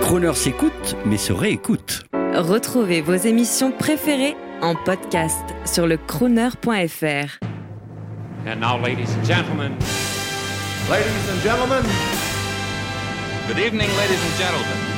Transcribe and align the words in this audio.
Croner 0.00 0.34
s'écoute, 0.34 0.96
mais 1.04 1.16
se 1.16 1.32
réécoute. 1.32 2.06
Retrouvez 2.34 3.00
vos 3.00 3.14
émissions 3.14 3.72
préférées 3.72 4.36
en 4.60 4.74
podcast 4.74 5.42
sur 5.64 5.86
le 5.86 5.96
crooner.fr. 5.96 7.38
And 8.46 8.56
now, 8.60 8.78
ladies 8.80 9.10
and 9.18 9.24
gentlemen, 9.24 9.72
Ladies 10.90 11.30
and 11.30 11.40
gentlemen, 11.42 11.84
Good 13.48 13.58
evening, 13.58 13.88
ladies 13.96 14.18
and 14.18 14.38
gentlemen. 14.38 14.92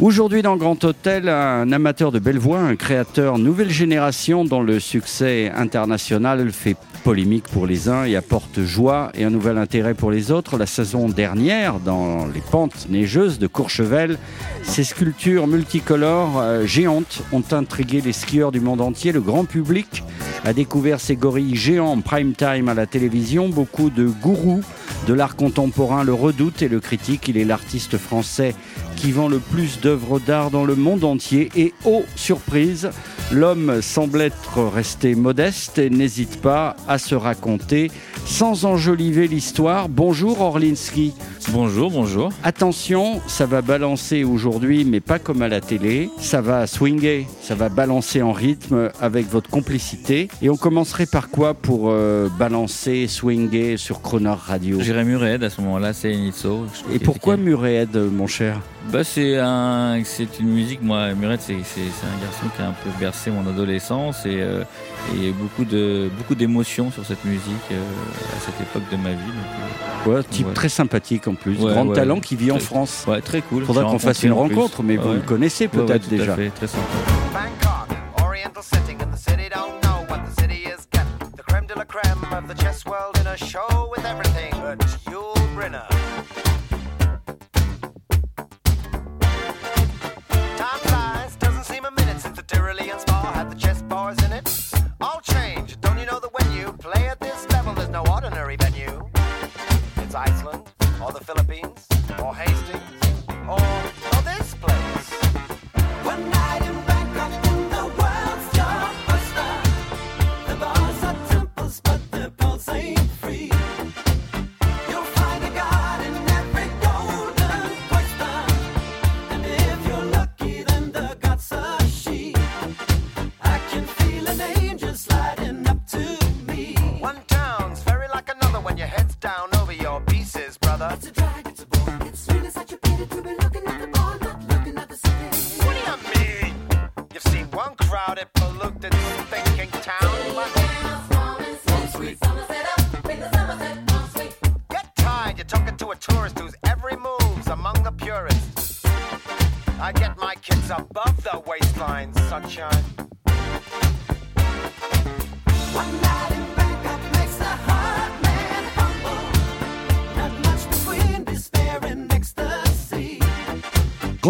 Aujourd'hui 0.00 0.42
dans 0.42 0.56
Grand 0.56 0.82
Hôtel, 0.84 1.28
un 1.28 1.70
amateur 1.72 2.12
de 2.12 2.18
belle 2.18 2.38
voix, 2.38 2.58
un 2.58 2.76
créateur 2.76 3.38
nouvelle 3.38 3.70
génération 3.70 4.44
dont 4.44 4.62
le 4.62 4.80
succès 4.80 5.50
international 5.54 6.50
fait 6.52 6.76
polémique 7.04 7.44
pour 7.52 7.66
les 7.66 7.90
uns 7.90 8.04
et 8.06 8.16
apporte 8.16 8.62
joie 8.62 9.12
et 9.14 9.24
un 9.24 9.30
nouvel 9.30 9.58
intérêt 9.58 9.92
pour 9.92 10.10
les 10.10 10.30
autres. 10.30 10.56
La 10.56 10.64
saison 10.64 11.06
dernière, 11.10 11.78
dans 11.78 12.26
les 12.26 12.40
pentes 12.40 12.86
neigeuses 12.88 13.38
de 13.38 13.46
Courchevel, 13.46 14.18
ces 14.62 14.84
sculptures 14.84 15.46
multicolores 15.46 16.40
euh, 16.40 16.64
géantes 16.64 17.22
ont 17.32 17.44
intrigué 17.52 18.00
les 18.00 18.14
skieurs 18.14 18.52
du 18.52 18.60
monde 18.60 18.80
entier. 18.80 19.12
Le 19.12 19.20
grand 19.20 19.44
public 19.44 20.02
a 20.44 20.54
découvert 20.54 20.98
ces 20.98 21.14
gorilles 21.14 21.56
géants 21.56 21.92
en 21.92 22.00
prime 22.00 22.32
time 22.32 22.70
à 22.70 22.74
la 22.74 22.86
télévision. 22.86 23.50
Beaucoup 23.50 23.90
de 23.90 24.06
gourous 24.06 24.62
de 25.06 25.12
l'art 25.12 25.36
contemporain 25.36 26.04
le 26.04 26.14
redoutent 26.14 26.62
et 26.62 26.68
le 26.68 26.80
critiquent. 26.80 27.28
Il 27.28 27.36
est 27.36 27.44
l'artiste 27.44 27.98
français 27.98 28.54
qui 28.96 29.12
vend 29.12 29.28
le 29.28 29.40
plus 29.40 29.78
d'œuvres 29.78 30.20
d'art 30.20 30.50
dans 30.50 30.64
le 30.64 30.74
monde 30.74 31.04
entier. 31.04 31.50
Et 31.54 31.74
oh, 31.84 32.04
surprise, 32.16 32.90
l'homme 33.30 33.82
semble 33.82 34.20
être 34.20 34.62
resté 34.62 35.14
modeste 35.14 35.78
et 35.78 35.90
n'hésite 35.90 36.40
pas 36.40 36.76
à 36.88 36.98
se 36.98 37.14
raconter 37.14 37.90
sans 38.24 38.64
enjoliver 38.64 39.28
l'histoire. 39.28 39.88
Bonjour 39.88 40.40
Orlinski. 40.40 41.14
Bonjour, 41.50 41.90
bonjour. 41.90 42.30
Attention, 42.42 43.20
ça 43.26 43.46
va 43.46 43.62
balancer 43.62 44.24
aujourd'hui, 44.24 44.84
mais 44.84 45.00
pas 45.00 45.18
comme 45.18 45.42
à 45.42 45.48
la 45.48 45.60
télé. 45.60 46.10
Ça 46.18 46.40
va 46.40 46.66
swinguer, 46.66 47.26
ça 47.42 47.54
va 47.54 47.68
balancer 47.68 48.22
en 48.22 48.32
rythme 48.32 48.90
avec 49.00 49.28
votre 49.28 49.50
complicité. 49.50 50.28
Et 50.42 50.48
on 50.48 50.56
commencerait 50.56 51.06
par 51.06 51.28
quoi 51.28 51.54
pour 51.54 51.90
euh, 51.90 52.28
balancer, 52.38 53.06
swinguer 53.08 53.76
sur 53.76 54.00
Croner 54.00 54.34
Radio? 54.36 54.80
J'irai 54.80 55.04
Mured 55.04 55.42
à 55.44 55.50
ce 55.50 55.60
moment-là, 55.60 55.92
c'est 55.92 56.14
Nitso. 56.14 56.64
Et 56.92 56.98
pourquoi 56.98 57.36
Murehead, 57.36 57.96
mon 57.96 58.26
cher? 58.26 58.60
Bah, 58.92 59.02
c'est 59.02 59.38
un, 59.38 60.02
c'est 60.04 60.40
une 60.40 60.50
musique. 60.50 60.82
Moi, 60.82 61.14
Mured, 61.14 61.40
c'est, 61.40 61.56
c'est, 61.64 61.80
un 61.80 62.22
garçon 62.22 62.46
qui 62.54 62.62
a 62.62 62.68
un 62.68 62.72
peu 62.72 62.90
bercé 63.00 63.30
mon 63.30 63.46
adolescence 63.48 64.26
et, 64.26 64.40
euh, 64.40 64.62
et 65.14 65.30
beaucoup 65.32 65.64
de, 65.64 66.10
beaucoup 66.18 66.34
d'émotions 66.34 66.90
sur 66.90 67.04
cette 67.04 67.24
musique 67.24 67.42
euh, 67.72 67.82
à 68.16 68.40
cette 68.40 68.60
époque 68.60 68.82
de 68.90 68.96
ma 68.96 69.10
vie. 69.10 69.16
donc, 69.16 70.14
Ouais, 70.14 70.22
type 70.24 70.46
Ouais. 70.48 70.52
très 70.54 70.68
sympathique 70.68 71.26
en 71.28 71.34
plus. 71.34 71.58
Ouais, 71.58 71.72
Grand 71.72 71.86
ouais. 71.86 71.94
talent 71.94 72.20
qui 72.20 72.36
vit 72.36 72.50
en 72.52 72.58
France. 72.58 73.04
euh, 73.08 73.12
ouais, 73.12 73.20
très 73.22 73.40
cool. 73.40 73.64
Faudra 73.64 73.84
qu'on 73.84 73.98
fasse 73.98 74.22
une 74.22 74.32
rencontre, 74.32 74.82
mais 74.82 74.96
vous 74.96 75.12
le 75.14 75.20
connaissez 75.20 75.66
Ouais, 75.72 75.78
ouais, 75.80 75.86
peut-être 75.86 76.08
tout 76.08 76.14
à 76.14 76.18
déjà. 76.18 76.34
fait, 76.36 76.50
très 76.50 76.66
sympa. 76.66 76.82
Bangkok, 77.32 77.98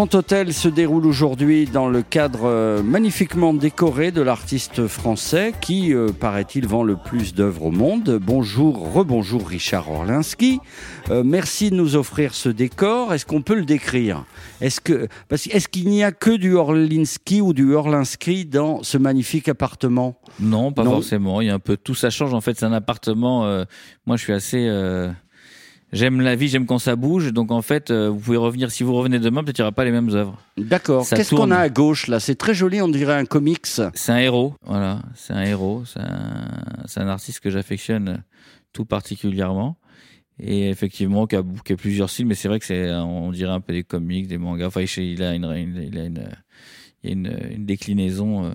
Grand 0.05 0.19
Hôtel 0.19 0.53
se 0.53 0.69
déroule 0.69 1.07
aujourd'hui 1.07 1.65
dans 1.65 1.89
le 1.89 2.03
cadre 2.03 2.41
euh, 2.45 2.83
magnifiquement 2.83 3.55
décoré 3.55 4.13
de 4.13 4.21
l'artiste 4.21 4.87
français 4.87 5.55
qui, 5.63 5.95
euh, 5.95 6.11
paraît-il, 6.13 6.67
vend 6.67 6.83
le 6.83 6.97
plus 6.97 7.33
d'œuvres 7.33 7.65
au 7.65 7.71
monde. 7.71 8.21
Bonjour, 8.23 8.93
rebonjour 8.93 9.49
Richard 9.49 9.91
Orlinski. 9.91 10.61
Euh, 11.09 11.23
merci 11.25 11.71
de 11.71 11.77
nous 11.77 11.97
offrir 11.97 12.35
ce 12.35 12.51
décor. 12.51 13.15
Est-ce 13.15 13.25
qu'on 13.25 13.41
peut 13.41 13.55
le 13.55 13.65
décrire? 13.65 14.27
Est-ce 14.61 14.83
que 14.83 15.09
parce 15.31 15.47
est-ce 15.47 15.69
qu'il 15.69 15.89
n'y 15.89 16.05
a 16.05 16.13
que 16.13 16.37
du 16.37 16.53
Orlinski 16.55 17.41
ou 17.41 17.55
du 17.55 17.73
Orlinski 17.73 18.45
dans 18.45 18.83
ce 18.83 18.99
magnifique 18.99 19.49
appartement? 19.49 20.21
Non, 20.39 20.71
pas 20.71 20.85
Non. 20.85 20.91
forcément. 20.91 21.41
Il 21.41 21.47
y 21.47 21.51
a 21.51 21.55
un 21.55 21.59
peu 21.59 21.79
tout. 21.79 21.95
Ça 21.95 22.11
change 22.11 22.35
en 22.35 22.43
fait. 22.43 22.59
C'est 22.59 22.67
un 22.67 22.75
appartement. 22.75 23.47
euh, 23.47 23.65
moi, 24.05 24.19
je 24.19 24.25
suis 24.25 24.35
assez. 24.35 24.69
J'aime 25.95 26.21
la 26.21 26.35
vie, 26.37 26.49
j'aime 26.49 26.67
quand 26.67 26.79
ça 26.79 26.97
bouge. 26.97 27.33
Donc 27.33 27.51
en 27.51 27.63
fait, 27.63 27.91
euh, 27.91 28.09
vous 28.11 28.19
pouvez 28.19 28.37
revenir. 28.37 28.71
Si 28.71 28.83
vous 28.83 28.95
revenez 28.95 29.19
demain, 29.19 29.43
peut-être 29.45 29.59
il 29.59 29.63
n'y 29.63 29.65
aura 29.65 29.73
pas 29.73 29.85
les 29.85 29.93
mêmes 29.93 30.11
œuvres. 30.11 30.39
D'accord. 30.57 31.05
Ça 31.05 31.17
Qu'est-ce 31.17 31.35
qu'on 31.35 31.51
a 31.51 31.59
à 31.59 31.69
gauche 31.69 32.09
là? 32.09 32.21
C'est 32.21 32.35
très 32.35 32.53
joli, 32.53 32.83
on 32.83 32.89
dirait 32.89 33.15
un 33.15 33.25
comics. 33.25 33.67
C'est 33.67 34.13
un 34.13 34.19
héros. 34.19 34.55
Voilà, 34.67 35.01
c'est 35.15 35.33
un 35.33 35.43
héros. 35.43 35.85
C'est 35.87 36.01
un, 36.01 36.49
c'est 36.87 37.01
un 37.01 37.09
artiste 37.09 37.41
que 37.41 37.51
j'affectionne 37.51 38.23
tout 38.73 38.85
particulièrement. 38.85 39.79
Et 40.41 40.69
effectivement, 40.69 41.27
qui 41.29 41.37
a, 41.37 41.43
qui 41.65 41.75
a 41.75 41.77
plusieurs 41.77 42.11
styles, 42.11 42.27
mais 42.27 42.35
c'est 42.35 42.49
vrai 42.49 42.59
que 42.59 42.67
c'est, 42.67 42.93
on 42.93 43.31
dirait 43.31 43.53
un 43.53 43.61
peu 43.61 43.73
des 43.73 43.85
comics, 43.85 44.27
des 44.27 44.37
mangas. 44.37 44.67
Enfin, 44.67 44.81
il 44.83 45.23
a 45.23 45.33
une, 45.33 45.45
il 45.45 45.97
a 45.99 46.05
une, 46.05 46.29
il 47.05 47.11
a 47.11 47.13
une, 47.13 47.39
une 47.55 47.65
déclinaison 47.65 48.47
euh, 48.47 48.51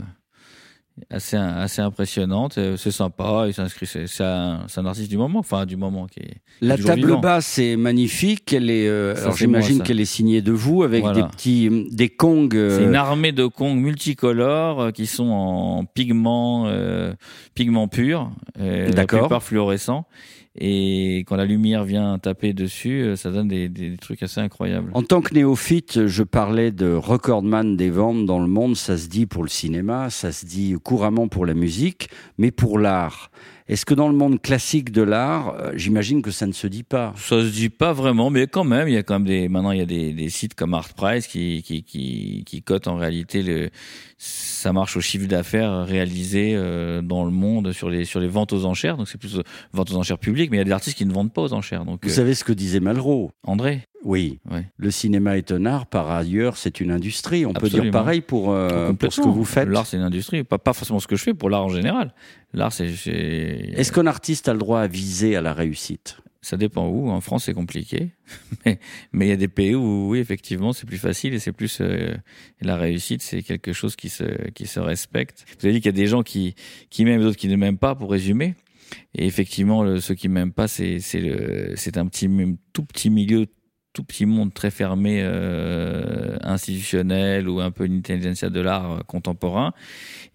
assez, 1.09 1.37
assez 1.37 1.81
impressionnante. 1.81 2.59
C'est 2.77 2.91
sympa. 2.91 3.45
Il 3.47 3.53
s'inscrit. 3.53 3.85
C'est, 3.87 4.05
un, 4.21 4.61
c'est 4.67 4.79
un 4.79 4.85
artiste 4.85 5.09
du 5.09 5.17
moment. 5.17 5.39
Enfin, 5.39 5.65
du 5.65 5.75
moment 5.77 6.07
qui 6.07 6.19
est. 6.19 6.33
La 6.61 6.75
toujours 6.75 6.89
table 6.91 7.05
vivant. 7.07 7.19
basse 7.19 7.59
est 7.59 7.75
magnifique. 7.77 8.51
Elle 8.53 8.69
est, 8.69 8.87
euh, 8.87 9.15
alors 9.17 9.35
j'imagine 9.35 9.81
qu'elle 9.81 9.99
est 9.99 10.05
signée 10.05 10.41
de 10.41 10.51
vous 10.51 10.83
avec 10.83 11.01
Voilà. 11.03 11.21
des 11.21 11.27
petits, 11.27 11.87
des 11.91 12.09
kongs. 12.09 12.49
euh, 12.53 12.77
C'est 12.77 12.83
une 12.85 12.95
armée 12.95 13.31
de 13.31 13.45
Kongs 13.47 13.75
multicolores 13.79 14.81
euh, 14.81 14.91
qui 14.91 15.05
sont 15.05 15.29
en 15.29 15.85
pigments, 15.85 16.65
euh, 16.67 17.13
pigments 17.55 17.87
purs, 17.87 18.31
euh, 18.59 18.89
D'accord. 18.91 19.21
plupart 19.21 19.43
fluorescents. 19.43 20.05
Et 20.61 21.19
quand 21.19 21.37
la 21.37 21.45
lumière 21.45 21.85
vient 21.85 22.19
taper 22.19 22.51
dessus, 22.51 23.01
euh, 23.01 23.15
ça 23.15 23.31
donne 23.31 23.47
des, 23.47 23.69
des 23.69 23.95
trucs 23.95 24.21
assez 24.23 24.41
incroyables. 24.41 24.91
En 24.93 25.03
tant 25.03 25.21
que 25.21 25.33
néophyte, 25.33 26.07
je 26.07 26.23
parlais 26.23 26.71
de 26.71 26.93
recordman 26.93 27.77
des 27.77 27.89
ventes 27.89 28.25
dans 28.25 28.39
le 28.39 28.47
monde. 28.47 28.75
Ça 28.75 28.97
se 28.97 29.07
dit 29.07 29.25
pour 29.25 29.43
le 29.43 29.49
cinéma, 29.49 30.09
ça 30.09 30.33
se 30.33 30.45
dit 30.45 30.75
couramment 30.83 31.29
pour 31.29 31.45
la 31.45 31.53
musique, 31.53 32.09
mais 32.37 32.51
pour 32.51 32.77
l'art. 32.77 33.31
Est-ce 33.69 33.85
que 33.85 33.93
dans 33.93 34.07
le 34.09 34.15
monde 34.15 34.41
classique 34.41 34.91
de 34.91 35.03
l'art, 35.03 35.55
euh, 35.59 35.71
j'imagine 35.75 36.23
que 36.23 36.31
ça 36.31 36.47
ne 36.47 36.53
se 36.53 36.65
dit 36.65 36.81
pas 36.81 37.13
Ça 37.17 37.39
se 37.39 37.51
dit 37.51 37.69
pas 37.69 37.93
vraiment, 37.93 38.31
mais 38.31 38.47
quand 38.47 38.63
même, 38.63 38.87
il 38.87 38.95
y 38.95 38.97
a 38.97 39.03
quand 39.03 39.13
même 39.19 39.27
des. 39.27 39.47
Maintenant, 39.47 39.71
il 39.71 39.77
y 39.77 39.81
a 39.81 39.85
des, 39.85 40.11
des 40.11 40.29
sites 40.29 40.55
comme 40.55 40.73
ArtPrice 40.73 41.27
qui 41.27 41.61
qui 41.61 41.83
qui 41.83 42.43
qui 42.47 42.61
cotent 42.63 42.87
en 42.87 42.95
réalité 42.95 43.43
le. 43.43 43.69
Ça 44.17 44.73
marche 44.73 44.97
au 44.97 45.01
chiffre 45.01 45.27
d'affaires 45.27 45.85
réalisé 45.85 46.53
euh, 46.55 47.03
dans 47.03 47.23
le 47.23 47.31
monde 47.31 47.71
sur 47.71 47.91
les 47.91 48.05
sur 48.05 48.19
les 48.19 48.27
ventes 48.27 48.53
aux 48.53 48.65
enchères. 48.65 48.97
Donc 48.97 49.07
c'est 49.07 49.19
plus 49.19 49.37
euh, 49.37 49.43
ventes 49.71 49.91
aux 49.91 49.97
enchères 49.97 50.17
publiques, 50.17 50.49
mais 50.49 50.57
il 50.57 50.61
y 50.61 50.63
a 50.63 50.65
des 50.65 50.71
artistes 50.71 50.97
qui 50.97 51.05
ne 51.05 51.13
vendent 51.13 51.31
pas 51.31 51.43
aux 51.43 51.53
enchères. 51.53 51.85
Donc 51.85 51.99
Vous 52.03 52.09
savez 52.09 52.33
ce 52.33 52.43
que 52.43 52.53
disait 52.53 52.79
Malraux? 52.79 53.31
André, 53.43 53.83
Oui. 54.03 54.39
Ouais. 54.49 54.65
Le 54.77 54.91
cinéma 54.91 55.37
est 55.37 55.51
un 55.51 55.65
art, 55.65 55.85
par 55.85 56.09
ailleurs, 56.09 56.55
c'est 56.57 56.79
une 56.79 56.91
industrie. 56.91 57.45
On 57.45 57.53
peut 57.53 57.67
dire 57.69 57.83
pareil 57.91 58.21
pour, 58.21 58.51
euh, 58.51 58.93
pour 58.93 59.11
ce 59.13 59.21
que 59.21 59.27
vous 59.27 59.43
faites. 59.45 59.67
L'art, 59.67 59.85
c'est 59.85 59.97
une 59.97 60.03
industrie. 60.03 60.43
Pas, 60.43 60.57
pas 60.57 60.73
forcément 60.73 60.99
ce 60.99 61.07
que 61.07 61.15
je 61.17 61.23
fais, 61.23 61.33
pour 61.33 61.49
l'art 61.49 61.65
en 61.65 61.69
général. 61.69 62.13
L'art, 62.53 62.71
c'est. 62.71 62.87
Est-ce 62.87 63.91
qu'un 63.91 64.07
artiste 64.07 64.47
a 64.47 64.53
le 64.53 64.59
droit 64.59 64.79
à 64.81 64.87
viser 64.87 65.35
à 65.35 65.41
la 65.41 65.53
réussite? 65.53 66.17
Ça 66.41 66.55
dépend 66.55 66.87
où. 66.87 67.09
En 67.09 67.19
France, 67.19 67.43
c'est 67.45 67.53
compliqué. 67.53 68.11
mais 68.65 69.25
il 69.25 69.27
y 69.27 69.33
a 69.33 69.35
des 69.35 69.49
pays 69.49 69.75
où, 69.75 70.07
oui, 70.11 70.19
effectivement, 70.19 70.71
c'est 70.71 70.85
plus 70.87 70.97
facile 70.97 71.33
et 71.33 71.39
c'est 71.39 71.51
plus. 71.51 71.79
euh, 71.81 72.15
la 72.61 72.77
réussite, 72.77 73.21
c'est 73.21 73.43
quelque 73.43 73.73
chose 73.73 73.97
qui 73.97 74.07
se, 74.07 74.23
qui 74.51 74.65
se 74.65 74.79
respecte. 74.79 75.45
Vous 75.59 75.65
avez 75.65 75.73
dit 75.73 75.81
qu'il 75.81 75.87
y 75.87 75.95
a 75.95 76.01
des 76.01 76.07
gens 76.07 76.23
qui, 76.23 76.55
qui 76.89 77.03
m'aiment, 77.03 77.21
d'autres 77.21 77.35
qui 77.37 77.49
ne 77.49 77.57
m'aiment 77.57 77.77
pas, 77.77 77.95
pour 77.95 78.09
résumer. 78.11 78.55
Et 79.13 79.25
effectivement, 79.27 79.83
le- 79.83 79.99
ceux 79.99 80.15
qui 80.15 80.29
m'aiment 80.29 80.53
pas, 80.53 80.69
c'est 80.69 81.01
un 81.97 82.07
petit, 82.07 82.29
tout 82.73 82.85
petit 82.85 83.09
milieu, 83.09 83.45
tout 83.99 84.05
petit 84.05 84.25
monde 84.25 84.53
très 84.53 84.71
fermé, 84.71 85.19
euh, 85.21 86.37
institutionnel 86.41 87.49
ou 87.49 87.59
un 87.59 87.69
peu 87.69 87.85
une 87.85 87.97
intelligentsia 87.97 88.49
de 88.49 88.61
l'art 88.61 88.91
euh, 88.91 88.99
contemporain. 89.05 89.73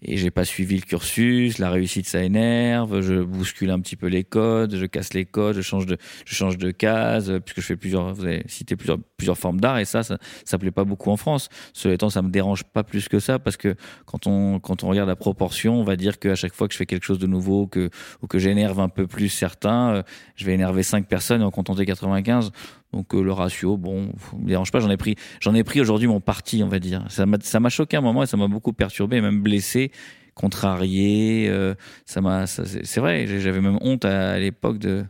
Et 0.03 0.17
j'ai 0.17 0.29
pas 0.29 0.45
suivi 0.45 0.75
le 0.75 0.83
cursus. 0.83 1.57
La 1.57 1.71
réussite, 1.71 2.07
ça 2.07 2.21
énerve. 2.21 3.01
Je 3.01 3.23
bouscule 3.23 3.71
un 3.71 3.79
petit 3.79 3.95
peu 3.95 4.05
les 4.05 4.23
codes. 4.23 4.75
Je 4.75 4.85
casse 4.85 5.15
les 5.15 5.25
codes. 5.25 5.55
Je 5.55 5.63
change 5.63 5.87
de, 5.87 5.97
je 6.25 6.35
change 6.35 6.59
de 6.59 6.69
case 6.69 7.31
euh, 7.31 7.39
puisque 7.39 7.61
je 7.61 7.65
fais 7.65 7.75
plusieurs. 7.75 8.13
Vous 8.13 8.23
avez 8.23 8.43
cité 8.45 8.75
plusieurs, 8.75 8.99
plusieurs 9.17 9.37
formes 9.37 9.59
d'art 9.59 9.79
et 9.79 9.85
ça, 9.85 10.03
ça, 10.03 10.19
ça 10.43 10.59
plaît 10.59 10.69
pas 10.69 10.83
beaucoup 10.83 11.09
en 11.09 11.17
France. 11.17 11.49
Cela 11.73 11.95
étant, 11.95 12.11
ça 12.11 12.21
me 12.21 12.29
dérange 12.29 12.65
pas 12.65 12.83
plus 12.83 13.09
que 13.09 13.17
ça 13.17 13.39
parce 13.39 13.57
que 13.57 13.73
quand 14.05 14.27
on, 14.27 14.59
quand 14.59 14.83
on 14.83 14.89
regarde 14.89 15.09
la 15.09 15.15
proportion, 15.15 15.79
on 15.79 15.83
va 15.83 15.95
dire 15.95 16.19
qu'à 16.19 16.35
chaque 16.35 16.53
fois 16.53 16.67
que 16.67 16.73
je 16.73 16.77
fais 16.77 16.85
quelque 16.85 17.05
chose 17.05 17.19
de 17.19 17.27
nouveau, 17.27 17.65
que, 17.65 17.89
ou 18.21 18.27
que 18.27 18.37
j'énerve 18.37 18.79
un 18.79 18.89
peu 18.89 19.07
plus 19.07 19.29
certains, 19.29 20.03
je 20.35 20.45
vais 20.45 20.53
énerver 20.53 20.83
cinq 20.83 21.07
personnes 21.07 21.41
et 21.41 21.45
en 21.45 21.51
contenter 21.51 21.87
95. 21.87 22.51
Donc 22.95 23.13
euh, 23.13 23.21
le 23.21 23.33
ratio, 23.33 23.75
bon, 23.75 24.13
me 24.39 24.47
dérange 24.47 24.71
pas. 24.71 24.79
J'en 24.79 24.89
ai 24.89 24.95
pris, 24.95 25.15
j'en 25.41 25.53
ai 25.53 25.65
pris 25.65 25.81
aujourd'hui 25.81 26.07
mon 26.07 26.21
parti, 26.21 26.63
on 26.63 26.69
va 26.69 26.79
dire. 26.79 27.03
Ça 27.09 27.25
m'a, 27.25 27.37
ça 27.41 27.59
m'a 27.59 27.67
choqué 27.67 27.97
un 27.97 28.01
moment 28.01 28.23
et 28.23 28.25
ça 28.25 28.37
m'a 28.37 28.47
beaucoup 28.47 28.71
perturbé, 28.71 29.19
même 29.19 29.41
blessé, 29.41 29.91
contrarié. 30.33 31.47
euh, 31.49 31.75
ça 32.05 32.21
m'a, 32.21 32.47
c'est 32.47 32.99
vrai. 32.99 33.27
J'avais 33.27 33.59
même 33.59 33.77
honte 33.81 34.05
à, 34.05 34.39
l'époque 34.39 34.77
de, 34.77 35.05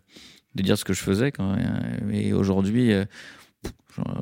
dire 0.56 0.80
ce 0.80 0.84
que 0.84 0.94
je 0.94 1.02
faisais. 1.02 1.32
Quand, 1.32 1.56
même. 1.56 2.10
et 2.12 2.34
aujourd'hui, 2.34 2.92
euh, 2.92 3.06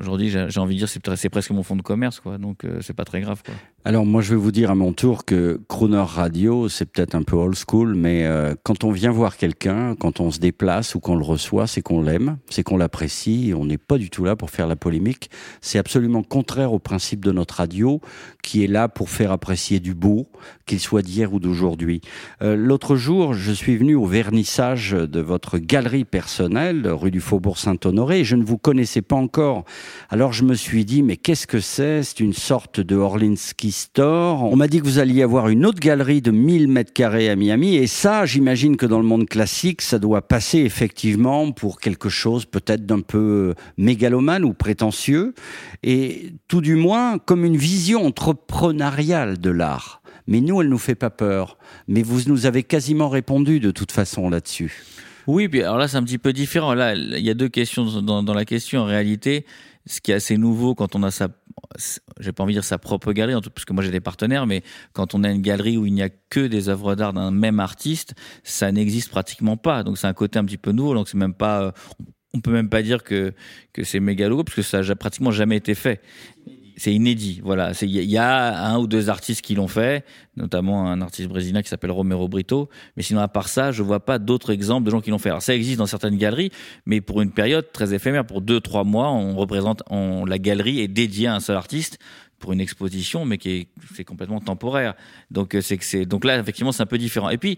aujourd'hui, 0.01 0.29
j'ai 0.29 0.59
envie 0.59 0.75
de 0.75 0.85
dire 0.85 0.89
c'est, 0.89 1.29
presque 1.29 1.51
mon 1.51 1.63
fond 1.63 1.77
de 1.77 1.81
commerce. 1.81 2.21
Donc 2.39 2.65
euh, 2.65 2.79
c'est 2.81 2.93
pas 2.93 3.05
très 3.05 3.21
grave. 3.21 3.41
Alors 3.85 4.05
moi 4.05 4.21
je 4.21 4.29
vais 4.29 4.39
vous 4.39 4.53
dire 4.53 4.71
à 4.71 4.75
mon 4.75 4.93
tour 4.93 5.25
que 5.25 5.59
Crooner 5.67 6.05
Radio, 6.07 6.69
c'est 6.69 6.85
peut-être 6.85 7.15
un 7.15 7.23
peu 7.23 7.35
old 7.35 7.57
school, 7.57 7.95
mais 7.95 8.25
euh, 8.25 8.55
quand 8.63 8.85
on 8.85 8.91
vient 8.91 9.11
voir 9.11 9.35
quelqu'un, 9.35 9.95
quand 9.99 10.21
on 10.21 10.31
se 10.31 10.39
déplace 10.39 10.95
ou 10.95 11.01
qu'on 11.01 11.17
le 11.17 11.23
reçoit, 11.25 11.67
c'est 11.67 11.81
qu'on 11.81 12.01
l'aime, 12.01 12.37
c'est 12.49 12.63
qu'on 12.63 12.77
l'apprécie, 12.77 13.51
on 13.53 13.65
n'est 13.65 13.77
pas 13.77 13.97
du 13.97 14.09
tout 14.09 14.23
là 14.23 14.37
pour 14.37 14.51
faire 14.51 14.67
la 14.67 14.77
polémique. 14.77 15.29
C'est 15.59 15.79
absolument 15.79 16.23
contraire 16.23 16.71
au 16.71 16.79
principe 16.79 17.25
de 17.25 17.33
notre 17.33 17.55
radio, 17.55 17.99
qui 18.41 18.63
est 18.63 18.67
là 18.67 18.87
pour 18.87 19.09
faire 19.09 19.33
apprécier 19.33 19.81
du 19.81 19.93
beau, 19.93 20.29
qu'il 20.65 20.79
soit 20.79 21.01
d'hier 21.01 21.33
ou 21.33 21.41
d'aujourd'hui. 21.41 21.99
Euh, 22.41 22.55
L'autre 22.55 22.95
jour, 22.95 23.33
je 23.33 23.51
suis 23.51 23.75
venu 23.75 23.95
au 23.95 24.05
vernissage 24.05 24.91
de 24.91 25.19
votre 25.19 25.57
galerie 25.57 26.05
personnelle, 26.05 26.87
rue 26.87 27.11
du 27.11 27.19
Faubourg 27.19 27.57
Saint-Honoré, 27.57 28.21
et 28.21 28.23
je 28.23 28.37
ne 28.37 28.45
vous 28.45 28.57
connaissais 28.57 29.01
pas 29.01 29.17
encore. 29.17 29.65
Alors 30.09 30.31
je 30.31 30.45
me 30.45 30.53
suis 30.53 30.85
dit, 30.85 31.03
mais 31.03 31.17
qu'est-ce 31.17 31.47
que 31.47 31.59
c'est? 31.59 32.01
C'est 32.03 32.21
une 32.21 32.31
sorte 32.31 32.79
de 32.79 32.95
Orlinski 32.95 33.72
On 33.97 34.55
m'a 34.55 34.67
dit 34.67 34.79
que 34.79 34.85
vous 34.85 34.99
alliez 34.99 35.23
avoir 35.23 35.49
une 35.49 35.65
autre 35.65 35.79
galerie 35.79 36.21
de 36.21 36.31
1000 36.31 36.67
mètres 36.67 36.93
carrés 36.93 37.29
à 37.29 37.35
Miami, 37.35 37.75
et 37.75 37.87
ça, 37.87 38.25
j'imagine 38.25 38.77
que 38.77 38.85
dans 38.85 38.99
le 38.99 39.05
monde 39.05 39.27
classique, 39.27 39.81
ça 39.81 39.99
doit 39.99 40.21
passer 40.21 40.59
effectivement 40.59 41.51
pour 41.51 41.79
quelque 41.79 42.09
chose 42.09 42.45
peut-être 42.45 42.85
d'un 42.85 43.01
peu 43.01 43.53
mégalomane 43.77 44.43
ou 44.43 44.53
prétentieux, 44.53 45.33
et 45.83 46.33
tout 46.47 46.61
du 46.61 46.75
moins 46.75 47.17
comme 47.17 47.45
une 47.45 47.57
vision 47.57 48.05
entrepreneuriale 48.05 49.39
de 49.39 49.49
l'art. 49.49 50.01
Mais 50.27 50.41
nous, 50.41 50.61
elle 50.61 50.69
nous 50.69 50.77
fait 50.77 50.95
pas 50.95 51.09
peur. 51.09 51.57
Mais 51.87 52.01
vous 52.01 52.21
nous 52.27 52.45
avez 52.45 52.63
quasiment 52.63 53.09
répondu 53.09 53.59
de 53.59 53.71
toute 53.71 53.91
façon 53.91 54.29
là-dessus. 54.29 54.83
Oui, 55.27 55.49
alors 55.61 55.77
là, 55.77 55.87
c'est 55.87 55.97
un 55.97 56.03
petit 56.03 56.17
peu 56.17 56.33
différent. 56.33 56.73
Là, 56.73 56.95
il 56.95 57.19
y 57.19 57.29
a 57.29 57.33
deux 57.33 57.49
questions 57.49 58.01
dans 58.01 58.33
la 58.33 58.45
question. 58.45 58.81
En 58.81 58.85
réalité, 58.85 59.45
ce 59.85 59.99
qui 60.01 60.11
est 60.11 60.15
assez 60.15 60.37
nouveau 60.37 60.75
quand 60.75 60.95
on 60.95 61.03
a 61.03 61.11
sa, 61.11 61.27
j'ai 62.19 62.31
pas 62.31 62.43
envie 62.43 62.53
de 62.53 62.59
dire 62.59 62.63
sa 62.63 62.77
propre 62.77 63.13
galerie, 63.13 63.39
parce 63.53 63.65
que 63.65 63.73
moi 63.73 63.83
j'ai 63.83 63.91
des 63.91 63.99
partenaires, 63.99 64.45
mais 64.45 64.63
quand 64.93 65.15
on 65.15 65.23
a 65.23 65.29
une 65.29 65.41
galerie 65.41 65.77
où 65.77 65.85
il 65.85 65.93
n'y 65.93 66.03
a 66.03 66.09
que 66.09 66.47
des 66.47 66.69
œuvres 66.69 66.95
d'art 66.95 67.13
d'un 67.13 67.31
même 67.31 67.59
artiste, 67.59 68.13
ça 68.43 68.71
n'existe 68.71 69.09
pratiquement 69.09 69.57
pas. 69.57 69.83
Donc 69.83 69.97
c'est 69.97 70.07
un 70.07 70.13
côté 70.13 70.39
un 70.39 70.45
petit 70.45 70.57
peu 70.57 70.71
nouveau. 70.71 70.93
Donc 70.93 71.09
c'est 71.09 71.17
même 71.17 71.33
pas, 71.33 71.63
euh, 71.63 71.71
on 72.33 72.41
peut 72.41 72.51
même 72.51 72.69
pas 72.69 72.81
dire 72.81 73.03
que 73.03 73.33
que 73.73 73.83
c'est 73.83 73.99
mégalo, 73.99 74.43
parce 74.43 74.55
que 74.55 74.61
ça 74.61 74.79
a 74.79 74.95
pratiquement 74.95 75.31
jamais 75.31 75.57
été 75.57 75.75
fait. 75.75 76.01
C'est 76.75 76.93
inédit, 76.93 77.39
voilà. 77.43 77.71
Il 77.81 77.89
y, 77.89 78.17
a 78.17 78.65
un 78.65 78.77
ou 78.79 78.87
deux 78.87 79.09
artistes 79.09 79.41
qui 79.41 79.55
l'ont 79.55 79.67
fait, 79.67 80.05
notamment 80.37 80.87
un 80.87 81.01
artiste 81.01 81.29
brésilien 81.29 81.61
qui 81.61 81.69
s'appelle 81.69 81.91
Romero 81.91 82.27
Brito. 82.27 82.69
Mais 82.97 83.03
sinon, 83.03 83.21
à 83.21 83.27
part 83.27 83.47
ça, 83.47 83.71
je 83.71 83.83
vois 83.83 83.99
pas 83.99 84.19
d'autres 84.19 84.51
exemples 84.51 84.85
de 84.85 84.91
gens 84.91 85.01
qui 85.01 85.11
l'ont 85.11 85.19
fait. 85.19 85.29
Alors, 85.29 85.41
ça 85.41 85.55
existe 85.55 85.77
dans 85.77 85.85
certaines 85.85 86.17
galeries, 86.17 86.51
mais 86.85 87.01
pour 87.01 87.21
une 87.21 87.31
période 87.31 87.71
très 87.71 87.93
éphémère, 87.93 88.25
pour 88.25 88.41
deux, 88.41 88.59
trois 88.59 88.83
mois, 88.83 89.11
on 89.11 89.35
représente, 89.35 89.83
on, 89.89 90.25
la 90.25 90.39
galerie 90.39 90.79
est 90.79 90.87
dédiée 90.87 91.27
à 91.27 91.35
un 91.35 91.39
seul 91.39 91.57
artiste 91.57 91.99
pour 92.39 92.51
une 92.51 92.59
exposition, 92.59 93.23
mais 93.23 93.37
qui 93.37 93.49
est, 93.51 93.67
c'est 93.95 94.03
complètement 94.03 94.41
temporaire. 94.41 94.95
Donc, 95.31 95.49
que 95.49 95.61
c'est, 95.61 96.05
donc 96.05 96.25
là, 96.25 96.37
effectivement, 96.39 96.71
c'est 96.71 96.83
un 96.83 96.87
peu 96.87 96.97
différent. 96.97 97.29
Et 97.29 97.37
puis, 97.37 97.57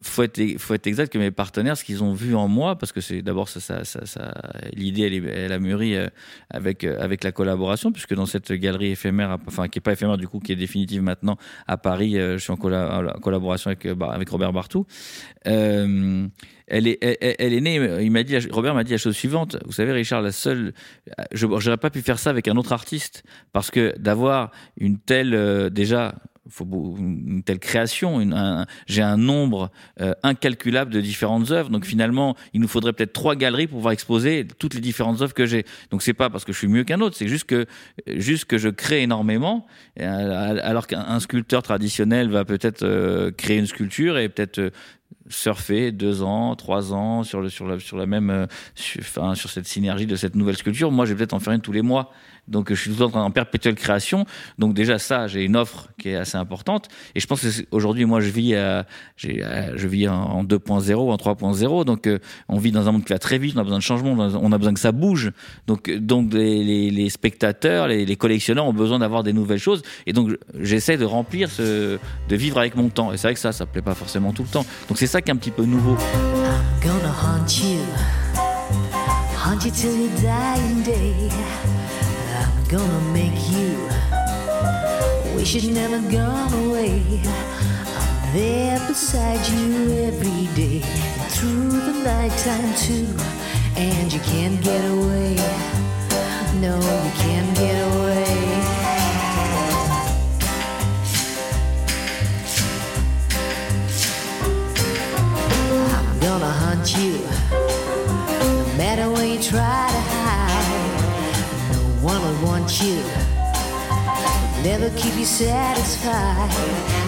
faut 0.00 0.22
être, 0.22 0.40
faut 0.58 0.74
être 0.74 0.86
exact 0.86 1.12
que 1.12 1.18
mes 1.18 1.32
partenaires, 1.32 1.76
ce 1.76 1.82
qu'ils 1.82 2.04
ont 2.04 2.12
vu 2.12 2.34
en 2.34 2.46
moi, 2.46 2.76
parce 2.76 2.92
que 2.92 3.00
c'est 3.00 3.20
d'abord 3.20 3.48
ça, 3.48 3.60
ça, 3.60 3.84
ça, 3.84 4.06
ça 4.06 4.32
l'idée 4.72 5.22
elle, 5.34 5.52
a 5.52 5.58
mûri 5.58 5.96
euh, 5.96 6.06
avec 6.50 6.84
euh, 6.84 6.96
avec 7.00 7.24
la 7.24 7.32
collaboration, 7.32 7.90
puisque 7.90 8.14
dans 8.14 8.26
cette 8.26 8.52
galerie 8.52 8.92
éphémère, 8.92 9.38
enfin 9.46 9.66
qui 9.66 9.78
est 9.78 9.82
pas 9.82 9.92
éphémère 9.92 10.16
du 10.16 10.28
coup, 10.28 10.38
qui 10.38 10.52
est 10.52 10.56
définitive 10.56 11.02
maintenant 11.02 11.36
à 11.66 11.76
Paris, 11.76 12.16
euh, 12.16 12.38
je 12.38 12.44
suis 12.44 12.52
en, 12.52 12.56
colla 12.56 13.12
en 13.16 13.20
collaboration 13.20 13.70
avec 13.70 13.86
avec 13.86 14.28
Robert 14.28 14.52
Bartou. 14.52 14.86
Elle 16.70 16.86
est, 16.86 17.60
née. 17.60 18.04
Il 18.04 18.24
dit, 18.24 18.38
Robert 18.50 18.74
m'a 18.74 18.84
dit 18.84 18.92
la 18.92 18.98
chose 18.98 19.16
suivante. 19.16 19.56
Vous 19.64 19.72
savez, 19.72 19.90
Richard, 19.92 20.20
la 20.20 20.32
seule, 20.32 20.74
je 21.32 21.46
j'aurais 21.58 21.78
pas 21.78 21.88
pu 21.88 22.02
faire 22.02 22.18
ça 22.18 22.28
avec 22.28 22.46
un 22.46 22.56
autre 22.56 22.72
artiste 22.72 23.24
parce 23.52 23.70
que 23.70 23.98
d'avoir 23.98 24.50
une 24.76 24.98
telle 24.98 25.70
déjà 25.70 26.14
faut 26.50 26.96
une 26.98 27.42
telle 27.42 27.58
création, 27.58 28.20
j'ai 28.86 29.02
un 29.02 29.16
nombre 29.16 29.70
euh, 30.00 30.14
incalculable 30.22 30.92
de 30.92 31.00
différentes 31.00 31.50
œuvres. 31.50 31.70
Donc 31.70 31.84
finalement, 31.84 32.36
il 32.54 32.60
nous 32.60 32.68
faudrait 32.68 32.92
peut-être 32.92 33.12
trois 33.12 33.36
galeries 33.36 33.66
pour 33.66 33.78
pouvoir 33.78 33.92
exposer 33.92 34.46
toutes 34.58 34.74
les 34.74 34.80
différentes 34.80 35.20
œuvres 35.22 35.34
que 35.34 35.46
j'ai. 35.46 35.64
Donc 35.90 36.02
c'est 36.02 36.14
pas 36.14 36.30
parce 36.30 36.44
que 36.44 36.52
je 36.52 36.58
suis 36.58 36.68
mieux 36.68 36.84
qu'un 36.84 37.00
autre, 37.00 37.16
c'est 37.16 37.28
juste 37.28 37.44
que 37.44 37.66
juste 38.06 38.46
que 38.46 38.58
je 38.58 38.68
crée 38.68 39.02
énormément, 39.02 39.66
alors 39.98 40.86
qu'un 40.86 41.20
sculpteur 41.20 41.62
traditionnel 41.62 42.30
va 42.30 42.44
peut-être 42.44 42.82
euh, 42.82 43.30
créer 43.30 43.58
une 43.58 43.66
sculpture 43.66 44.18
et 44.18 44.28
peut-être 44.28 44.58
euh, 44.58 44.70
surfer 45.28 45.92
deux 45.92 46.22
ans, 46.22 46.56
trois 46.56 46.92
ans 46.92 47.22
sur 47.22 47.50
sur 47.50 47.96
la 47.96 48.06
même 48.06 48.30
euh, 48.30 48.46
sur, 48.74 49.36
sur 49.36 49.50
cette 49.50 49.66
synergie 49.66 50.06
de 50.06 50.16
cette 50.16 50.34
nouvelle 50.34 50.56
sculpture. 50.56 50.90
Moi, 50.90 51.04
je 51.04 51.12
vais 51.12 51.18
peut-être 51.18 51.34
en 51.34 51.40
faire 51.40 51.52
une 51.52 51.60
tous 51.60 51.72
les 51.72 51.82
mois. 51.82 52.12
Donc, 52.48 52.70
je 52.70 52.74
suis 52.74 52.90
tout 52.90 53.04
le 53.04 53.10
temps 53.10 53.24
en 53.24 53.30
perpétuelle 53.30 53.74
création. 53.74 54.24
Donc, 54.58 54.74
déjà, 54.74 54.98
ça, 54.98 55.26
j'ai 55.26 55.44
une 55.44 55.56
offre 55.56 55.88
qui 55.98 56.10
est 56.10 56.16
assez 56.16 56.36
importante. 56.36 56.88
Et 57.14 57.20
je 57.20 57.26
pense 57.26 57.42
que 57.42 57.48
aujourd'hui, 57.70 58.04
moi, 58.04 58.20
je 58.20 58.30
vis, 58.30 58.54
je 59.16 59.86
vis 59.86 60.08
en 60.08 60.44
2.0, 60.44 60.94
en 60.94 61.16
3.0. 61.16 61.84
Donc, 61.84 62.06
euh, 62.06 62.18
on 62.48 62.58
vit 62.58 62.72
dans 62.72 62.88
un 62.88 62.92
monde 62.92 63.04
qui 63.04 63.12
va 63.12 63.18
très 63.18 63.38
vite. 63.38 63.54
On 63.56 63.60
a 63.60 63.64
besoin 63.64 63.78
de 63.78 63.82
changement. 63.82 64.12
On 64.12 64.52
a 64.52 64.58
besoin 64.58 64.74
que 64.74 64.80
ça 64.80 64.92
bouge. 64.92 65.32
Donc, 65.66 65.88
les, 65.88 67.10
spectateurs, 67.10 67.88
les, 67.88 68.16
collectionneurs 68.16 68.66
ont 68.66 68.72
besoin 68.72 68.98
d'avoir 68.98 69.22
des 69.22 69.32
nouvelles 69.32 69.58
choses. 69.58 69.82
Et 70.06 70.12
donc, 70.12 70.36
j'essaie 70.60 70.96
de 70.96 71.04
remplir 71.04 71.50
ce, 71.50 71.98
de 72.28 72.36
vivre 72.36 72.58
avec 72.58 72.76
mon 72.76 72.88
temps. 72.88 73.12
Et 73.12 73.16
c'est 73.16 73.28
vrai 73.28 73.34
que 73.34 73.40
ça, 73.40 73.52
ça 73.52 73.66
plaît 73.66 73.82
pas 73.82 73.94
forcément 73.94 74.32
tout 74.32 74.42
le 74.42 74.48
temps. 74.48 74.64
Donc, 74.88 74.98
c'est 74.98 75.06
ça 75.06 75.20
qui 75.20 75.30
est 75.30 75.34
un 75.34 75.36
petit 75.36 75.50
peu 75.50 75.64
nouveau. 75.64 75.96
I'm 75.98 76.80
gonna 76.80 77.12
haunt 77.12 77.62
you, 77.62 77.80
haunt 79.36 79.64
you 79.64 79.70
till 79.70 79.96
your 79.96 80.10
dying 80.20 80.82
day. 80.82 81.77
Gonna 82.68 83.00
make 83.12 83.50
you 83.50 83.88
wish 85.34 85.54
you'd 85.54 85.72
never 85.72 86.00
gone 86.10 86.52
away. 86.66 87.00
I'm 87.24 88.34
there 88.34 88.78
beside 88.86 89.46
you 89.48 90.04
every 90.04 90.46
day, 90.54 90.80
through 91.30 91.70
the 91.70 91.94
nighttime 92.04 92.74
too. 92.74 93.08
And 93.76 94.12
you 94.12 94.20
can't 94.20 94.60
get 94.60 94.84
away, 94.84 95.36
no, 96.60 96.76
you 96.76 97.12
can't 97.22 97.56
get 97.56 97.78
away. 97.94 98.36
I'm 105.96 106.20
gonna 106.20 106.52
hunt 106.64 106.96
you, 106.98 107.14
no 108.40 108.76
matter 108.76 109.10
where 109.10 109.24
you 109.24 109.40
try 109.40 109.88
to. 109.90 110.07
Will 112.08 112.42
want 112.42 112.80
you, 112.80 112.96
never 114.62 114.88
keep 114.96 115.14
you 115.14 115.26
satisfied. 115.26 116.50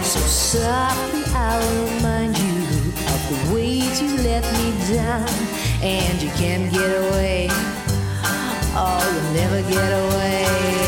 So 0.04 0.20
softly 0.20 1.22
I'll 1.34 1.94
remind 1.94 2.36
you 2.36 2.58
of 3.08 3.20
the 3.30 3.54
ways 3.54 4.02
you 4.02 4.14
let 4.18 4.44
me 4.52 4.94
down, 4.94 5.26
and 5.82 6.22
you 6.22 6.28
can't 6.32 6.70
get 6.70 6.90
away. 7.08 7.48
Oh, 8.76 9.00
you'll 9.10 9.32
never 9.42 9.62
get 9.70 9.90
away. 10.04 10.79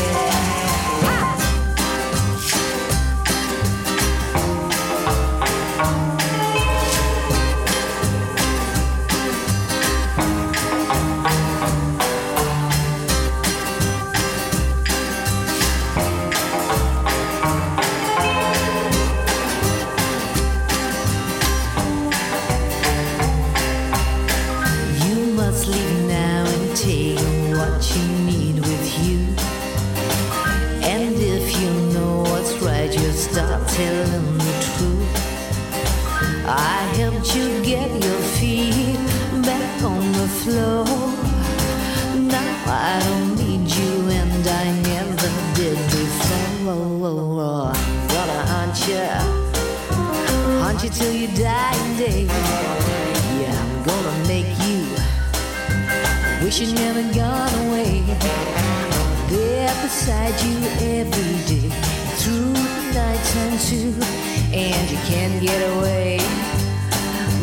Make 54.33 54.57
you 54.65 54.83
wish 56.43 56.59
you'd 56.59 56.73
never 56.73 57.03
gone 57.13 57.53
away. 57.67 58.01
There 59.29 59.75
beside 59.83 60.35
you 60.45 60.57
every 60.97 61.35
day, 61.51 61.69
through 62.19 62.53
the 62.53 62.93
night 62.95 63.23
time 63.33 63.57
too, 63.69 63.93
and 64.51 64.83
you 64.89 64.97
can't 65.11 65.37
get 65.39 65.61
away. 65.73 66.17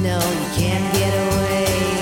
No, 0.03 0.19
you 0.41 0.49
can't 0.59 0.87
get 0.95 1.15
away. 1.27 2.00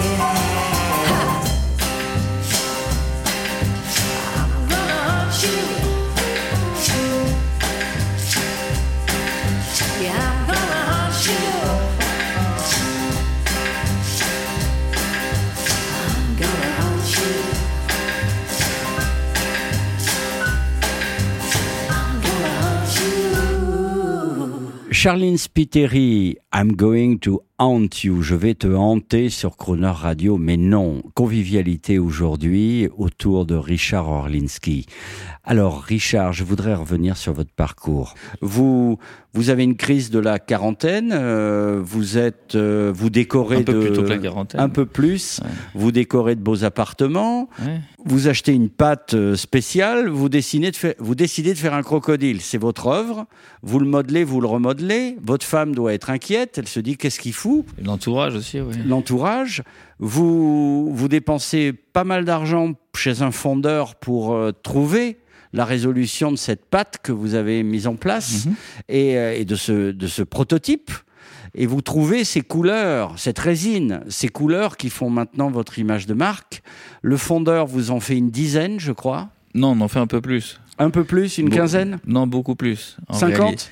Charlene 25.01 25.39
Spiteri, 25.39 26.35
I'm 26.53 26.75
going 26.75 27.21
to 27.21 27.45
haunt 27.59 27.89
you. 28.05 28.23
Je 28.23 28.35
vais 28.35 28.55
te 28.55 28.69
hanter 28.69 29.31
sur 29.31 29.57
Croner 29.57 29.87
Radio, 29.93 30.37
mais 30.39 30.57
non. 30.57 31.03
Convivialité 31.15 31.99
aujourd'hui 31.99 32.89
autour 32.97 33.47
de 33.47 33.55
Richard 33.55 34.09
Orlinski. 34.09 34.87
Alors, 35.45 35.81
Richard, 35.83 36.33
je 36.35 36.45
voudrais 36.45 36.75
revenir 36.75 37.17
sur 37.17 37.33
votre 37.33 37.53
parcours. 37.53 38.15
Vous, 38.43 38.99
vous 39.33 39.49
avez 39.51 39.65
une 39.65 39.77
crise 39.77 40.11
de 40.11 40.19
la 40.19 40.39
quarantaine. 40.39 41.11
euh, 41.13 41.81
vous 41.83 42.19
êtes, 42.19 42.55
euh, 42.55 42.93
vous 42.95 43.09
décorez 43.09 43.57
Un 43.57 43.63
peu 43.63 43.73
de 43.73 43.81
plus 43.81 43.93
tôt 43.93 44.03
que 44.03 44.09
la 44.09 44.19
quarantaine. 44.19 44.61
un 44.61 44.69
peu 44.69 44.85
plus. 44.85 45.41
Ouais. 45.43 45.49
Vous 45.75 45.91
décorez 45.91 46.35
de 46.35 46.41
beaux 46.43 46.65
appartements. 46.65 47.49
Ouais. 47.65 47.81
Vous 48.05 48.29
achetez 48.29 48.53
une 48.53 48.69
pâte 48.69 49.15
euh, 49.15 49.37
spéciale, 49.37 50.09
vous 50.09 50.29
décidez 50.29 50.71
de 50.71 50.77
faire, 50.77 50.95
vous 50.99 51.15
décidez 51.15 51.55
de 51.55 51.59
faire 51.59 51.75
un 51.75 51.83
crocodile. 51.83 52.41
C'est 52.43 52.59
votre 52.59 52.87
œuvre. 52.89 53.25
Vous 53.63 53.79
le 53.79 53.87
modelez, 53.87 54.25
vous 54.25 54.41
le 54.43 54.47
remodelez. 54.47 55.17
Votre 55.23 55.47
femme 55.47 55.75
doit 55.75 55.95
être 55.95 56.11
inquiète. 56.11 56.59
Elle 56.59 56.69
se 56.69 56.81
dit 56.81 56.97
qu'est-ce 56.99 57.19
qu'il 57.19 57.33
fout 57.33 57.48
L'entourage 57.83 58.35
aussi, 58.35 58.61
oui. 58.61 58.75
L'entourage. 58.87 59.63
Vous 59.99 60.93
vous 60.95 61.09
dépensez 61.09 61.73
pas 61.73 62.05
mal 62.05 62.25
d'argent 62.25 62.73
chez 62.97 63.23
un 63.23 63.31
fondeur 63.31 63.95
pour 63.97 64.33
euh, 64.35 64.53
trouver 64.63 65.19
la 65.53 65.65
résolution 65.65 66.31
de 66.31 66.37
cette 66.37 66.65
pâte 66.67 66.99
que 67.03 67.13
vous 67.13 67.35
avez 67.35 67.63
mise 67.63 67.87
en 67.87 67.97
place 67.97 68.47
Mhm. 68.47 68.55
et, 68.89 69.17
euh, 69.19 69.35
et 69.39 69.45
de 69.45 69.55
ce 69.57 69.91
de 69.93 70.07
ce 70.07 70.23
prototype. 70.23 70.91
Et 71.55 71.65
vous 71.67 71.81
trouvez 71.81 72.25
ces 72.25 72.43
couleurs, 72.43 73.19
cette 73.19 73.39
résine, 73.39 74.03
ces 74.09 74.29
couleurs 74.29 74.77
qui 74.77 74.91
font 74.91 75.09
maintenant 75.09 75.51
votre 75.51 75.79
image 75.79 76.07
de 76.07 76.13
marque. 76.15 76.63
Le 77.03 77.17
fondeur 77.17 77.67
vous 77.67 77.91
en 77.91 78.01
fait 78.01 78.17
une 78.19 78.31
dizaine, 78.31 78.79
je 78.79 78.93
crois. 78.93 79.31
Non, 79.55 79.69
on 79.73 79.81
en 79.81 79.89
fait 79.89 79.99
un 79.99 80.07
peu 80.07 80.21
plus. 80.21 80.61
Un 80.79 80.91
peu 80.91 81.05
plus, 81.05 81.39
une 81.39 81.49
quinzaine? 81.49 81.99
Non, 82.07 82.27
beaucoup 82.27 82.55
plus. 82.55 82.99
en 83.09 83.15
50 83.15 83.39
réalité. 83.39 83.65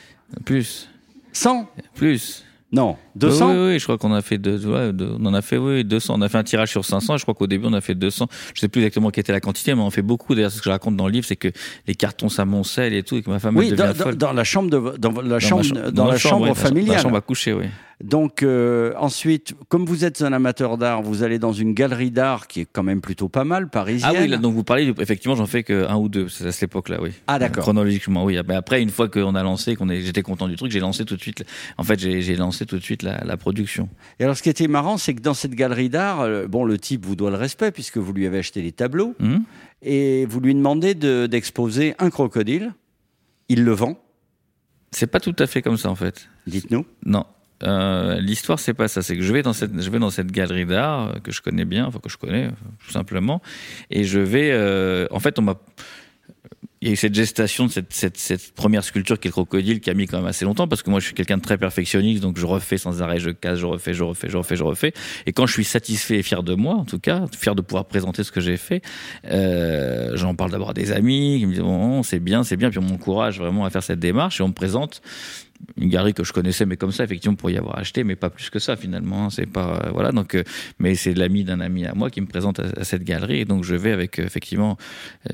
Plus. 0.47 0.89
100 1.33 1.69
Plus. 1.95 2.46
Non, 2.73 2.97
200 3.15 3.49
Oui, 3.49 3.57
oui, 3.57 3.67
oui, 3.75 3.79
je 3.79 3.85
crois 3.85 3.97
qu'on 3.97 4.13
a 4.13 4.23
fait 4.23 4.39
deux, 4.39 4.67
ouais, 4.67 4.93
deux- 4.93 5.17
on 5.21 5.25
en 5.27 5.35
a 5.35 5.41
fait 5.41 5.57
oui, 5.57 5.85
200. 5.85 6.15
On 6.19 6.21
a 6.23 6.29
fait 6.29 6.39
un 6.39 6.43
tirage 6.43 6.71
sur 6.71 6.85
500. 6.85 7.17
Je 7.17 7.23
crois 7.23 7.33
qu'au 7.35 7.47
début 7.47 7.67
on 7.69 7.73
a 7.73 7.81
fait 7.81 7.95
200. 7.95 8.27
Je 8.55 8.61
sais 8.61 8.69
plus 8.69 8.81
exactement 8.83 9.11
quelle 9.11 9.21
était 9.23 9.33
la 9.33 9.41
quantité, 9.41 9.73
mais 9.75 9.81
on 9.83 9.87
en 9.87 9.91
fait 9.91 10.03
beaucoup. 10.03 10.35
D'ailleurs, 10.35 10.51
ce 10.51 10.59
que 10.59 10.65
je 10.65 10.71
raconte 10.71 10.97
dans 10.97 11.07
le 11.07 11.13
livre, 11.13 11.25
c'est 11.27 11.37
que 11.37 11.49
les 11.87 11.95
cartons 11.95 12.29
s'amoncellent 12.29 12.93
et 12.95 13.05
tout, 13.05 13.17
et 13.17 13.23
que 13.23 13.31
ma 13.31 13.39
femme 13.39 13.57
Oui, 13.57 13.71
dans, 13.71 13.93
dans- 13.95 14.13
dans 14.13 14.33
la 14.33 14.43
chambre 14.45 14.69
de 14.71 14.97
dans 14.99 15.13
la 15.23 15.29
Dans 15.29 15.39
chambre 15.39 15.63
ma 15.63 15.69
cha- 15.85 15.91
dans 15.93 16.07
la 16.07 16.19
chambre 16.19 16.43
oui, 16.43 16.49
dans 16.49 16.55
familiale. 16.57 16.97
La 16.97 17.03
chambre 17.03 17.17
à 17.17 17.21
coucher, 17.21 17.53
oui. 17.53 17.67
Donc 18.05 18.43
euh, 18.43 18.93
ensuite, 18.99 19.55
comme 19.69 19.87
vous 19.87 20.05
êtes 20.05 20.21
un 20.21 20.33
amateur 20.35 20.77
d'art, 20.77 21.01
vous 21.01 21.23
allez 21.23 21.39
dans 21.39 21.55
une 21.55 21.73
galerie 21.73 22.11
d'art 22.11 22.47
qui 22.47 22.61
est 22.61 22.67
quand 22.71 22.83
même 22.83 23.01
plutôt 23.01 23.31
pas 23.31 23.45
mal 23.45 23.71
parisienne. 23.71 24.13
Ah 24.15 24.21
oui, 24.21 24.29
là, 24.29 24.37
donc 24.37 24.53
vous 24.55 24.65
parlez, 24.65 24.93
effectivement, 24.99 25.35
j'en 25.35 25.47
fais 25.47 25.63
que 25.63 25.87
un 25.89 25.97
ou 25.97 26.11
deux, 26.11 26.27
à 26.27 26.53
cette 26.53 26.65
époque-là, 26.65 26.99
oui. 27.01 27.13
Ah, 27.27 27.39
d'accord. 27.39 27.63
Chronologiquement, 27.63 28.25
oui. 28.25 28.39
Mais 28.47 28.55
après, 28.55 28.83
une 28.83 28.91
fois 28.91 29.09
qu'on 29.09 29.35
a 29.35 29.43
lancé, 29.43 29.77
qu'on 29.77 29.89
est, 29.89 30.03
j'étais 30.03 30.21
content 30.23 30.47
du 30.47 30.57
truc, 30.57 30.71
j'ai 30.71 30.81
lancé 30.81 31.07
tout 31.07 31.17
de 31.17 31.23
suite. 31.23 31.45
En 31.79 31.85
fait, 31.85 31.99
j'ai 31.99 32.37
lancé 32.37 32.67
tout 32.67 32.77
de 32.77 32.83
suite 32.83 33.03
la, 33.03 33.25
la 33.25 33.37
production. 33.39 33.89
Et 34.21 34.25
alors, 34.25 34.37
ce 34.37 34.43
qui 34.43 34.51
était 34.51 34.69
marrant, 34.69 34.99
c'est 34.99 35.15
que 35.15 35.23
dans 35.23 35.33
cette 35.35 35.55
galerie 35.55 35.89
d'art, 35.89 36.21
euh, 36.21 36.47
bon, 36.47 36.65
le 36.65 36.79
type 36.79 37.07
vous 37.07 37.17
doit 37.17 37.31
le 37.31 37.37
respect 37.37 37.71
puisque 37.73 37.97
vous 37.97 38.13
lui 38.13 38.27
avez 38.27 38.39
acheté 38.39 38.61
les 38.61 38.73
tableaux 38.73 39.15
Hum 39.21 39.43
et 39.83 40.25
vous 40.27 40.41
lui 40.41 40.55
demandez 40.55 40.95
de- 40.95 41.27
d'exposer 41.27 41.95
un 41.99 42.09
crocodile. 42.11 42.73
Il 43.49 43.63
le 43.65 43.73
vend. 43.73 43.99
c'est 44.91 45.07
pas 45.07 45.21
tout 45.21 45.37
à 45.39 45.47
fait 45.47 45.61
comme 45.63 45.77
ça, 45.77 45.91
en 45.91 45.95
fait. 45.95 46.29
Dites-nous. 46.47 46.85
Non. 47.05 47.25
Euh, 47.63 48.21
L'histoire, 48.21 48.59
c'est 48.59 48.75
pas 48.75 48.89
ça. 48.89 49.03
C'est 49.03 49.17
que 49.17 49.23
je 49.23 49.33
vais 49.33 49.43
dans 49.43 49.53
cette, 49.53 49.81
je 49.81 49.91
vais 49.91 49.99
dans 49.99 50.11
cette 50.11 50.31
galerie 50.31 50.67
d'art 50.67 51.09
euh, 51.09 51.19
que 51.21 51.33
je 51.33 51.41
connais 51.41 51.65
bien, 51.65 51.87
enfin 51.87 51.99
que 52.03 52.11
je 52.11 52.17
connais 52.19 52.49
tout 52.85 52.91
simplement, 52.91 53.41
et 53.91 54.05
je 54.05 54.19
vais. 54.19 54.51
euh, 54.53 55.07
en 55.11 55.21
fait, 55.21 55.39
on 55.39 55.43
m'a. 55.43 55.59
Il 56.83 56.89
y 56.89 56.91
a 56.91 56.93
eu 56.93 56.97
cette 56.97 57.15
gestation 57.15 57.67
de 57.67 57.73
cette, 57.89 58.53
première 58.55 58.85
sculpture 58.85 59.19
qui 59.19 59.29
est 59.29 59.31
le 59.31 59.33
crocodile 59.33 59.81
qui 59.81 59.89
a 59.89 59.95
mis 59.95 60.07
quand 60.07 60.19
même 60.19 60.27
assez 60.27 60.45
longtemps 60.45 60.69
parce 60.69 60.83
que 60.83 60.91
moi 60.91 61.01
je 61.01 61.07
suis 61.07 61.15
quelqu'un 61.15 61.39
de 61.39 61.43
très 61.43 61.57
perfectionniste 61.57 62.23
donc 62.23 62.39
je 62.39 62.45
refais 62.45 62.77
sans 62.77 63.01
arrêt, 63.03 63.19
je 63.19 63.31
casse, 63.31 63.59
je 63.59 63.65
refais, 63.65 63.95
je 63.95 64.05
refais, 64.05 64.29
je 64.29 64.37
refais, 64.37 64.57
je 64.57 64.63
refais. 64.63 64.93
Et 65.25 65.33
quand 65.33 65.47
je 65.47 65.55
suis 65.55 65.65
satisfait 65.65 66.19
et 66.19 66.23
fier 66.23 66.43
de 66.43 66.55
moi, 66.55 66.75
en 66.75 66.85
tout 66.85 66.99
cas, 66.99 67.25
fier 67.37 67.55
de 67.55 67.63
pouvoir 67.63 67.87
présenter 67.87 68.23
ce 68.25 68.31
que 68.31 68.43
j'ai 68.43 68.59
fait, 68.59 68.83
j'en 69.25 70.35
parle 70.35 70.51
d'abord 70.51 70.71
à 70.71 70.75
des 70.75 70.93
amis 70.93 71.39
qui 71.41 71.47
me 71.47 71.53
disent 71.53 71.63
bon, 71.63 72.03
c'est 72.03 72.21
bien, 72.21 72.45
c'est 72.45 72.59
bien, 72.59 72.69
puis 72.69 72.79
on 72.79 72.83
m'encourage 72.83 73.41
vraiment 73.41 73.65
à 73.65 73.71
faire 73.71 73.83
cette 73.83 73.99
démarche 73.99 74.41
et 74.41 74.45
on 74.45 74.49
me 74.49 74.53
présente 74.53 75.01
une 75.77 75.89
galerie 75.89 76.15
que 76.15 76.25
je 76.25 76.33
connaissais, 76.33 76.67
mais 76.67 76.77
comme 76.77 76.93
ça, 76.93 77.05
effectivement, 77.05 77.37
pour 77.37 77.51
y 77.51 77.57
avoir 77.57 77.79
acheté, 77.79 78.05
mais 78.05 78.17
pas 78.17 78.31
plus 78.31 78.51
que 78.51 78.59
ça, 78.59 78.77
finalement. 78.77 79.27
hein. 79.27 79.31
C'est 79.31 79.47
pas, 79.47 79.81
euh, 79.85 79.91
voilà, 79.93 80.13
donc, 80.13 80.35
euh, 80.35 80.43
mais 80.79 80.95
c'est 80.95 81.15
l'ami 81.15 81.45
d'un 81.45 81.61
ami 81.61 81.87
à 81.87 81.95
moi 81.95 82.11
qui 82.11 82.21
me 82.21 82.27
présente 82.27 82.61
à, 82.61 82.85
cette 82.85 83.05
galerie, 83.05 83.41
et 83.41 83.45
donc 83.45 83.65
je 83.65 83.75
vais 83.75 83.93
avec, 83.93 84.19
euh, 84.19 84.25
effectivement, 84.25 84.77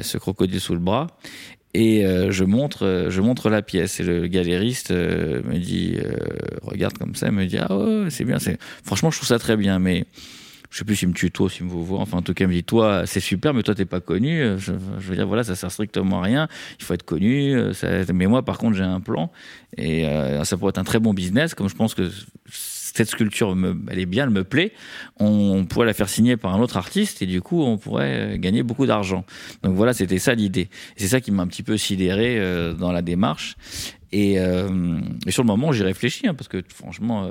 ce 0.00 0.18
crocodile 0.18 0.60
sous 0.60 0.74
le 0.74 0.80
bras, 0.80 1.06
et 1.74 2.04
je 2.28 2.44
montre, 2.44 3.06
je 3.08 3.20
montre 3.22 3.48
la 3.48 3.62
pièce, 3.62 3.98
et 3.98 4.02
le 4.02 4.26
galériste 4.26 4.90
me 4.90 5.56
dit, 5.56 5.96
regarde 6.60 6.98
comme 6.98 7.14
ça, 7.14 7.30
me 7.30 7.46
dit, 7.46 7.56
ah 7.58 7.74
ouais, 7.74 8.10
c'est 8.10 8.24
bien, 8.24 8.38
c'est, 8.38 8.58
franchement, 8.84 9.10
je 9.10 9.16
trouve 9.16 9.28
ça 9.28 9.38
très 9.38 9.56
bien, 9.56 9.78
mais, 9.78 10.04
je 10.72 10.78
sais 10.78 10.84
plus 10.84 10.96
s'il 10.96 11.08
me 11.08 11.12
tuto, 11.12 11.50
s'il 11.50 11.66
me 11.66 11.70
voit, 11.70 12.00
enfin 12.00 12.18
en 12.18 12.22
tout 12.22 12.32
cas 12.32 12.44
il 12.44 12.48
me 12.48 12.54
dit 12.54 12.64
toi 12.64 13.02
c'est 13.04 13.20
super 13.20 13.52
mais 13.52 13.62
toi 13.62 13.74
t'es 13.74 13.84
pas 13.84 14.00
connu, 14.00 14.42
je, 14.58 14.72
veux 14.72 15.14
dire 15.14 15.26
voilà 15.26 15.44
ça 15.44 15.54
sert 15.54 15.70
strictement 15.70 16.20
à 16.20 16.22
rien, 16.22 16.48
il 16.78 16.84
faut 16.84 16.94
être 16.94 17.02
connu, 17.02 17.54
euh, 17.54 18.04
mais 18.14 18.26
moi 18.26 18.42
par 18.42 18.56
contre 18.56 18.76
j'ai 18.76 18.82
un 18.82 19.00
plan. 19.00 19.30
Et 19.76 20.06
euh, 20.06 20.44
ça 20.44 20.56
pourrait 20.56 20.70
être 20.70 20.78
un 20.78 20.84
très 20.84 20.98
bon 20.98 21.12
business 21.12 21.54
comme 21.54 21.68
je 21.68 21.74
pense 21.74 21.94
que 21.94 22.10
cette 22.48 23.08
sculpture 23.08 23.54
elle 23.88 23.98
est 23.98 24.06
bien, 24.06 24.24
elle 24.24 24.30
me 24.30 24.44
plaît, 24.44 24.72
on, 25.18 25.66
pourrait 25.66 25.86
la 25.86 25.94
faire 25.94 26.08
signer 26.08 26.38
par 26.38 26.54
un 26.54 26.60
autre 26.60 26.78
artiste 26.78 27.20
et 27.20 27.26
du 27.26 27.42
coup 27.42 27.62
on 27.62 27.76
pourrait 27.76 28.34
euh, 28.34 28.36
gagner 28.38 28.62
beaucoup 28.62 28.86
d'argent. 28.86 29.26
Donc 29.62 29.74
voilà 29.74 29.92
c'était 29.92 30.18
ça 30.18 30.34
l'idée. 30.34 30.70
C'est 30.96 31.08
ça 31.08 31.20
qui 31.20 31.32
m'a 31.32 31.42
un 31.42 31.48
petit 31.48 31.62
peu 31.62 31.76
sidéré 31.76 32.40
dans 32.78 32.92
la 32.92 33.02
démarche. 33.02 33.56
Et, 34.10 34.36
sur 35.28 35.42
le 35.42 35.46
moment 35.46 35.72
j'y 35.72 35.82
réfléchis 35.82 36.26
hein, 36.26 36.34
parce 36.34 36.48
que 36.48 36.62
franchement 36.68 37.30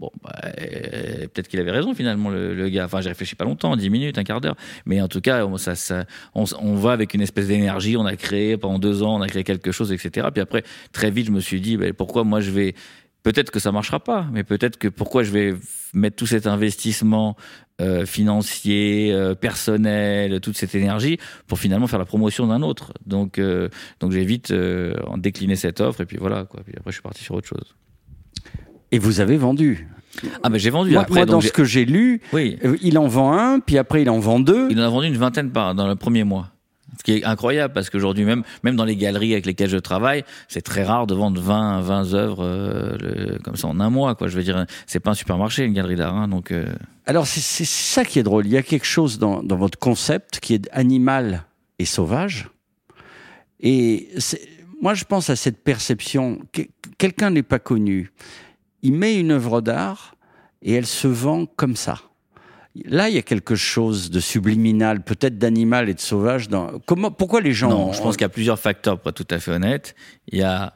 Bon, 0.00 0.10
bah, 0.22 0.32
euh, 0.46 1.26
peut-être 1.28 1.46
qu'il 1.46 1.60
avait 1.60 1.70
raison 1.70 1.92
finalement 1.92 2.30
le, 2.30 2.68
gars. 2.70 2.86
Enfin, 2.86 3.02
j'ai 3.02 3.10
réfléchi 3.10 3.34
pas 3.34 3.44
longtemps, 3.44 3.76
10 3.76 3.90
minutes, 3.90 4.16
un 4.16 4.24
quart 4.24 4.40
d'heure. 4.40 4.56
Mais 4.86 4.98
en 5.02 5.08
tout 5.08 5.20
cas, 5.20 5.44
on, 5.44 6.74
va 6.76 6.92
avec 6.92 7.12
une 7.12 7.20
espèce 7.20 7.48
d'énergie. 7.48 7.98
On 7.98 8.06
a 8.06 8.16
créé 8.16 8.56
pendant 8.56 8.78
deux 8.78 9.02
ans, 9.02 9.16
on 9.16 9.20
a 9.20 9.28
créé 9.28 9.44
quelque 9.44 9.72
chose, 9.72 9.92
etc. 9.92 10.28
Puis 10.32 10.40
après, 10.40 10.64
très 10.92 11.10
vite, 11.10 11.26
je 11.26 11.32
me 11.32 11.40
suis 11.40 11.60
dit, 11.60 11.76
bah, 11.76 11.92
pourquoi 11.92 12.24
moi 12.24 12.40
je 12.40 12.50
vais 12.50 12.74
Peut-être 13.22 13.50
que 13.50 13.58
ça 13.60 13.70
marchera 13.70 14.00
pas, 14.00 14.26
mais 14.32 14.42
peut-être 14.42 14.78
que 14.78 14.88
pourquoi 14.88 15.22
je 15.22 15.30
vais 15.30 15.54
mettre 15.92 16.16
tout 16.16 16.24
cet 16.24 16.46
investissement 16.46 17.36
euh, 17.82 18.06
financier, 18.06 19.12
euh, 19.12 19.34
personnel, 19.34 20.40
toute 20.40 20.56
cette 20.56 20.74
énergie 20.74 21.18
pour 21.46 21.58
finalement 21.58 21.86
faire 21.86 21.98
la 21.98 22.06
promotion 22.06 22.46
d'un 22.46 22.62
autre. 22.62 22.94
Donc, 23.04 23.38
donc 24.00 24.12
j'ai 24.12 24.24
vite 24.24 24.54
en 25.06 25.18
décliné 25.18 25.56
cette 25.56 25.82
offre 25.82 26.00
et 26.00 26.06
puis 26.06 26.16
voilà. 26.16 26.46
Quoi. 26.46 26.62
Puis 26.64 26.72
après, 26.78 26.90
je 26.90 26.94
suis 26.94 27.02
parti 27.02 27.22
sur 27.22 27.34
autre 27.34 27.48
chose. 27.48 27.74
Et 28.92 28.98
vous 28.98 29.20
avez 29.20 29.36
vendu. 29.36 29.88
Ah 30.42 30.48
ben 30.50 30.58
j'ai 30.58 30.70
vendu. 30.70 30.90
Moi, 30.92 31.02
après, 31.02 31.14
moi, 31.20 31.26
donc 31.26 31.36
dans 31.36 31.40
ce 31.40 31.52
que 31.52 31.64
j'ai 31.64 31.84
lu, 31.84 32.20
oui, 32.32 32.58
euh, 32.64 32.76
il 32.82 32.98
en 32.98 33.06
vend 33.06 33.32
un, 33.38 33.60
puis 33.60 33.78
après 33.78 34.02
il 34.02 34.10
en 34.10 34.18
vend 34.18 34.40
deux. 34.40 34.68
il 34.70 34.80
en 34.80 34.84
a 34.84 34.88
vendu 34.88 35.06
une 35.06 35.16
vingtaine 35.16 35.50
par 35.50 35.74
dans 35.74 35.86
le 35.86 35.94
premier 35.96 36.24
mois. 36.24 36.50
Ce 36.98 37.04
qui 37.04 37.12
est 37.12 37.24
incroyable 37.24 37.72
parce 37.72 37.88
qu'aujourd'hui 37.88 38.24
même, 38.24 38.42
même 38.62 38.76
dans 38.76 38.84
les 38.84 38.96
galeries 38.96 39.32
avec 39.32 39.46
lesquelles 39.46 39.70
je 39.70 39.78
travaille, 39.78 40.24
c'est 40.48 40.60
très 40.60 40.82
rare 40.82 41.06
de 41.06 41.14
vendre 41.14 41.40
20, 41.40 41.80
20 41.80 42.12
œuvres 42.14 42.44
euh, 42.44 42.96
le- 43.00 43.38
comme 43.38 43.56
ça 43.56 43.68
en 43.68 43.80
un 43.80 43.88
mois. 43.88 44.14
Quoi. 44.16 44.26
Je 44.28 44.36
veux 44.36 44.42
dire, 44.42 44.66
c'est 44.86 45.00
pas 45.00 45.12
un 45.12 45.14
supermarché 45.14 45.64
une 45.64 45.72
galerie 45.72 45.96
d'art, 45.96 46.14
hein, 46.16 46.28
donc. 46.28 46.50
euh, 46.50 46.66
Alors 47.06 47.26
c'est 47.26 47.40
c'est 47.40 47.64
ça 47.64 48.04
qui 48.04 48.18
est 48.18 48.22
drôle. 48.24 48.44
Il 48.46 48.52
y 48.52 48.56
a 48.58 48.62
quelque 48.62 48.84
chose 48.86 49.18
dans, 49.18 49.42
dans 49.42 49.56
votre 49.56 49.78
concept 49.78 50.40
qui 50.40 50.52
est 50.54 50.68
animal 50.72 51.44
et 51.78 51.84
sauvage. 51.86 52.50
Et 53.60 54.08
moi 54.82 54.94
je 54.94 55.04
pense 55.04 55.30
à 55.30 55.36
cette 55.36 55.62
perception. 55.62 56.40
Que- 56.52 56.62
Quelqu'un 56.98 57.30
n'est 57.30 57.42
pas 57.44 57.58
connu. 57.60 58.10
Il 58.82 58.92
met 58.94 59.18
une 59.18 59.30
œuvre 59.32 59.60
d'art 59.60 60.14
et 60.62 60.74
elle 60.74 60.86
se 60.86 61.08
vend 61.08 61.46
comme 61.46 61.76
ça. 61.76 62.00
Là, 62.84 63.08
il 63.08 63.14
y 63.16 63.18
a 63.18 63.22
quelque 63.22 63.56
chose 63.56 64.10
de 64.10 64.20
subliminal, 64.20 65.02
peut-être 65.02 65.38
d'animal 65.38 65.88
et 65.88 65.94
de 65.94 66.00
sauvage. 66.00 66.48
Dans... 66.48 66.78
Comment, 66.86 67.10
pourquoi 67.10 67.40
les 67.40 67.52
gens 67.52 67.68
Non, 67.68 67.92
je 67.92 68.00
pense 68.00 68.16
qu'il 68.16 68.24
y 68.24 68.26
a 68.26 68.30
plusieurs 68.30 68.58
facteurs, 68.58 69.00
pour 69.00 69.10
être 69.10 69.24
tout 69.24 69.34
à 69.34 69.40
fait 69.40 69.50
honnête. 69.50 69.96
Il 70.28 70.38
y 70.38 70.42
a, 70.42 70.74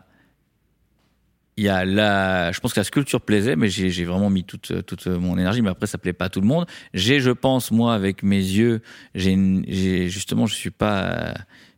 il 1.57 1.65
y 1.65 1.69
a 1.69 1.85
la, 1.85 2.51
je 2.51 2.59
pense 2.59 2.75
que 2.75 2.81
la 2.81 2.85
sculpture 2.85 3.21
plaisait, 3.21 3.55
mais 3.55 3.69
j'ai 3.69 4.05
vraiment 4.05 4.29
mis 4.29 4.43
toute, 4.43 4.85
toute 4.87 5.07
mon 5.07 5.39
énergie, 5.39 5.63
mais 5.63 5.71
après, 5.71 5.87
ça 5.87 5.99
plaît 5.99 6.13
pas 6.13 6.25
à 6.25 6.29
tout 6.29 6.41
le 6.41 6.49
monde. 6.49 6.67
J'ai, 6.95 7.21
je 7.21 7.31
pense, 7.31 7.71
moi, 7.71 7.95
avec 7.95 8.25
mes 8.25 8.39
yeux, 8.39 8.83
j'ai, 9.15 10.09
justement, 10.09 10.47
je 10.47 10.55
suis 10.57 10.71
pas, 10.71 11.35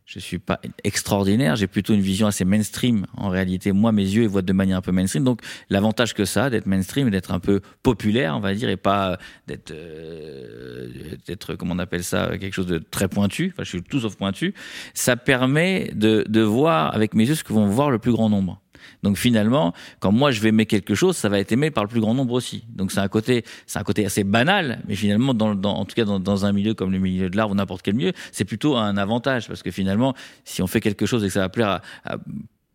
je 0.07 0.19
suis 0.19 0.39
pas 0.39 0.61
extraordinaire, 0.85 1.57
j'ai 1.57 1.67
plutôt 1.67 1.93
une 1.93 2.01
vision 2.01 2.27
assez 2.27 2.45
mainstream. 2.45 3.05
En 3.17 3.27
réalité, 3.27 3.73
moi, 3.73 3.91
mes 3.91 4.03
yeux, 4.03 4.25
voient 4.25 4.41
de 4.41 4.53
manière 4.53 4.77
un 4.77 4.81
peu 4.81 4.93
mainstream. 4.93 5.25
Donc, 5.25 5.41
l'avantage 5.69 6.13
que 6.13 6.23
ça, 6.23 6.49
d'être 6.49 6.65
mainstream, 6.65 7.09
d'être 7.09 7.33
un 7.33 7.41
peu 7.41 7.59
populaire, 7.83 8.33
on 8.37 8.39
va 8.39 8.53
dire, 8.53 8.69
et 8.69 8.77
pas 8.77 9.17
d'être, 9.47 9.71
euh, 9.71 10.87
d'être, 11.27 11.55
comment 11.55 11.75
on 11.75 11.79
appelle 11.79 12.05
ça, 12.05 12.37
quelque 12.37 12.53
chose 12.53 12.67
de 12.67 12.77
très 12.77 13.09
pointu. 13.09 13.51
Enfin, 13.53 13.63
je 13.65 13.69
suis 13.69 13.83
tout 13.83 13.99
sauf 13.99 14.15
pointu. 14.15 14.53
Ça 14.93 15.17
permet 15.17 15.91
de, 15.93 16.23
de 16.29 16.41
voir 16.41 16.95
avec 16.95 17.13
mes 17.13 17.27
yeux 17.27 17.35
ce 17.35 17.43
que 17.43 17.51
vont 17.51 17.67
voir 17.67 17.91
le 17.91 17.99
plus 17.99 18.13
grand 18.13 18.29
nombre. 18.29 18.61
Donc 19.03 19.17
finalement, 19.17 19.73
quand 19.99 20.11
moi 20.11 20.31
je 20.31 20.41
vais 20.41 20.49
aimer 20.49 20.65
quelque 20.65 20.95
chose, 20.95 21.15
ça 21.15 21.29
va 21.29 21.39
être 21.39 21.51
aimé 21.51 21.71
par 21.71 21.83
le 21.83 21.89
plus 21.89 22.01
grand 22.01 22.13
nombre 22.13 22.33
aussi. 22.33 22.63
Donc 22.69 22.91
c'est 22.91 22.99
un 22.99 23.07
côté, 23.07 23.43
c'est 23.65 23.79
un 23.79 23.83
côté 23.83 24.05
assez 24.05 24.23
banal, 24.23 24.81
mais 24.87 24.95
finalement, 24.95 25.33
en 25.33 25.85
tout 25.85 25.95
cas 25.95 26.05
dans, 26.05 26.45
un 26.45 26.51
milieu 26.51 26.73
comme 26.73 26.91
le 26.91 26.99
milieu 26.99 27.29
de 27.29 27.37
l'art 27.37 27.49
ou 27.49 27.55
n'importe 27.55 27.81
quel 27.81 27.95
milieu, 27.95 28.13
c'est 28.31 28.45
plutôt 28.45 28.75
un 28.77 28.97
avantage 28.97 29.47
parce 29.47 29.63
que 29.63 29.71
finalement, 29.71 30.13
si 30.43 30.61
on 30.61 30.67
fait 30.67 30.81
quelque 30.81 31.05
chose 31.05 31.23
et 31.23 31.27
que 31.27 31.33
ça 31.33 31.41
va 31.41 31.49
plaire 31.49 31.81
à 32.05 32.17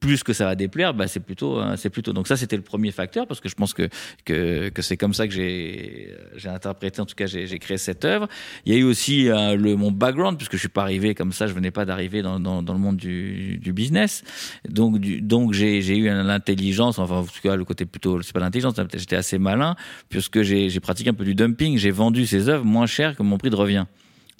plus 0.02 0.25
que 0.25 0.32
ça 0.32 0.47
va 0.47 0.56
déplaire, 0.56 0.92
bah 0.92 1.06
c'est 1.06 1.21
plutôt, 1.21 1.61
euh, 1.61 1.76
c'est 1.76 1.88
plutôt. 1.88 2.12
Donc 2.12 2.26
ça, 2.26 2.37
c'était 2.37 2.56
le 2.56 2.62
premier 2.62 2.90
facteur 2.90 3.26
parce 3.26 3.40
que 3.40 3.49
je 3.49 3.54
pense 3.54 3.73
que 3.73 3.88
que, 4.25 4.71
c'est 4.80 4.97
comme 4.97 5.14
ça 5.14 5.28
que 5.28 5.32
j'ai 5.32 6.12
j'ai 6.37 6.49
interprété, 6.49 7.00
en 7.00 7.06
tout 7.06 7.14
cas, 7.14 7.26
j'ai 7.26 7.59
créé 7.61 7.78
cette 7.78 8.04
œuvre. 8.04 8.26
Il 8.66 8.73
y 8.75 8.76
a 8.76 8.78
eu 8.80 8.82
aussi 8.82 9.28
euh, 9.28 9.54
le 9.54 9.76
mon 9.76 9.92
background 9.92 10.37
puisque 10.37 10.54
je 10.54 10.59
suis 10.59 10.68
pas 10.68 10.82
arrivé 10.82 11.14
comme 11.14 11.32
ça, 11.32 11.47
je 11.47 11.54
venais 11.54 11.71
pas 11.71 11.85
d'arriver 11.85 12.21
dans, 12.21 12.40
dans 12.40 12.73
le 12.73 12.78
monde 12.78 12.97
du 12.97 13.59
du 13.59 13.73
business. 13.73 14.25
Donc 14.68 14.99
donc 15.21 15.52
j'ai 15.52 15.80
j'ai 15.82 15.97
eu 15.97 16.06
l'intelligence, 16.06 16.99
enfin 16.99 17.18
en 17.18 17.25
tout 17.25 17.40
cas 17.42 17.54
le 17.54 17.64
côté 17.64 17.87
plutôt, 17.87 18.21
c'est 18.23 18.32
pas 18.32 18.40
l'intelligence, 18.40 18.75
j'étais 18.94 19.16
assez 19.16 19.38
malin 19.38 19.76
puisque 20.09 20.42
j'ai 20.42 20.68
j'ai 20.68 20.80
pratiqué 20.80 21.11
un 21.11 21.14
peu 21.14 21.25
du 21.25 21.37
dumping. 21.37 21.78
J'ai 21.78 21.92
vendu 21.92 22.26
ces 22.26 22.49
œuvres 22.49 22.64
moins 22.64 22.87
cher 22.87 23.16
que 23.16 23.23
mon 23.23 23.38
prix 23.38 23.50
de 23.50 23.56
revient. 23.56 23.87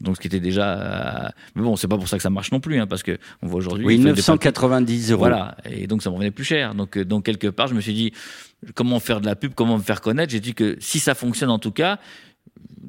Donc 0.02 0.16
ce 0.16 0.21
qui 0.21 0.26
était 0.26 0.40
déjà, 0.40 1.26
euh, 1.26 1.28
mais 1.54 1.62
bon, 1.62 1.76
c'est 1.76 1.87
pas 1.87 1.97
pour 1.97 2.09
ça 2.09 2.16
que 2.16 2.23
ça 2.23 2.30
marche 2.30 2.50
non 2.50 2.59
plus, 2.59 2.78
hein, 2.80 2.88
parce 2.88 3.04
que 3.04 3.18
on 3.40 3.47
voit 3.47 3.59
aujourd'hui. 3.59 3.87
Oui, 3.87 3.94
il 3.94 4.00
faut 4.00 4.09
des 4.09 4.16
990 4.16 5.12
euros. 5.12 5.18
voilà, 5.18 5.56
et 5.64 5.87
donc 5.87 6.02
ça 6.02 6.11
me 6.11 6.14
revenait 6.14 6.32
plus 6.32 6.44
cher. 6.44 6.75
Donc, 6.75 6.99
euh, 6.99 7.04
donc 7.04 7.25
quelque 7.25 7.47
part, 7.47 7.68
je 7.68 7.75
me 7.75 7.80
suis 7.80 7.94
dit 7.94 8.12
comment 8.75 8.99
faire 8.99 9.21
de 9.21 9.26
la 9.26 9.37
pub, 9.37 9.54
comment 9.54 9.78
me 9.78 9.82
faire 9.82 10.00
connaître? 10.00 10.32
J'ai 10.32 10.40
dit 10.40 10.54
que 10.54 10.76
si 10.80 10.99
ça 10.99 11.14
fonctionne 11.14 11.50
en 11.50 11.61
tout 11.61 11.71
cas, 11.71 12.00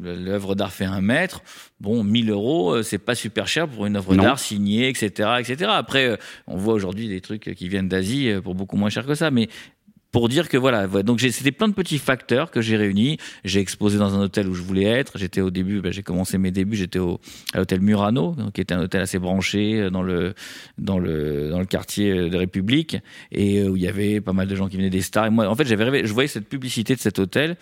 l'œuvre 0.01 0.55
d'art 0.55 0.74
fait 0.74 0.86
un 0.86 1.01
mètre. 1.01 1.43
Bon, 1.79 2.03
1000 2.03 2.32
euros, 2.32 2.74
euh, 2.74 2.84
c'est 2.84 2.98
pas 2.98 3.13
super 3.13 3.48
cher 3.48 3.67
pour 3.67 3.86
une 3.86 3.95
œuvre 3.95 4.15
d'art 4.15 4.39
signée, 4.39 4.89
etc., 4.89 5.34
etc. 5.39 5.69
Après, 5.69 6.17
on 6.47 6.58
voit 6.58 6.73
aujourd'hui 6.73 7.08
des 7.08 7.21
trucs 7.21 7.54
qui 7.56 7.69
viennent 7.69 7.89
d'Asie 7.89 8.32
pour 8.43 8.56
beaucoup 8.56 8.76
moins 8.76 8.89
cher 8.89 9.06
que 9.06 9.13
ça, 9.13 9.30
mais 9.30 9.49
pour 10.13 10.30
dire 10.30 10.47
que 10.47 10.58
voilà, 10.58 10.88
donc 10.88 11.19
c'était 11.19 11.52
plein 11.52 11.67
de 11.67 11.73
petits 11.73 11.97
facteurs 11.97 12.52
que 12.52 12.62
j'ai 12.62 12.78
réunis. 12.78 13.17
J'ai 13.43 13.60
exposé 13.60 13.97
dans 13.97 14.13
un 14.13 14.21
hôtel 14.21 14.47
où 14.47 14.54
je 14.54 14.62
voulais 14.62 14.84
être. 14.84 15.17
J'étais 15.17 15.41
au 15.41 15.49
début, 15.49 15.82
ben, 15.82 15.91
j'ai 15.91 16.04
commencé 16.04 16.38
mes 16.38 16.52
débuts, 16.52 16.78
j'étais 16.78 16.99
à 17.54 17.58
l'hôtel 17.58 17.82
Murano, 17.82 18.36
qui 18.54 18.62
était 18.62 18.76
un 18.76 18.84
hôtel 18.84 19.02
assez 19.02 19.17
branché 19.17 19.80
euh, 19.80 19.89
dans 19.89 20.04
le 20.04 20.36
dans 20.78 20.99
le 20.99 21.49
dans 21.49 21.60
le 21.60 21.65
quartier 21.65 22.12
euh, 22.12 22.30
de 22.30 22.38
République 22.38 22.95
et 23.32 23.62
euh, 23.62 23.69
où 23.69 23.76
il 23.76 23.82
y 23.82 23.88
avait 23.88 24.21
pas 24.21 24.34
mal 24.34 24.47
de 24.47 24.56
gens 24.56 24.69
qui 24.69 24.78
venaient 24.78 24.91
des 24.91 25.02
stars. 25.02 25.26
Et 25.26 25.30
moi, 25.32 25.47
en 25.47 25.56
fait, 25.56 25.65
j'avais 25.65 26.06
je 26.06 26.13
voyais 26.13 26.28
cette 26.28 26.47
publicité 26.47 26.93
de 26.93 26.99
cet 26.99 27.17
hôtel 27.17 27.58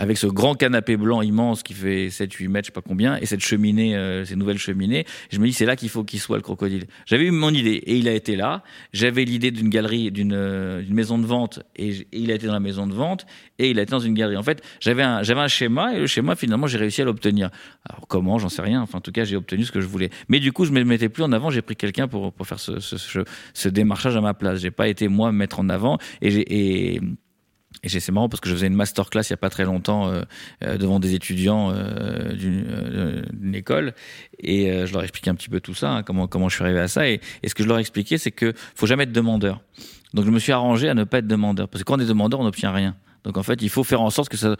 avec 0.00 0.16
ce 0.16 0.26
grand 0.26 0.54
canapé 0.54 0.96
blanc 0.96 1.20
immense 1.20 1.62
qui 1.62 1.74
fait 1.74 2.08
7-8 2.08 2.48
mètres, 2.48 2.64
je 2.64 2.70
sais 2.70 2.72
pas 2.72 2.80
combien, 2.80 3.18
et 3.18 3.26
cette 3.26 3.42
cheminée, 3.42 3.94
euh, 3.94 4.24
ces 4.24 4.34
nouvelles 4.34 4.58
cheminées. 4.58 5.04
Je 5.30 5.38
me 5.38 5.46
dis, 5.46 5.52
c'est 5.52 5.66
là 5.66 5.76
qu'il 5.76 5.90
faut 5.90 6.04
qu'il 6.04 6.20
soit 6.20 6.38
le 6.38 6.42
crocodile. 6.42 6.86
J'avais 7.04 7.26
eu 7.26 7.30
mon 7.30 7.50
idée, 7.50 7.82
et 7.84 7.98
il 7.98 8.08
a 8.08 8.12
été 8.14 8.34
là. 8.34 8.62
J'avais 8.94 9.24
l'idée 9.24 9.50
d'une 9.50 9.68
galerie, 9.68 10.10
d'une 10.10 10.32
euh, 10.32 10.82
maison 10.88 11.18
de 11.18 11.26
vente, 11.26 11.60
et, 11.76 12.06
il 12.12 12.32
a 12.32 12.34
été 12.34 12.46
dans 12.46 12.54
la 12.54 12.60
maison 12.60 12.86
de 12.86 12.94
vente, 12.94 13.26
et 13.58 13.68
il 13.68 13.78
a 13.78 13.82
été 13.82 13.90
dans 13.90 14.00
une 14.00 14.14
galerie. 14.14 14.38
En 14.38 14.42
fait, 14.42 14.62
j'avais 14.80 15.02
un, 15.02 15.48
schéma, 15.48 15.94
et 15.94 15.98
le 15.98 16.06
schéma, 16.06 16.34
finalement, 16.34 16.66
j'ai 16.66 16.78
réussi 16.78 17.02
à 17.02 17.04
l'obtenir. 17.04 17.50
Alors, 17.86 18.08
comment, 18.08 18.38
j'en 18.38 18.48
sais 18.48 18.62
rien. 18.62 18.80
Enfin, 18.80 18.98
en 18.98 19.02
tout 19.02 19.12
cas, 19.12 19.24
j'ai 19.24 19.36
obtenu 19.36 19.64
ce 19.64 19.72
que 19.72 19.82
je 19.82 19.86
voulais. 19.86 20.08
Mais 20.30 20.40
du 20.40 20.50
coup, 20.50 20.64
je 20.64 20.72
me 20.72 20.82
mettais 20.82 21.10
plus 21.10 21.24
en 21.24 21.32
avant, 21.32 21.50
j'ai 21.50 21.60
pris 21.60 21.76
quelqu'un 21.76 22.08
pour, 22.08 22.32
faire 22.44 22.58
ce, 22.58 23.68
démarchage 23.68 24.16
à 24.16 24.22
ma 24.22 24.32
place. 24.32 24.60
J'ai 24.60 24.70
pas 24.70 24.88
été, 24.88 25.08
moi, 25.08 25.30
me 25.30 25.36
mettre 25.36 25.60
en 25.60 25.68
avant, 25.68 25.98
et 26.22 26.30
j'ai, 26.30 27.00
et, 27.82 27.88
c'est 27.88 28.12
marrant 28.12 28.28
parce 28.28 28.40
que 28.40 28.48
je 28.48 28.54
faisais 28.54 28.66
une 28.66 28.74
masterclass 28.74 29.22
il 29.22 29.30
y 29.30 29.32
a 29.34 29.38
pas 29.38 29.48
très 29.48 29.64
longtemps 29.64 30.08
euh, 30.08 30.22
euh, 30.64 30.76
devant 30.76 31.00
des 31.00 31.14
étudiants 31.14 31.72
euh, 31.72 32.34
d'une 32.34 33.54
école. 33.54 33.94
Et 34.38 34.86
je 34.86 34.92
leur 34.92 35.02
expliquais 35.02 35.30
un 35.30 35.34
petit 35.34 35.48
peu 35.48 35.60
tout 35.60 35.74
ça, 35.74 35.90
hein, 35.92 36.02
comment 36.02 36.26
comment 36.26 36.48
je 36.48 36.56
suis 36.56 36.64
arrivé 36.64 36.80
à 36.80 36.88
ça. 36.88 37.08
Et, 37.08 37.20
ce 37.46 37.54
que 37.54 37.62
je 37.62 37.68
leur 37.68 37.78
expliquais 37.78 38.18
c'est 38.18 38.32
que 38.32 38.52
faut 38.74 38.86
jamais 38.86 39.04
être 39.04 39.12
demandeur. 39.12 39.60
Donc 40.12 40.26
je 40.26 40.30
me 40.30 40.38
suis 40.38 40.52
arrangé 40.52 40.88
à 40.88 40.94
ne 40.94 41.04
pas 41.04 41.18
être 41.18 41.26
demandeur. 41.26 41.68
Parce 41.68 41.82
que 41.82 41.86
quand 41.86 41.96
on 41.96 42.00
est 42.00 42.06
demandeur 42.06 42.40
on 42.40 42.44
n'obtient 42.44 42.72
rien. 42.72 42.96
Donc 43.24 43.38
en 43.38 43.42
fait 43.42 43.62
il 43.62 43.70
faut 43.70 43.84
faire 43.84 44.00
en 44.02 44.10
sorte 44.10 44.28
que 44.28 44.36
ça 44.36 44.56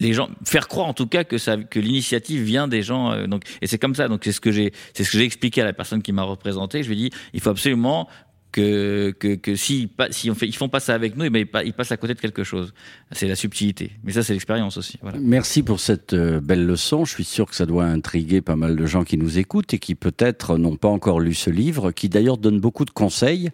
les 0.00 0.12
gens 0.12 0.28
faire 0.44 0.66
croire 0.66 0.88
en 0.88 0.92
tout 0.92 1.06
cas 1.06 1.22
que 1.22 1.38
ça 1.38 1.56
que 1.56 1.78
l'initiative 1.78 2.42
vient 2.42 2.66
des 2.66 2.82
gens 2.82 3.26
donc 3.26 3.44
et 3.60 3.66
c'est 3.66 3.78
comme 3.78 3.94
ça. 3.94 4.08
Donc 4.08 4.22
c'est 4.24 4.32
ce 4.32 4.40
que 4.40 4.52
j'ai 4.52 4.72
c'est 4.94 5.04
ce 5.04 5.10
que 5.10 5.18
j'ai 5.18 5.24
expliqué 5.24 5.60
à 5.60 5.64
la 5.64 5.72
personne 5.72 6.02
qui 6.02 6.12
m'a 6.12 6.22
représenté. 6.22 6.82
Je 6.82 6.88
lui 6.88 6.94
ai 6.94 7.10
dit 7.10 7.16
il 7.34 7.40
faut 7.40 7.50
absolument 7.50 8.08
que 8.54 9.10
que 9.18 9.34
que 9.34 9.56
si 9.56 9.88
pas 9.88 10.08
si 10.10 10.30
on 10.30 10.34
fait 10.34 10.46
ils 10.46 10.54
font 10.54 10.68
pas 10.68 10.78
ça 10.80 10.94
avec 10.94 11.16
nous 11.16 11.24
et 11.24 11.30
ils, 11.40 11.46
pa- 11.46 11.64
ils 11.64 11.72
passent 11.72 11.90
à 11.92 11.96
côté 11.96 12.14
de 12.14 12.20
quelque 12.20 12.44
chose 12.44 12.72
c'est 13.10 13.26
la 13.26 13.34
subtilité 13.36 13.90
mais 14.04 14.12
ça 14.12 14.22
c'est 14.22 14.32
l'expérience 14.32 14.76
aussi 14.76 14.96
voilà 15.02 15.18
Merci 15.20 15.62
pour 15.64 15.80
cette 15.80 16.12
euh, 16.14 16.40
belle 16.40 16.64
leçon. 16.66 17.04
Je 17.04 17.12
suis 17.12 17.24
sûr 17.24 17.46
que 17.48 17.56
ça 17.56 17.66
doit 17.66 17.84
intriguer 17.84 18.40
pas 18.40 18.56
mal 18.56 18.76
de 18.76 18.86
gens 18.86 19.02
qui 19.04 19.16
nous 19.18 19.38
écoutent 19.38 19.74
et 19.74 19.78
qui 19.78 19.94
peut-être 19.94 20.56
n'ont 20.58 20.76
pas 20.76 20.88
encore 20.88 21.18
lu 21.20 21.34
ce 21.34 21.50
livre, 21.50 21.90
qui 21.92 22.08
d'ailleurs 22.08 22.38
donne 22.38 22.60
beaucoup 22.60 22.84
de 22.84 22.90
conseils. 22.90 23.50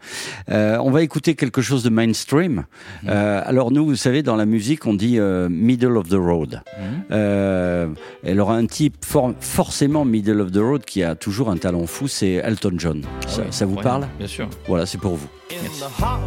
Euh, 0.50 0.76
on 0.78 0.90
va 0.90 1.02
écouter 1.02 1.34
quelque 1.34 1.62
chose 1.62 1.82
de 1.82 1.90
mainstream. 1.90 2.64
Euh, 3.08 3.40
alors 3.44 3.70
nous, 3.72 3.86
vous 3.86 3.96
savez, 3.96 4.22
dans 4.22 4.36
la 4.36 4.46
musique, 4.46 4.86
on 4.86 4.94
dit 4.94 5.18
euh, 5.18 5.48
middle 5.48 5.96
of 5.96 6.08
the 6.08 6.14
road. 6.14 6.60
Alors 7.10 8.50
un 8.50 8.66
type 8.66 8.96
for- 9.04 9.34
forcément 9.40 10.04
middle 10.04 10.40
of 10.40 10.50
the 10.52 10.58
road 10.58 10.84
qui 10.84 11.02
a 11.02 11.14
toujours 11.14 11.50
un 11.50 11.56
talent 11.56 11.86
fou, 11.86 12.08
c'est 12.08 12.32
Elton 12.34 12.74
John. 12.78 13.02
ça, 13.26 13.38
Ah 13.38 13.42
oui, 13.46 13.46
ça 13.50 13.66
vous 13.66 13.76
parle? 13.76 14.06
Bien 14.18 14.26
sûr 14.26 14.48
Voilà, 14.68 14.86
c'est 14.90 14.98
pour 14.98 15.14
vous. 15.14 15.28
In 15.52 15.62
the 15.78 15.88
heart 16.02 16.20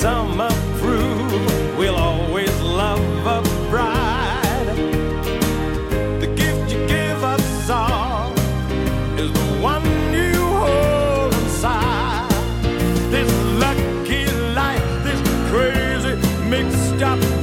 some 0.00 0.40
approve. 0.40 1.76
We'll 1.76 1.96
always 1.96 2.54
love 2.60 3.26
a 3.26 3.42
bride. 3.68 4.76
The 6.20 6.32
gift 6.36 6.70
you 6.70 6.86
give 6.86 7.24
us 7.24 7.68
all 7.68 8.32
is 9.18 9.32
the 9.32 9.48
one 9.60 9.84
you 10.14 10.36
hold 10.36 11.34
inside. 11.34 12.30
This 13.10 13.28
lucky 13.58 14.26
life, 14.54 14.88
this 15.02 15.20
crazy 15.50 16.14
mixed 16.48 17.02
up. 17.02 17.37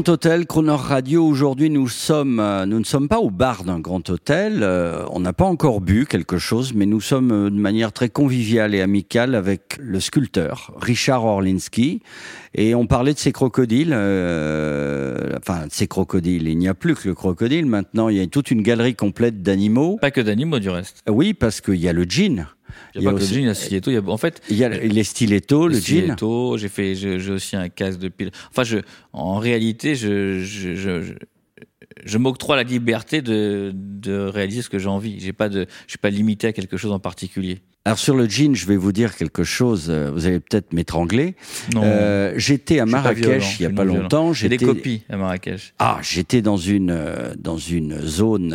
Grand 0.00 0.14
Hôtel, 0.14 0.46
Croner 0.46 0.76
Radio. 0.78 1.26
Aujourd'hui, 1.26 1.68
nous 1.68 1.86
sommes, 1.86 2.40
euh, 2.40 2.64
nous 2.64 2.78
ne 2.78 2.84
sommes 2.84 3.06
pas 3.06 3.18
au 3.18 3.28
bar 3.28 3.64
d'un 3.64 3.80
grand 3.80 4.08
hôtel. 4.08 4.60
Euh, 4.62 5.04
on 5.10 5.20
n'a 5.20 5.34
pas 5.34 5.44
encore 5.44 5.82
bu 5.82 6.06
quelque 6.06 6.38
chose, 6.38 6.72
mais 6.72 6.86
nous 6.86 7.02
sommes 7.02 7.30
euh, 7.32 7.50
de 7.50 7.58
manière 7.58 7.92
très 7.92 8.08
conviviale 8.08 8.74
et 8.74 8.80
amicale 8.80 9.34
avec 9.34 9.76
le 9.78 10.00
sculpteur 10.00 10.72
Richard 10.80 11.26
Orlinski. 11.26 12.00
Et 12.54 12.74
on 12.74 12.86
parlait 12.86 13.12
de 13.12 13.18
ces 13.18 13.30
crocodiles, 13.30 13.92
euh, 13.92 15.36
enfin 15.36 15.66
de 15.66 15.72
ces 15.72 15.86
crocodiles. 15.86 16.48
Il 16.48 16.56
n'y 16.56 16.68
a 16.68 16.72
plus 16.72 16.94
que 16.94 17.06
le 17.06 17.14
crocodile. 17.14 17.66
Maintenant, 17.66 18.08
il 18.08 18.16
y 18.16 18.22
a 18.22 18.26
toute 18.26 18.50
une 18.50 18.62
galerie 18.62 18.94
complète 18.94 19.42
d'animaux. 19.42 19.98
Pas 20.00 20.10
que 20.10 20.22
d'animaux, 20.22 20.60
du 20.60 20.70
reste. 20.70 21.02
Oui, 21.10 21.34
parce 21.34 21.60
qu'il 21.60 21.76
y 21.76 21.90
a 21.90 21.92
le 21.92 22.04
jean. 22.08 22.46
Il 22.94 23.02
y 23.02 23.06
a 23.06 23.10
pas 23.10 23.16
que 23.16 23.22
le 23.22 23.26
jean, 23.26 23.40
il 23.40 23.46
y 23.46 23.48
a 23.48 23.54
stiletto. 23.54 23.90
il 23.90 23.94
y 23.94 23.96
a- 23.96 24.02
En 24.08 24.16
fait, 24.16 24.40
Il 24.50 24.56
y 24.56 24.64
a 24.64 24.68
les 24.68 25.04
stilettos, 25.04 25.68
le 25.68 25.74
jean. 25.80 26.56
j'ai 26.56 26.68
fait, 26.68 26.94
j'ai 26.94 27.30
aussi 27.30 27.56
un 27.56 27.68
casque 27.68 27.98
de 27.98 28.08
pile. 28.08 28.30
Enfin, 28.50 28.64
je, 28.64 28.78
en 29.12 29.38
réalité, 29.38 29.94
je, 29.94 30.40
je, 30.40 30.74
je, 30.74 31.02
je, 31.02 31.14
je 32.04 32.18
m'octroie 32.18 32.56
la 32.56 32.62
liberté 32.62 33.22
de, 33.22 33.72
de 33.74 34.16
réaliser 34.18 34.62
ce 34.62 34.68
que 34.70 34.78
j'ai 34.78 34.88
envie. 34.88 35.18
J'ai 35.20 35.32
pas 35.32 35.48
de, 35.48 35.66
je 35.86 35.90
suis 35.92 35.98
pas 35.98 36.10
limité 36.10 36.46
à 36.46 36.52
quelque 36.52 36.76
chose 36.76 36.92
en 36.92 36.98
particulier. 37.00 37.60
Alors 37.86 37.98
sur 37.98 38.14
le 38.14 38.28
jean, 38.28 38.54
je 38.54 38.66
vais 38.66 38.76
vous 38.76 38.92
dire 38.92 39.16
quelque 39.16 39.42
chose. 39.42 39.86
euh, 39.88 40.10
Vous 40.12 40.26
allez 40.26 40.38
peut-être 40.38 40.74
m'étrangler. 40.74 41.34
Non. 41.74 41.80
Euh, 41.82 42.34
j'étais 42.36 42.78
à 42.78 42.84
violent, 42.84 43.02
Marrakech 43.02 43.58
il 43.58 43.62
y 43.62 43.66
a 43.66 43.70
pas 43.70 43.84
violent. 43.84 44.02
longtemps. 44.02 44.32
J'ai 44.34 44.50
des 44.50 44.58
copies 44.58 45.02
à 45.08 45.16
Marrakech. 45.16 45.72
Ah, 45.78 45.98
j'étais 46.02 46.42
dans 46.42 46.58
une 46.58 46.90
euh, 46.90 47.32
dans 47.38 47.56
une 47.56 47.98
zone 48.02 48.52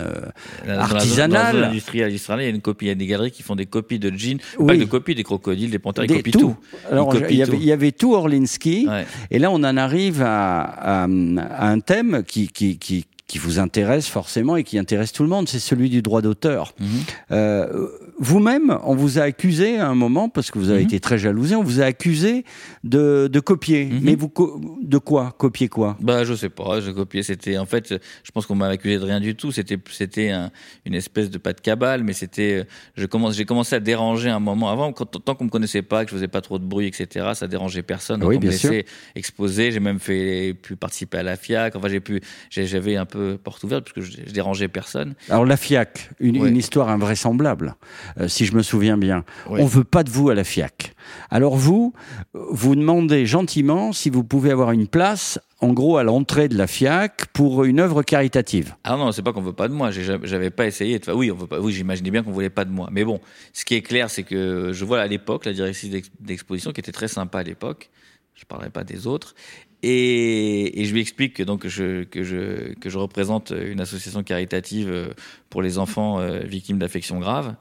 euh, 0.67 0.77
artisanale. 0.79 1.29
Dans 1.53 1.59
la 1.59 1.63
zone 1.63 1.71
industrielle 1.71 2.13
israélienne, 2.13 2.45
il 2.45 2.49
y 2.49 2.53
a 2.53 2.55
une 2.55 2.61
copie, 2.61 2.85
il 2.85 2.89
y 2.89 2.91
a 2.91 2.95
des 2.95 3.07
galeries 3.07 3.31
qui 3.31 3.41
font 3.41 3.55
des 3.55 3.65
copies 3.65 3.97
de 3.97 4.15
jeans, 4.15 4.37
Oui. 4.59 4.67
pas 4.67 4.77
de 4.77 4.85
copies 4.87 5.15
des 5.15 5.23
crocodiles, 5.23 5.71
des 5.71 5.79
panthères, 5.79 6.03
ils 6.05 6.07
Des- 6.09 6.15
copient 6.17 6.31
tout. 6.31 6.39
tout. 6.39 6.55
Alors, 6.91 7.15
Ils 7.15 7.25
il 7.31 7.37
y, 7.37 7.41
avait, 7.41 7.51
tout. 7.51 7.57
il 7.59 7.65
y 7.65 7.71
avait 7.71 7.91
tout 7.93 8.13
Orlinski. 8.13 8.85
Ouais. 8.87 9.05
Et 9.31 9.39
là, 9.39 9.49
on 9.49 9.55
en 9.63 9.75
arrive 9.77 10.21
à, 10.21 10.61
à- 10.61 11.03
à 11.05 11.67
un 11.67 11.79
thème 11.79 12.23
qui, 12.27 12.47
qui, 12.47 12.77
qui, 12.77 13.05
qui 13.27 13.39
vous 13.39 13.57
intéresse 13.57 14.07
forcément 14.07 14.55
et 14.55 14.63
qui 14.63 14.77
intéresse 14.77 15.11
tout 15.11 15.23
le 15.23 15.29
monde, 15.29 15.49
c'est 15.49 15.57
celui 15.57 15.89
du 15.89 16.03
droit 16.03 16.21
d'auteur. 16.21 16.73
Mhm. 16.79 16.87
Euh, 17.31 17.87
Vous-même, 18.17 18.77
on 18.85 18.95
vous 18.95 19.19
a 19.19 19.23
accusé 19.23 19.77
à 19.77 19.89
un 19.89 19.95
moment, 19.95 20.29
parce 20.29 20.49
que 20.49 20.57
vous 20.57 20.69
avez 20.69 20.79
Mhm. 20.81 20.85
été 20.85 20.99
très 21.01 21.17
jalousé, 21.17 21.55
on 21.55 21.63
vous 21.63 21.81
a 21.81 21.85
accusé 21.85 22.45
de, 22.85 23.27
de 23.31 23.39
copier. 23.41 23.85
Mhm. 23.85 23.99
Mais 24.03 24.15
vous, 24.15 24.29
co- 24.29 24.61
de 24.81 24.97
quoi? 24.97 25.33
Copier 25.37 25.67
quoi? 25.67 25.97
Bah, 25.99 26.23
je 26.23 26.33
sais 26.33 26.49
pas, 26.49 26.79
j'ai 26.79 26.93
copié. 26.93 27.23
C'était, 27.23 27.57
en 27.57 27.65
fait, 27.65 27.93
je 28.23 28.31
pense 28.31 28.45
qu'on 28.45 28.55
m'a 28.55 28.67
accusé 28.67 28.97
de 28.97 29.03
rien 29.03 29.19
du 29.19 29.35
tout. 29.35 29.51
C'était, 29.51 29.77
c'était 29.91 30.29
un- 30.29 30.49
une 30.85 30.93
espèce 30.93 31.29
de 31.29 31.37
pas 31.37 31.51
de 31.51 31.59
cabale, 31.59 32.03
mais 32.03 32.13
c'était, 32.13 32.65
je 32.95 33.05
commence, 33.05 33.35
j'ai 33.35 33.43
commencé 33.45 33.75
à 33.75 33.79
déranger 33.81 34.29
un 34.29 34.39
moment 34.39 34.69
avant, 34.71 34.93
quand, 34.93 35.05
tant 35.05 35.35
qu'on 35.35 35.45
me 35.45 35.49
connaissait 35.49 35.81
pas, 35.81 36.05
que 36.05 36.11
je 36.11 36.15
faisais 36.15 36.29
pas 36.29 36.41
trop 36.41 36.57
de 36.57 36.65
bruit, 36.65 36.87
etc. 36.87 37.31
Ça 37.33 37.47
dérangeait 37.47 37.83
personne. 37.83 38.21
Donc 38.21 38.29
Oui, 38.29 38.37
on 38.37 38.39
bien 38.39 38.51
me 38.51 38.55
sûr. 38.55 38.71
laissait 38.71 38.85
exposer. 39.15 39.71
J'ai 39.71 39.79
même 39.81 39.99
fait, 39.99 40.53
pu 40.53 40.75
participer 40.77 41.17
à 41.17 41.23
la 41.23 41.35
FIAC. 41.35 41.75
Enfin, 41.75 41.89
j'ai 41.89 41.99
pu, 41.99 42.21
j'avais 42.49 42.95
un 42.95 43.05
peu 43.05 43.37
porte 43.43 43.61
ouverte 43.65 43.83
parce 43.83 43.93
que 43.93 44.01
je, 44.01 44.21
je 44.25 44.31
dérangeais 44.31 44.69
personne. 44.69 45.15
Alors 45.29 45.45
la 45.45 45.57
FIAC, 45.57 46.11
une, 46.21 46.39
Ouais. 46.41 46.49
une 46.49 46.57
histoire 46.57 46.89
invraisemblable, 46.89 47.75
euh, 48.19 48.27
si 48.27 48.45
je 48.45 48.55
me 48.55 48.61
souviens 48.61 48.97
bien. 48.97 49.23
Ouais. 49.49 49.61
On 49.61 49.65
veut 49.65 49.83
pas 49.83 50.03
de 50.03 50.09
vous 50.09 50.29
à 50.29 50.35
la 50.35 50.43
FIAC. 50.43 50.93
Alors 51.29 51.55
vous, 51.55 51.93
vous 52.33 52.75
demandez 52.75 53.25
gentiment 53.25 53.93
si 53.93 54.09
vous 54.09 54.23
pouvez 54.23 54.51
avoir 54.51 54.71
une 54.71 54.87
place, 54.87 55.39
en 55.61 55.73
gros 55.73 55.97
à 55.97 56.03
l'entrée 56.03 56.47
de 56.47 56.57
la 56.57 56.67
FIAC, 56.67 57.27
pour 57.33 57.63
une 57.63 57.79
œuvre 57.79 58.03
caritative. 58.03 58.75
Ah 58.83 58.97
non, 58.97 59.11
c'est 59.11 59.21
pas 59.21 59.33
qu'on 59.33 59.41
veut 59.41 59.53
pas 59.53 59.67
de 59.67 59.73
moi. 59.73 59.91
J'avais 59.91 60.49
pas 60.49 60.65
essayé. 60.65 60.99
De... 60.99 61.03
enfin, 61.03 61.13
oui, 61.17 61.31
on 61.31 61.35
veut 61.35 61.47
pas. 61.47 61.59
Oui, 61.59 61.73
j'imaginais 61.73 62.11
bien 62.11 62.23
qu'on 62.23 62.31
voulait 62.31 62.49
pas 62.49 62.65
de 62.65 62.71
moi. 62.71 62.89
Mais 62.91 63.03
bon, 63.03 63.19
ce 63.53 63.65
qui 63.65 63.75
est 63.75 63.81
clair, 63.81 64.09
c'est 64.09 64.23
que 64.23 64.71
je 64.73 64.85
vois 64.85 64.99
à 65.01 65.07
l'époque 65.07 65.45
la 65.45 65.53
directrice 65.53 65.89
d'ex- 65.89 66.11
d'exposition 66.19 66.71
qui 66.71 66.79
était 66.81 66.91
très 66.91 67.07
sympa 67.07 67.39
à 67.39 67.43
l'époque. 67.43 67.89
Je 68.33 68.43
parlerai 68.45 68.69
pas 68.69 68.83
des 68.83 69.07
autres. 69.07 69.33
Et, 69.81 70.81
et 70.81 70.85
je 70.85 70.93
lui 70.93 70.99
explique 71.01 71.35
que 71.35 71.43
donc 71.43 71.67
je, 71.67 72.03
que 72.03 72.23
je 72.23 72.73
que 72.73 72.89
je 72.89 72.97
représente 72.97 73.51
une 73.51 73.79
association 73.79 74.23
caritative 74.23 74.89
euh, 74.89 75.09
pour 75.49 75.61
les 75.61 75.77
enfants 75.77 76.19
euh, 76.19 76.39
victimes 76.39 76.79
d'affections 76.79 77.19
graves. 77.19 77.55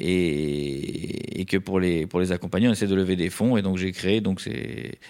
Et, 0.00 1.40
et 1.40 1.44
que 1.44 1.56
pour 1.56 1.80
les 1.80 2.06
pour 2.06 2.20
les 2.20 2.32
accompagner, 2.32 2.68
on 2.68 2.72
essaie 2.72 2.86
de 2.86 2.94
lever 2.94 3.16
des 3.16 3.30
fonds 3.30 3.56
et 3.56 3.62
donc 3.62 3.76
j'ai 3.78 3.92
créé 3.92 4.20
donc 4.20 4.40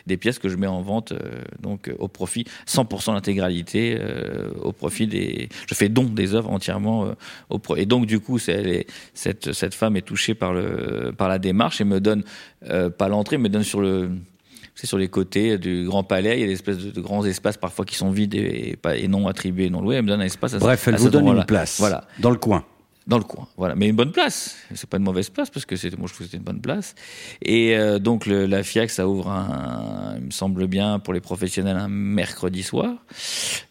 des 0.07 0.16
pièces 0.16 0.38
que 0.38 0.48
je 0.48 0.57
mets 0.57 0.66
en 0.66 0.81
vente 0.83 1.12
euh, 1.12 1.18
donc 1.61 1.90
au 1.98 2.09
profit 2.09 2.44
100% 2.66 3.12
l'intégralité 3.14 3.96
euh, 4.01 4.48
au 4.62 4.72
profit 4.72 5.07
des 5.07 5.48
je 5.68 5.74
fais 5.74 5.88
don 5.88 6.05
des 6.05 6.35
œuvres 6.35 6.51
entièrement 6.51 7.07
euh, 7.07 7.12
au 7.51 7.59
pro 7.59 7.77
et 7.77 7.87
donc 7.87 8.07
du 8.07 8.20
coup 8.20 8.38
est- 8.38 8.87
cette 9.14 9.53
cette 9.53 9.74
femme 9.74 9.96
est 9.96 10.03
touchée 10.03 10.35
par 10.35 10.53
le 10.53 11.12
par 11.16 11.29
la 11.29 11.38
démarche 11.38 11.81
et 11.81 11.85
me 11.85 12.01
donne 12.01 12.22
euh, 12.68 12.90
pas 12.90 13.09
l'entrée 13.09 13.38
me 13.38 13.48
donne 13.48 13.64
sur 13.64 13.81
le 13.81 14.11
c'est 14.74 14.87
sur 14.87 14.98
les 14.98 15.09
côtés 15.09 15.59
du 15.59 15.85
Grand 15.87 16.05
Palais, 16.05 16.37
il 16.38 16.40
y 16.40 16.44
a 16.44 16.46
des 16.46 16.53
espèces 16.53 16.79
de, 16.79 16.90
de 16.92 17.01
grands 17.01 17.24
espaces 17.24 17.57
parfois 17.57 17.85
qui 17.85 17.96
sont 17.96 18.11
vides 18.12 18.37
et, 18.37 18.77
pas, 18.81 18.96
et 18.96 19.09
non 19.09 19.27
attribués, 19.27 19.70
non 19.70 19.81
loués. 19.83 19.96
Elle 19.96 20.05
me 20.05 20.09
donne 20.09 20.20
un 20.20 20.24
espace. 20.24 20.55
À, 20.55 20.59
Bref, 20.59 20.87
elle 20.87 20.94
à 20.94 20.98
vous 20.98 21.11
donne 21.11 21.27
une 21.27 21.44
place. 21.46 21.81
Voilà 21.81 22.05
Dans 22.20 22.31
le 22.31 22.37
coin. 22.37 22.64
Dans 23.09 23.18
le 23.18 23.25
coin. 23.25 23.49
Voilà, 23.57 23.75
mais 23.75 23.88
une 23.88 23.97
bonne 23.97 24.12
place. 24.12 24.57
C'est 24.75 24.88
pas 24.88 24.99
une 24.99 25.03
mauvaise 25.03 25.31
place 25.31 25.49
parce 25.51 25.64
que 25.66 25.75
c'est 25.77 25.97
moi 25.99 26.07
je 26.09 26.12
trouve 26.14 26.27
que 26.27 26.31
c'était 26.31 26.37
une 26.37 26.44
bonne 26.44 26.61
place. 26.61 26.94
Et 27.42 27.77
euh, 27.77 27.99
donc 27.99 28.27
le, 28.27 28.47
la 28.47 28.62
FIAC 28.62 28.90
ça 28.90 29.09
ouvre 29.09 29.31
un, 29.31 30.18
me 30.21 30.31
semble 30.31 30.66
bien 30.66 30.99
pour 30.99 31.14
les 31.14 31.21
professionnels 31.21 31.79
un 31.79 31.88
mercredi 31.88 32.62
soir. 32.62 32.94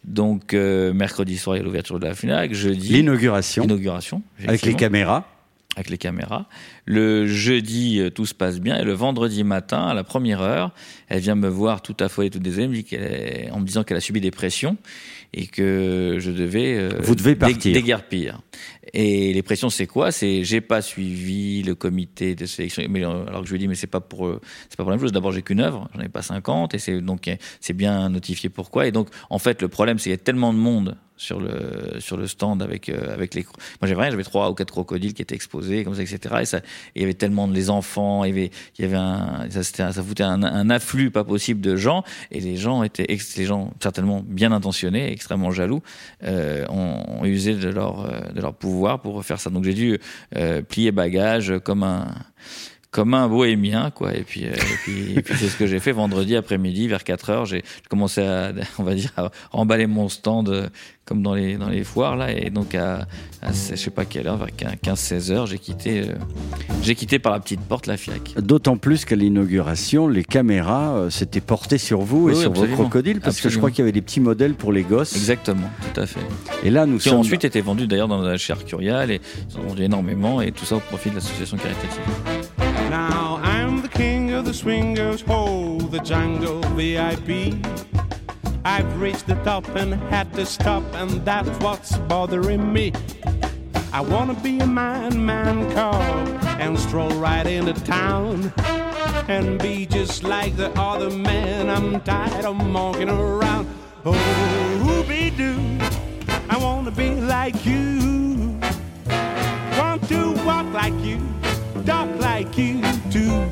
Donc 0.03 0.53
euh, 0.53 0.91
mercredi 0.91 1.37
soir 1.37 1.55
il 1.55 1.59
y 1.59 1.61
a 1.61 1.65
l'ouverture 1.65 1.99
de 1.99 2.05
la 2.07 2.15
Fnac, 2.15 2.53
jeudi 2.53 2.89
L'inauguration 2.89 3.63
l'inauguration 3.63 4.23
avec 4.45 4.63
les 4.63 4.73
caméras. 4.73 5.23
avec 5.75 5.89
les 5.91 5.97
caméras. 5.99 6.47
Le 6.85 7.27
jeudi, 7.27 7.99
euh, 7.99 8.09
tout 8.09 8.25
se 8.25 8.33
passe 8.33 8.59
bien. 8.59 8.77
Et 8.79 8.83
le 8.83 8.93
vendredi 8.93 9.43
matin, 9.43 9.85
à 9.87 9.93
la 9.93 10.03
première 10.03 10.41
heure, 10.41 10.71
elle 11.09 11.19
vient 11.19 11.35
me 11.35 11.47
voir 11.49 11.81
tout 11.83 11.95
affolée, 11.99 12.31
toute 12.31 12.41
désolée, 12.41 12.67
en 13.51 13.59
me 13.59 13.65
disant 13.65 13.83
qu'elle 13.83 13.97
a 13.97 14.01
subi 14.01 14.19
des 14.21 14.31
pressions 14.31 14.77
et 15.33 15.45
que 15.45 16.15
je 16.19 16.31
devais 16.31 16.75
euh, 16.77 16.89
Vous 17.03 17.13
devez 17.13 17.35
partir. 17.35 17.73
déguerpir. 17.73 18.41
Et 18.93 19.33
les 19.33 19.41
pressions, 19.43 19.69
c'est 19.69 19.87
quoi? 19.87 20.11
C'est 20.11 20.43
j'ai 20.43 20.61
pas 20.61 20.81
suivi 20.81 21.63
le 21.63 21.75
comité 21.75 22.35
de 22.35 22.45
sélection. 22.45 22.83
Mais 22.89 23.03
euh, 23.03 23.25
alors 23.27 23.41
que 23.41 23.47
je 23.47 23.51
lui 23.51 23.59
dis, 23.59 23.67
mais 23.67 23.75
c'est 23.75 23.87
pas 23.87 23.99
pour 23.99 24.27
euh, 24.27 24.39
c'est 24.69 24.77
pas 24.77 24.83
pour 24.83 24.91
la 24.91 24.97
même 24.97 25.03
chose. 25.03 25.11
D'abord, 25.11 25.31
j'ai 25.31 25.41
qu'une 25.41 25.59
œuvre, 25.59 25.89
j'en 25.95 26.01
ai 26.01 26.09
pas 26.09 26.21
50, 26.21 26.73
et 26.73 26.79
c'est 26.79 27.01
donc 27.01 27.29
c'est 27.59 27.73
bien 27.73 28.09
notifié 28.09 28.49
pourquoi. 28.49 28.87
Et 28.87 28.91
donc, 28.91 29.09
en 29.29 29.39
fait, 29.39 29.61
le 29.61 29.67
problème, 29.67 29.97
c'est 29.97 30.03
qu'il 30.03 30.11
y 30.11 30.15
a 30.15 30.17
tellement 30.17 30.53
de 30.53 30.59
monde 30.59 30.97
sur 31.17 31.39
le 31.39 31.99
sur 31.99 32.15
le 32.15 32.27
stand 32.27 32.61
avec 32.61 32.89
euh, 32.89 33.13
avec 33.13 33.33
les. 33.33 33.43
Moi, 33.43 33.87
j'avais 33.87 34.01
rien, 34.01 34.11
j'avais 34.11 34.23
trois 34.23 34.49
ou 34.49 34.53
quatre 34.53 34.71
crocodiles 34.71 35.13
qui 35.13 35.23
étaient 35.23 35.35
exposés 35.35 35.83
comme 35.83 35.95
ça, 35.95 36.03
etc. 36.03 36.19
Et 36.43 36.57
il 36.95 37.01
y 37.01 37.03
avait 37.03 37.15
tellement 37.15 37.47
de 37.47 37.53
les 37.53 37.69
enfants, 37.69 38.23
il 38.23 38.29
y 38.79 38.83
avait 38.83 39.49
ça, 39.49 39.63
c'était 39.63 39.91
foutait 39.91 40.23
un, 40.23 40.69
afflux 40.69 41.11
pas 41.11 41.23
possible 41.23 41.59
de 41.61 41.75
gens, 41.75 42.03
et 42.31 42.39
les 42.39 42.55
gens 42.55 42.83
étaient 42.83 43.07
les 43.07 43.45
gens 43.45 43.73
certainement 43.81 44.23
bien 44.25 44.51
intentionnés, 44.51 45.11
extrêmement 45.11 45.51
jaloux, 45.51 45.81
euh, 46.23 46.65
ont, 46.69 47.03
ont 47.07 47.25
usé 47.25 47.55
de 47.55 47.69
leur 47.69 48.33
de 48.33 48.39
leur 48.39 48.53
pouvoir 48.53 48.76
pour 49.01 49.23
faire 49.25 49.39
ça. 49.39 49.49
Donc 49.49 49.63
j'ai 49.63 49.73
dû 49.73 49.99
euh, 50.35 50.61
plier 50.61 50.91
bagage 50.91 51.53
comme 51.63 51.83
un 51.83 52.07
comme 52.91 53.13
un 53.13 53.27
bohémien 53.27 53.91
quoi. 53.91 54.15
Et 54.15 54.23
puis 54.23 54.45
euh, 54.45 54.53
et 54.87 55.21
puis, 55.21 55.35
c'est 55.37 55.47
ce 55.49 55.57
que 55.57 55.67
j'ai 55.67 55.79
fait 55.79 55.91
vendredi 55.91 56.35
après-midi 56.35 56.87
vers 56.87 57.03
4 57.03 57.29
heures 57.29 57.45
j'ai 57.45 57.63
commencé 57.89 58.21
à 58.21 58.53
on 58.79 58.83
va 58.83 58.95
dire 58.95 59.11
à 59.17 59.29
emballer 59.51 59.87
mon 59.87 60.09
stand 60.09 60.49
euh, 60.49 60.67
comme 61.05 61.21
dans 61.21 61.33
les 61.35 61.57
dans 61.57 61.69
les 61.69 61.83
foires 61.83 62.15
là. 62.15 62.31
Et 62.31 62.49
donc 62.49 62.75
à, 62.75 63.07
à 63.41 63.51
je 63.51 63.75
sais 63.75 63.91
pas 63.91 64.05
quelle 64.05 64.27
heure 64.27 64.37
vers 64.37 64.49
15 64.81 64.99
16 64.99 65.31
heures 65.31 65.45
j'ai 65.47 65.57
quitté 65.59 66.01
euh, 66.01 66.13
j'ai 66.81 66.95
quitté 66.95 67.19
par 67.19 67.33
la 67.33 67.39
petite 67.39 67.61
porte 67.61 67.87
la 67.87 67.97
FIAC. 67.97 68.35
D'autant 68.39 68.77
plus 68.77 69.05
qu'à 69.05 69.15
l'inauguration, 69.15 70.07
les 70.07 70.23
caméras 70.23 71.07
s'étaient 71.09 71.41
portées 71.41 71.77
sur 71.77 72.01
vous 72.01 72.29
et 72.29 72.33
Oui, 72.33 72.41
sur 72.41 72.51
vos 72.53 72.65
crocodiles, 72.67 73.19
parce 73.21 73.41
que 73.41 73.49
je 73.49 73.57
crois 73.57 73.69
qu'il 73.71 73.79
y 73.79 73.81
avait 73.83 73.91
des 73.91 74.01
petits 74.01 74.19
modèles 74.19 74.53
pour 74.53 74.71
les 74.71 74.83
gosses. 74.83 75.15
exactement 75.15 75.69
tout 75.93 76.01
à 76.01 76.05
fait. 76.05 76.19
Et 76.63 76.69
là, 76.69 76.85
nous 76.85 76.97
qui 76.97 77.07
ont 77.09 77.11
sommes. 77.11 77.19
ensuite 77.21 77.45
été 77.45 77.61
vendus 77.61 77.87
d'ailleurs 77.87 78.07
dans 78.07 78.21
la 78.21 78.37
chez 78.37 78.53
Arcurial 78.53 79.11
et 79.11 79.21
ils 79.49 79.57
ont 79.59 79.63
vendu 79.67 79.83
énormément 79.83 80.41
et 80.41 80.51
tout 80.51 80.65
ça 80.65 80.75
au 80.75 80.79
profit 80.79 81.09
de 81.09 81.15
l'association 81.15 81.57
caritative 81.57 82.01
Now 82.89 83.39
I'm 83.43 83.81
the 83.81 83.89
king 83.89 84.31
of 84.31 84.45
the 84.45 84.53
swingers, 84.53 85.21
ho, 85.21 85.77
the 85.79 85.99
jungle 85.99 86.61
VIP. 86.75 87.55
I've 88.63 89.01
reached 89.01 89.27
the 89.27 89.35
top 89.43 89.67
and 89.75 89.93
had 90.09 90.33
to 90.33 90.45
stop, 90.45 90.83
and 90.93 91.23
that's 91.25 91.49
what's 91.59 91.97
bothering 92.09 92.71
me. 92.71 92.93
I 93.93 94.01
wanna 94.01 94.33
be 94.35 94.59
a 94.59 94.67
man, 94.67 95.25
man 95.25 95.71
cub, 95.71 96.01
and 96.59 96.77
stroll 96.79 97.11
right 97.11 97.45
into 97.45 97.73
town. 97.73 98.53
And 99.27 99.59
be 99.59 99.85
just 99.85 100.23
like 100.23 100.55
the 100.55 100.71
other 100.79 101.09
men, 101.09 101.69
I'm 101.69 101.99
tired 102.01 102.45
of 102.45 102.55
monkeying 102.55 103.09
around. 103.09 103.67
Oh, 104.05 105.05
be 105.07 105.29
doo, 105.29 105.59
I 106.49 106.57
wanna 106.57 106.91
be 106.91 107.15
like 107.15 107.65
you. 107.65 108.59
Want 109.77 110.07
to 110.09 110.33
walk 110.45 110.65
like 110.73 110.93
you, 111.03 111.19
you 112.57 112.81
too. 113.11 113.47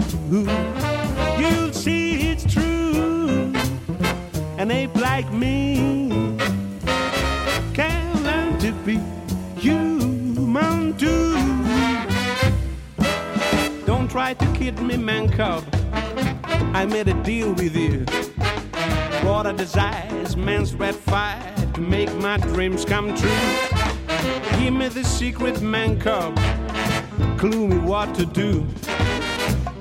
You'll 1.39 1.73
see 1.73 2.31
it's 2.31 2.51
true. 2.51 3.53
An 4.57 4.71
ape 4.71 4.95
like 4.95 5.31
me 5.31 6.37
can 7.73 8.23
learn 8.23 8.59
to 8.59 8.71
be 8.85 8.99
human 9.59 10.97
too. 10.97 11.35
Don't 13.85 14.09
try 14.09 14.33
to 14.33 14.45
kid 14.53 14.79
me, 14.81 14.97
man 14.97 15.29
cub. 15.29 15.63
I 16.73 16.85
made 16.85 17.07
a 17.07 17.23
deal 17.23 17.53
with 17.53 17.75
you. 17.75 18.05
What 19.23 19.47
I 19.47 19.53
desire 19.53 20.05
man's 20.35 20.75
red 20.75 20.95
fire 20.95 21.53
to 21.73 21.81
make 21.81 22.13
my 22.15 22.37
dreams 22.37 22.83
come 22.85 23.15
true. 23.15 23.29
Give 24.59 24.73
me 24.73 24.87
the 24.89 25.03
secret, 25.03 25.61
man 25.61 25.99
cub. 25.99 26.37
Clue 27.37 27.67
me 27.67 27.77
what 27.77 28.13
to 28.15 28.25
do. 28.25 28.65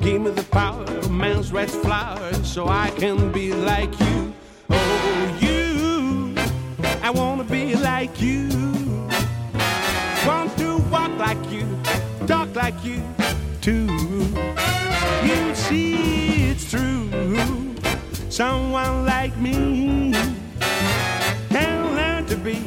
Give 0.00 0.22
me 0.22 0.30
the 0.30 0.46
power 0.50 0.82
of 0.82 1.10
man's 1.10 1.52
red 1.52 1.70
flower 1.70 2.32
so 2.42 2.68
I 2.68 2.90
can 2.90 3.32
be 3.32 3.52
like 3.52 3.98
you. 4.00 4.34
Oh, 4.70 5.38
you. 5.40 6.34
I 7.02 7.10
wanna 7.10 7.44
be 7.44 7.74
like 7.74 8.20
you. 8.20 8.48
Want 10.26 10.56
to 10.58 10.78
walk 10.90 11.10
like 11.18 11.50
you, 11.50 11.66
talk 12.26 12.54
like 12.54 12.82
you 12.84 13.02
too. 13.60 13.86
You 15.22 15.54
see 15.54 16.50
it's 16.50 16.70
true. 16.70 17.10
Someone 18.30 19.04
like 19.04 19.36
me 19.38 20.12
can 21.50 21.94
learn 21.96 22.26
to 22.26 22.36
be 22.36 22.58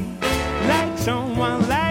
like 0.67 0.97
someone 0.97 1.67
like 1.67 1.86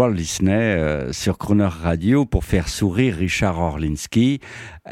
Walt 0.00 0.14
Disney 0.14 0.54
euh, 0.54 1.12
sur 1.12 1.36
Croner 1.36 1.66
Radio 1.66 2.24
pour 2.24 2.46
faire 2.46 2.68
sourire 2.68 3.16
Richard 3.16 3.58
Orlinski. 3.58 4.40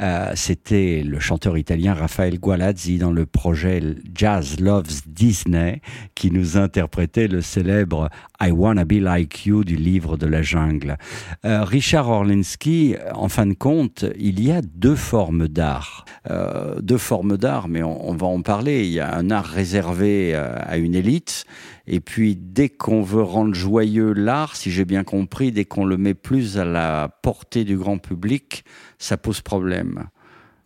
Euh, 0.01 0.33
C'était 0.35 1.03
le 1.05 1.19
chanteur 1.19 1.59
italien 1.59 1.95
Raphaël 1.95 2.39
Gualazzi 2.39 2.99
dans 2.99 3.11
le 3.11 3.27
projet 3.27 3.83
Jazz 4.15 4.61
Loves 4.61 5.03
Disney 5.07 5.81
qui 6.15 6.31
nous 6.31 6.57
interprétait 6.57 7.29
le 7.29 7.41
célèbre 7.41 8.09
I 8.41 8.51
Wanna 8.51 8.85
Be 8.85 9.01
Like 9.01 9.47
You 9.47 9.65
du 9.65 9.77
livre 9.77 10.17
de 10.17 10.27
la 10.27 10.43
jungle. 10.43 10.97
Euh, 11.45 11.65
Richard 11.65 12.09
Orlinski, 12.09 12.95
en 13.15 13.29
fin 13.29 13.47
de 13.47 13.55
compte, 13.55 14.05
il 14.19 14.43
y 14.43 14.53
a 14.53 14.63
deux 14.63 14.95
formes 14.95 15.49
d'art. 15.49 16.05
Euh, 16.31 16.81
deux 16.81 16.99
formes 16.99 17.37
d'art, 17.37 17.69
mais 17.69 17.83
on, 17.83 18.15
va 18.15 18.27
en 18.27 18.43
parler. 18.43 18.85
Il 18.87 18.93
y 18.93 19.01
a 19.01 19.15
un 19.15 19.31
art 19.31 19.47
réservé 19.47 20.35
à 20.35 20.77
une 20.77 20.95
élite. 20.95 21.45
Et 21.91 22.01
puis, 22.01 22.37
dès 22.37 22.69
qu'on 22.69 23.03
veut 23.03 23.23
rendre 23.23 23.55
joyeux 23.55 24.13
l'art, 24.13 24.57
si 24.57 24.71
j'ai 24.71 24.85
bien 24.85 25.05
compris, 25.05 25.53
dès 25.53 25.65
qu'on 25.65 25.87
le 25.87 25.97
met 25.97 26.13
plus 26.13 26.59
à 26.59 26.65
la 26.65 27.09
portée 27.23 27.65
du 27.65 27.79
grand 27.79 27.97
public, 27.97 28.63
ça 28.99 29.17
pose 29.17 29.41
problème. 29.41 29.88
hemma. 29.89 30.11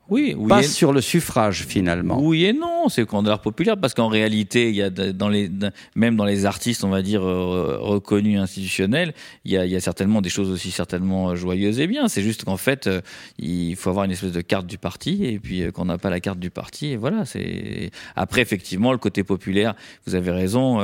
Oui, 0.09 0.35
oui. 0.37 0.49
Pas 0.49 0.61
et- 0.61 0.65
sur 0.65 0.93
le 0.93 1.01
suffrage, 1.01 1.65
finalement. 1.65 2.19
Oui 2.21 2.45
et 2.45 2.53
non, 2.53 2.89
c'est 2.89 3.07
qu'on 3.07 3.25
a 3.25 3.29
l'art 3.29 3.41
populaire 3.41 3.77
parce 3.79 3.95
qu'en 3.95 4.09
réalité, 4.09 4.69
il 4.69 4.75
y 4.75 4.83
a 4.83 4.91
dans 4.91 5.29
les 5.29 5.51
même 5.95 6.17
dans 6.17 6.25
les 6.25 6.45
artistes, 6.45 6.85
on 6.85 6.89
va 6.91 7.03
dire 7.03 7.23
euh, 7.23 7.79
reconnus 7.81 8.39
institutionnels, 8.41 9.15
il 9.45 9.53
y 9.53 9.57
a, 9.57 9.65
il 9.65 9.71
y 9.73 9.77
a 9.77 9.81
certainement 9.81 10.21
des 10.21 10.29
choses 10.29 10.51
aussi 10.51 10.71
certainement 10.71 11.31
euh, 11.31 11.35
joyeuses 11.37 11.79
et 11.81 11.87
bien. 11.87 12.09
C'est 12.09 12.23
juste 12.23 12.45
qu'en 12.45 12.57
fait, 12.57 12.87
euh, 12.89 13.01
il 13.39 13.77
faut 13.77 13.91
avoir 13.91 14.05
une 14.05 14.11
espèce 14.11 14.33
de 14.33 14.41
carte 14.41 14.67
du 14.67 14.77
parti 14.77 15.25
et 15.25 15.39
puis 15.39 15.71
qu'on 15.73 15.85
n'a 15.85 15.99
pas 15.99 16.11
la 16.11 16.21
carte 16.21 16.39
du 16.41 16.51
parti 16.51 16.89
et 16.89 16.97
voilà. 16.97 17.25
C'est 17.25 17.91
après 18.17 18.41
effectivement 18.43 18.93
le 18.93 18.99
côté 18.99 19.23
populaire. 19.25 19.75
Vous 20.07 20.15
avez 20.15 20.33
raison, 20.33 20.81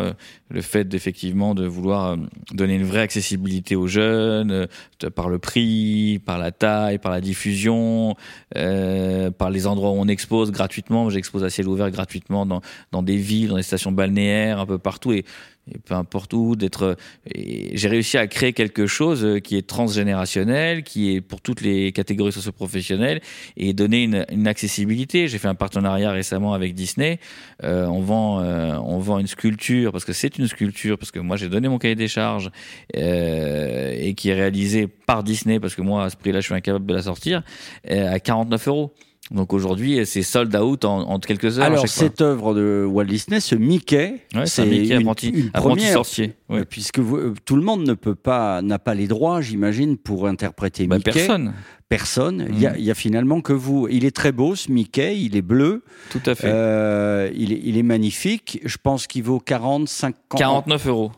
le 0.50 0.60
fait 0.62 0.84
d'effectivement 0.86 1.54
de 1.54 1.66
vouloir 1.66 2.16
donner 2.52 2.76
une 2.76 2.84
vraie 2.84 3.00
accessibilité 3.00 3.74
aux 3.76 3.88
jeunes 3.88 4.68
par 5.14 5.28
le 5.28 5.38
prix, 5.38 6.20
par 6.24 6.38
la 6.38 6.52
taille, 6.52 6.98
par 6.98 7.10
la 7.12 7.20
diffusion, 7.20 8.14
euh, 8.56 9.07
par 9.36 9.50
les 9.50 9.66
endroits 9.66 9.90
où 9.90 9.96
on 9.96 10.08
expose 10.08 10.50
gratuitement. 10.50 11.10
J'expose 11.10 11.44
à 11.44 11.50
ciel 11.50 11.68
ouvert 11.68 11.90
gratuitement 11.90 12.46
dans, 12.46 12.60
dans 12.92 13.02
des 13.02 13.16
villes, 13.16 13.48
dans 13.48 13.56
des 13.56 13.62
stations 13.62 13.92
balnéaires, 13.92 14.60
un 14.60 14.66
peu 14.66 14.78
partout. 14.78 15.12
Et, 15.12 15.24
et 15.72 15.78
peu 15.78 15.94
importe 15.94 16.32
où, 16.32 16.56
d'être. 16.56 16.96
J'ai 17.34 17.88
réussi 17.88 18.18
à 18.18 18.26
créer 18.26 18.52
quelque 18.52 18.86
chose 18.86 19.24
euh, 19.24 19.38
qui 19.40 19.56
est 19.56 19.66
transgénérationnel, 19.66 20.82
qui 20.82 21.14
est 21.14 21.20
pour 21.20 21.40
toutes 21.40 21.60
les 21.60 21.92
catégories 21.92 22.32
socioprofessionnelles 22.32 23.20
et 23.56 23.72
donner 23.72 24.02
une, 24.04 24.26
une 24.30 24.46
accessibilité. 24.46 25.28
J'ai 25.28 25.38
fait 25.38 25.48
un 25.48 25.54
partenariat 25.54 26.10
récemment 26.10 26.54
avec 26.54 26.74
Disney. 26.74 27.18
Euh, 27.64 27.86
on 27.86 28.00
vend, 28.00 28.40
euh, 28.40 28.76
on 28.76 28.98
vend 28.98 29.18
une 29.18 29.26
sculpture 29.26 29.92
parce 29.92 30.04
que 30.04 30.12
c'est 30.12 30.38
une 30.38 30.46
sculpture 30.46 30.98
parce 30.98 31.10
que 31.10 31.18
moi 31.18 31.36
j'ai 31.36 31.48
donné 31.48 31.68
mon 31.68 31.78
cahier 31.78 31.94
des 31.94 32.08
charges 32.08 32.50
euh, 32.96 33.94
et 33.98 34.14
qui 34.14 34.30
est 34.30 34.34
réalisée 34.34 34.86
par 34.86 35.22
Disney 35.22 35.60
parce 35.60 35.74
que 35.74 35.82
moi 35.82 36.04
à 36.04 36.10
ce 36.10 36.16
prix-là 36.16 36.40
je 36.40 36.46
suis 36.46 36.54
incapable 36.54 36.86
de 36.86 36.94
la 36.94 37.02
sortir 37.02 37.42
euh, 37.90 38.12
à 38.12 38.20
49 38.20 38.68
euros. 38.68 38.94
Donc 39.30 39.52
aujourd'hui 39.52 40.00
c'est 40.06 40.22
sold 40.22 40.56
out 40.56 40.84
en, 40.84 41.00
en 41.10 41.18
quelques 41.18 41.58
heures. 41.58 41.66
Alors, 41.66 41.86
cette 41.86 42.22
œuvre 42.22 42.54
de 42.54 42.86
Walt 42.88 43.04
Disney, 43.04 43.40
ce 43.40 43.54
Mickey, 43.54 44.22
Ouais, 44.34 44.46
c'est 44.46 44.62
un 44.62 44.64
Mickey 44.64 44.94
une, 44.94 45.00
apprenti, 45.02 45.28
une 45.28 45.46
apprenti 45.52 45.76
première, 45.76 45.92
sorcier. 45.92 46.32
Ouais. 46.48 46.60
euh, 46.60 46.64
puisque 46.68 46.98
vous- 46.98 47.16
euh, 47.18 47.34
tout 47.44 47.56
le 47.56 47.62
monde 47.62 47.86
ne 47.86 47.92
peut 47.94 48.14
pas, 48.14 48.62
n'a 48.62 48.78
pas 48.78 48.94
les 48.94 49.06
droits, 49.06 49.40
j'imagine, 49.42 49.98
pour 49.98 50.26
interpréter 50.26 50.86
Bah, 50.86 50.96
Mickey. 50.96 51.12
personne, 51.12 51.52
Personne. 51.90 52.46
Il 52.50 52.60
y, 52.60 52.66
a, 52.66 52.76
il 52.76 52.84
y 52.84 52.90
a 52.90 52.94
finalement 52.94 53.40
que 53.40 53.54
vous. 53.54 53.88
Il 53.90 54.04
est 54.04 54.14
très 54.14 54.30
beau, 54.30 54.54
ce 54.54 54.70
Mickey. 54.70 55.18
Il 55.20 55.36
est 55.36 55.42
bleu. 55.42 55.82
tout 56.10 56.20
à 56.26 56.34
fait. 56.34 56.46
Euh, 56.46 57.30
il, 57.34 57.50
est, 57.50 57.60
il 57.64 57.78
est 57.78 57.82
magnifique. 57.82 58.60
Je 58.66 58.76
pense 58.82 59.06
qu'il 59.06 59.22
vaut 59.22 59.40
40, 59.40 59.88
50, 59.88 60.38
49 60.38 60.86
euros 60.86 61.12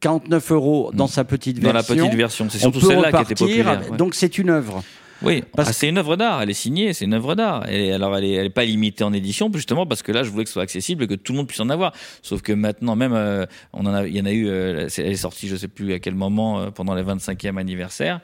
49 0.00 0.50
euros 0.52 0.90
dans 0.94 1.04
Mhm. 1.04 1.10
sa 1.10 1.24
petite 1.24 1.60
dans 1.60 1.72
version. 1.72 1.94
la 1.94 2.02
petite 2.04 2.16
version. 2.18 2.46
C'est 2.50 2.58
surtout 2.58 2.80
celle-là 2.80 3.12
qui 3.12 3.22
était 3.22 3.34
populaire. 3.34 3.82
ouais. 3.90 3.96
Donc 3.98 4.14
c'est 4.14 4.38
une 4.38 4.48
œuvre. 4.50 4.82
Oui, 5.24 5.42
Parce 5.56 5.70
ah, 5.70 5.72
c'est 5.72 5.88
une 5.88 5.98
œuvre 5.98 6.16
d'art, 6.16 6.42
elle 6.42 6.50
est 6.50 6.54
signée, 6.54 6.92
c'est 6.92 7.04
une 7.06 7.14
œuvre 7.14 7.34
d'art. 7.34 7.68
Et 7.70 7.92
alors 7.92 8.16
elle 8.16 8.24
est, 8.24 8.32
elle 8.32 8.46
est 8.46 8.50
pas 8.50 8.64
limitée 8.64 9.04
en 9.04 9.12
édition, 9.12 9.50
justement 9.52 9.86
parce 9.86 10.02
que 10.02 10.12
là 10.12 10.22
je 10.22 10.30
voulais 10.30 10.44
que 10.44 10.50
ce 10.50 10.54
soit 10.54 10.62
accessible 10.62 11.04
et 11.04 11.06
que 11.06 11.14
tout 11.14 11.32
le 11.32 11.38
monde 11.38 11.48
puisse 11.48 11.60
en 11.60 11.70
avoir. 11.70 11.92
Sauf 12.22 12.42
que 12.42 12.52
maintenant 12.52 12.94
même, 12.96 13.14
euh, 13.14 13.46
on 13.72 13.86
en 13.86 13.94
a, 13.94 14.06
il 14.06 14.16
y 14.16 14.20
en 14.20 14.26
a 14.26 14.32
eu, 14.32 14.48
euh, 14.48 14.88
elle 14.98 15.06
est 15.06 15.16
sortie, 15.16 15.48
je 15.48 15.56
sais 15.56 15.68
plus 15.68 15.92
à 15.94 15.98
quel 15.98 16.14
moment 16.14 16.60
euh, 16.60 16.70
pendant 16.70 16.94
les 16.94 17.02
25e 17.02 17.58
anniversaire, 17.58 18.20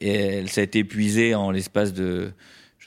et 0.00 0.12
elle, 0.12 0.48
ça 0.48 0.60
a 0.60 0.64
été 0.64 0.80
épuisé 0.80 1.34
en 1.34 1.50
l'espace 1.50 1.92
de 1.92 2.30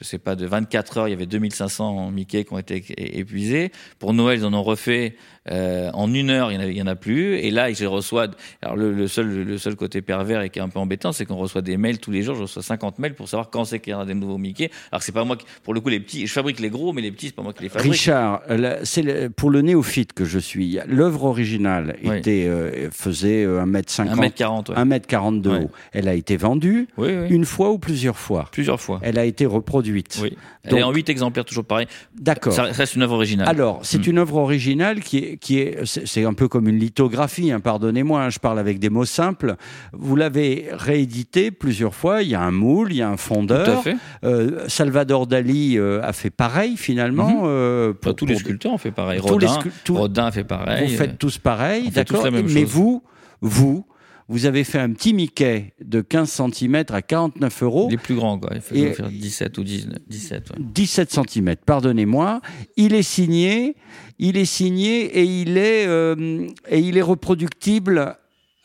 je 0.00 0.06
sais 0.06 0.18
pas, 0.18 0.34
de 0.36 0.46
24 0.46 0.98
heures, 0.98 1.08
il 1.08 1.10
y 1.10 1.14
avait 1.14 1.26
2500 1.26 2.10
Mickey 2.10 2.44
qui 2.44 2.52
ont 2.52 2.58
été 2.58 2.82
épuisés. 3.18 3.70
Pour 3.98 4.12
Noël, 4.14 4.38
ils 4.40 4.44
en 4.46 4.54
ont 4.54 4.62
refait 4.62 5.16
euh, 5.50 5.90
en 5.94 6.12
une 6.14 6.30
heure, 6.30 6.50
il 6.52 6.54
y 6.54 6.58
en, 6.58 6.60
a, 6.60 6.66
il 6.66 6.76
y 6.76 6.82
en 6.82 6.86
a 6.86 6.94
plus. 6.96 7.36
Et 7.36 7.50
là, 7.50 7.72
je 7.72 7.84
reçois. 7.86 8.28
Alors 8.62 8.76
le, 8.76 8.92
le 8.92 9.08
seul, 9.08 9.42
le 9.44 9.58
seul 9.58 9.74
côté 9.76 10.00
pervers 10.02 10.42
et 10.42 10.50
qui 10.50 10.58
est 10.58 10.62
un 10.62 10.68
peu 10.68 10.78
embêtant, 10.78 11.12
c'est 11.12 11.24
qu'on 11.24 11.36
reçoit 11.36 11.62
des 11.62 11.76
mails 11.76 11.98
tous 11.98 12.10
les 12.10 12.22
jours. 12.22 12.34
Je 12.34 12.42
reçois 12.42 12.62
50 12.62 12.98
mails 12.98 13.14
pour 13.14 13.28
savoir 13.28 13.50
quand 13.50 13.64
c'est 13.64 13.78
qu'il 13.80 13.90
y 13.92 13.94
aura 13.94 14.04
des 14.06 14.14
nouveaux 14.14 14.38
Mickey. 14.38 14.70
Alors 14.92 15.02
c'est 15.02 15.12
pas 15.12 15.24
moi 15.24 15.36
qui, 15.36 15.46
pour 15.62 15.74
le 15.74 15.80
coup, 15.80 15.88
les 15.88 16.00
petits, 16.00 16.26
je 16.26 16.32
fabrique 16.32 16.60
les 16.60 16.70
gros, 16.70 16.92
mais 16.92 17.02
les 17.02 17.10
petits, 17.10 17.26
c'est 17.28 17.34
pas 17.34 17.42
moi 17.42 17.52
qui 17.52 17.62
les 17.62 17.68
fabrique. 17.68 17.92
Richard, 17.92 18.42
la- 18.48 18.84
c'est 18.84 19.28
pour 19.30 19.50
le 19.50 19.62
néophyte 19.62 20.12
que 20.12 20.24
je 20.24 20.38
suis. 20.38 20.78
L'œuvre 20.86 21.24
originale 21.24 21.96
Oui. 22.04 22.18
était, 22.18 22.46
euh, 22.46 22.90
faisait 22.90 23.44
euh, 23.44 23.64
1m50, 23.64 24.14
1m40, 24.14 24.70
ouais. 24.70 24.76
1m40 24.76 25.40
de 25.40 25.50
Ouais. 25.50 25.58
haut. 25.64 25.70
Elle 25.92 26.08
a 26.08 26.14
été 26.14 26.36
vendue 26.36 26.86
Oui, 26.96 27.08
oui. 27.16 27.26
une 27.30 27.44
fois 27.44 27.70
ou 27.70 27.78
plusieurs 27.78 28.18
fois. 28.18 28.48
Plusieurs 28.52 28.80
fois. 28.80 29.00
Elle 29.02 29.18
a 29.18 29.24
été 29.24 29.46
reproduite. 29.46 29.89
Oui. 30.22 30.36
Elle 30.62 30.76
est 30.76 30.80
Donc- 30.80 30.90
en 30.90 30.92
8 30.94 31.08
exemplaires, 31.08 31.44
toujours 31.44 31.64
pareil. 31.64 31.86
D'accord. 32.18 32.52
Ça 32.52 32.64
reste 32.64 32.94
une 32.94 33.02
œuvre 33.02 33.14
originale. 33.14 33.48
Alors, 33.48 33.80
c'est 33.82 34.06
Mm. 34.06 34.10
une 34.10 34.18
œuvre 34.18 34.36
originale 34.36 35.00
qui 35.00 35.18
est, 35.18 35.36
qui 35.38 35.58
est, 35.58 35.78
c'est 35.84 36.24
un 36.24 36.34
peu 36.34 36.48
comme 36.48 36.68
une 36.68 36.78
lithographie. 36.78 37.50
hein, 37.52 37.60
Pardonnez-moi, 37.60 38.22
hein, 38.24 38.30
je 38.30 38.38
parle 38.38 38.58
avec 38.58 38.78
des 38.78 38.90
mots 38.90 39.04
simples. 39.04 39.56
Vous 39.92 40.16
l'avez 40.16 40.68
réédité 40.72 41.50
plusieurs 41.50 41.94
fois. 41.94 42.22
Il 42.22 42.28
y 42.28 42.34
a 42.34 42.40
un 42.42 42.50
moule, 42.50 42.92
il 42.92 42.96
y 42.98 43.02
a 43.02 43.08
un 43.08 43.12
Tout 43.12 43.18
fondeur. 43.18 43.78
à 43.78 43.82
fait. 43.82 43.96
Euh, 44.24 44.64
Salvador 44.68 45.26
Dali 45.26 45.78
euh, 45.78 46.00
a 46.02 46.12
fait 46.12 46.30
pareil 46.30 46.76
finalement. 46.76 47.30
Mhm. 47.30 47.40
euh, 47.44 47.92
pour- 47.92 48.14
tous 48.16 48.26
les 48.26 48.36
sculpteurs 48.36 48.72
ont 48.72 48.78
fait 48.78 48.90
pareil. 48.90 49.20
tous 49.20 49.38
les 49.38 49.46
Rodin, 49.46 49.60
scu- 49.60 49.92
Rodin 49.92 50.26
a 50.26 50.30
fait 50.30 50.44
pareil. 50.44 50.90
Vous 50.90 50.96
faites 50.96 51.18
tous 51.18 51.38
pareil, 51.38 51.90
d'accord. 51.90 52.26
Mais 52.30 52.42
chose. 52.42 52.64
vous, 52.64 53.02
vous, 53.40 53.86
vous 54.30 54.46
avez 54.46 54.62
fait 54.62 54.78
un 54.78 54.92
petit 54.92 55.12
Mickey 55.12 55.74
de 55.84 56.00
15 56.00 56.30
cm 56.30 56.84
à 56.90 57.02
49 57.02 57.62
euros. 57.64 57.88
Les 57.90 57.96
plus 57.98 58.14
grands, 58.14 58.38
quoi. 58.38 58.52
Il 58.54 58.60
faut 58.60 58.74
Et- 58.76 58.92
faire 58.92 59.08
17 59.10 59.58
ou 59.58 59.64
19, 59.64 59.98
17. 60.08 60.50
ouais. 60.50 60.56
17 60.60 61.10
cm, 61.12 61.56
pardonnez-moi. 61.66 62.40
Il 62.76 62.94
est 62.94 63.02
signé, 63.02 63.74
il 64.20 64.36
est 64.36 64.44
signé 64.44 65.02
et 65.18 65.24
il 65.24 65.58
est, 65.58 65.84
euh, 65.88 66.46
et 66.68 66.78
il 66.78 66.96
est 66.96 67.02
reproductible 67.02 67.98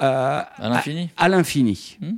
euh, 0.02 0.42
À 0.58 0.70
l'infini. 0.70 1.10
à 1.18 1.30
l'infini. 1.30 1.98
Hmm. 2.00 2.12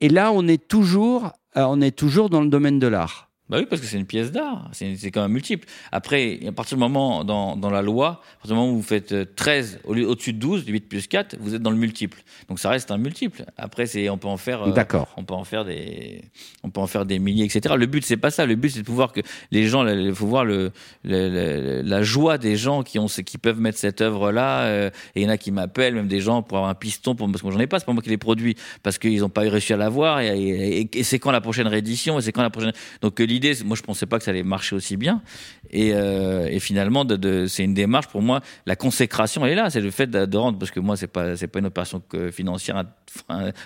Et 0.00 0.08
là, 0.08 0.30
on 0.32 0.46
est 0.46 0.68
toujours, 0.68 1.32
euh, 1.56 1.64
on 1.68 1.80
est 1.80 1.96
toujours 1.96 2.30
dans 2.30 2.42
le 2.42 2.48
domaine 2.48 2.78
de 2.78 2.86
l'art. 2.86 3.30
Bah 3.50 3.58
oui, 3.60 3.66
parce 3.68 3.82
que 3.82 3.86
c'est 3.86 3.98
une 3.98 4.06
pièce 4.06 4.32
d'art. 4.32 4.70
C'est 4.72 5.10
quand 5.10 5.20
même 5.20 5.32
multiple. 5.32 5.68
Après, 5.92 6.40
à 6.48 6.52
partir 6.52 6.78
du 6.78 6.80
moment, 6.80 7.24
dans, 7.24 7.56
dans 7.56 7.68
la 7.68 7.82
loi, 7.82 8.06
à 8.08 8.36
partir 8.38 8.48
du 8.48 8.54
moment 8.54 8.70
où 8.72 8.76
vous 8.76 8.82
faites 8.82 9.12
euh, 9.12 9.26
13 9.36 9.80
au 9.84 9.92
lieu- 9.92 10.08
au-dessus 10.08 10.32
de 10.32 10.38
12, 10.38 10.64
8 10.66 10.80
plus 10.88 11.06
4, 11.06 11.36
vous 11.38 11.54
êtes 11.54 11.60
dans 11.60 11.70
le 11.70 11.76
multiple. 11.76 12.22
Donc 12.48 12.58
ça 12.58 12.70
reste 12.70 12.90
un 12.90 12.96
multiple. 12.96 13.44
Après, 13.58 13.84
on 14.10 14.16
peut 14.16 14.28
en 14.28 14.38
faire, 14.38 14.62
euh, 14.62 14.72
on 15.18 15.24
peut 15.24 15.34
en 15.34 15.44
faire 15.44 15.66
des, 15.66 16.22
on 16.62 16.70
peut 16.70 16.80
en 16.80 16.86
faire 16.86 17.04
des 17.04 17.18
milliers, 17.18 17.44
etc. 17.44 17.74
Le 17.76 17.84
but, 17.84 18.02
c'est 18.02 18.16
pas 18.16 18.30
ça. 18.30 18.46
Le 18.46 18.54
but, 18.54 18.70
c'est 18.70 18.80
de 18.80 18.86
pouvoir 18.86 19.12
que 19.12 19.20
les 19.50 19.66
gens, 19.68 19.86
il 19.86 20.14
faut 20.14 20.26
voir 20.26 20.46
le, 20.46 20.72
le- 21.04 21.28
le- 21.28 21.82
la 21.82 22.02
joie 22.02 22.38
des 22.38 22.56
gens 22.56 22.82
qui 22.82 22.98
ont, 22.98 23.06
qui 23.08 23.36
peuvent 23.36 23.60
mettre 23.60 23.76
cette 23.78 24.00
œuvre-là. 24.00 24.62
euh, 24.62 24.90
et 25.14 25.20
il 25.20 25.24
y 25.24 25.26
en 25.26 25.30
a 25.30 25.36
qui 25.36 25.50
m'appellent, 25.50 25.94
même 25.94 26.08
des 26.08 26.20
gens 26.20 26.40
pour 26.40 26.56
avoir 26.56 26.70
un 26.70 26.74
piston, 26.74 27.14
pour, 27.14 27.26
parce 27.30 27.42
que 27.42 27.46
moi, 27.46 27.52
j'en 27.54 27.60
ai 27.60 27.66
pas, 27.66 27.78
c'est 27.78 27.84
pas 27.84 27.92
moi 27.92 28.02
qui 28.02 28.08
les 28.08 28.16
produis, 28.16 28.54
parce 28.82 28.96
qu'ils 28.96 29.20
n'ont 29.20 29.28
pas 29.28 29.42
réussi 29.42 29.74
à 29.74 29.76
l'avoir. 29.76 30.20
Et, 30.20 30.28
et- 30.28 30.80
et- 30.80 30.98
et 30.98 31.02
c'est 31.02 31.18
quand 31.18 31.30
la 31.30 31.42
prochaine 31.42 31.66
réédition, 31.66 32.18
et 32.18 32.22
c'est 32.22 32.32
quand 32.32 32.40
la 32.42 32.48
prochaine. 32.48 32.72
Donc 33.02 33.20
euh, 33.20 33.33
l'idée, 33.34 33.54
moi, 33.64 33.76
je 33.76 33.82
pensais 33.82 34.06
pas 34.06 34.18
que 34.18 34.24
ça 34.24 34.30
allait 34.30 34.42
marcher 34.42 34.76
aussi 34.76 34.96
bien. 34.96 35.22
Et, 35.70 35.92
euh, 35.92 36.58
finalement, 36.60 37.04
c'est 37.48 37.64
une 37.64 37.74
démarche 37.74 38.08
pour 38.08 38.22
moi. 38.22 38.40
La 38.66 38.76
consécration, 38.76 39.44
est 39.44 39.54
là. 39.54 39.70
C'est 39.70 39.80
le 39.80 39.90
fait 39.90 40.06
de, 40.06 40.24
de 40.24 40.36
rendre, 40.36 40.58
parce 40.58 40.70
que 40.70 40.80
moi, 40.80 40.96
c'est 40.96 41.08
pas, 41.08 41.36
c'est 41.36 41.48
pas 41.48 41.58
une 41.58 41.66
opération 41.66 42.02
financière 42.32 42.84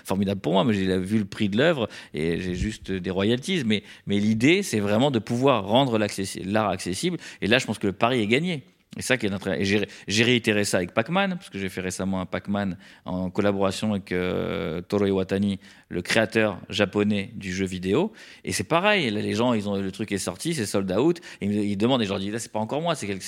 formidable 0.03 0.41
pour 0.41 0.53
moi. 0.53 0.63
Mais 0.63 0.73
j'ai 0.73 0.97
vu 0.97 1.19
le 1.19 1.25
prix 1.25 1.49
de 1.49 1.57
l'œuvre 1.57 1.87
et 2.13 2.39
j'ai 2.39 2.55
juste 2.55 2.91
des 2.91 3.11
royalties. 3.11 3.63
Mais, 3.65 3.83
mais 4.07 4.19
l'idée, 4.19 4.63
c'est 4.63 4.79
vraiment 4.79 5.11
de 5.11 5.19
pouvoir 5.19 5.65
rendre 5.65 5.97
l'art 6.45 6.69
accessible. 6.69 7.17
Et 7.41 7.47
là, 7.47 7.59
je 7.59 7.65
pense 7.65 7.79
que 7.79 7.87
le 7.87 7.93
pari 7.93 8.21
est 8.21 8.27
gagné. 8.27 8.63
Et 8.97 9.01
ça 9.03 9.17
qui 9.17 9.27
est 9.27 9.29
notre. 9.29 9.49
Et 9.49 9.65
j'ai 10.07 10.23
réitéré 10.23 10.65
ça 10.65 10.77
avec 10.77 10.93
Pac-Man, 10.93 11.35
parce 11.35 11.49
que 11.49 11.59
j'ai 11.59 11.69
fait 11.69 11.79
récemment 11.81 12.21
un 12.21 12.25
Pac-Man 12.25 12.75
en 13.05 13.29
collaboration 13.29 13.91
avec 13.91 14.11
euh, 14.11 14.81
Toro 14.81 15.05
Iwatani, 15.05 15.59
le 15.89 16.01
créateur 16.01 16.59
japonais 16.69 17.31
du 17.35 17.53
jeu 17.53 17.65
vidéo. 17.65 18.11
Et 18.43 18.51
c'est 18.51 18.63
pareil, 18.63 19.09
là, 19.11 19.21
les 19.21 19.35
gens, 19.35 19.53
ils 19.53 19.69
ont 19.69 19.75
le 19.75 19.91
truc 19.91 20.11
est 20.11 20.17
sorti, 20.17 20.55
c'est 20.55 20.65
sold 20.65 20.91
out, 20.91 21.19
et 21.39 21.45
ils, 21.45 21.49
me- 21.71 21.75
demandent, 21.75 22.01
et 22.01 22.05
je 22.05 22.09
leur 22.09 22.19
dis, 22.19 22.31
là, 22.31 22.39
c'est 22.39 22.51
pas 22.51 22.59
encore 22.59 22.81
moi, 22.81 22.95
c'est 22.95 23.05
quelque, 23.07 23.23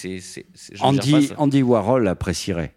Andy. 0.79 1.29
Andy 1.37 1.61
Warhol 1.61 2.07
apprécierait. 2.07 2.73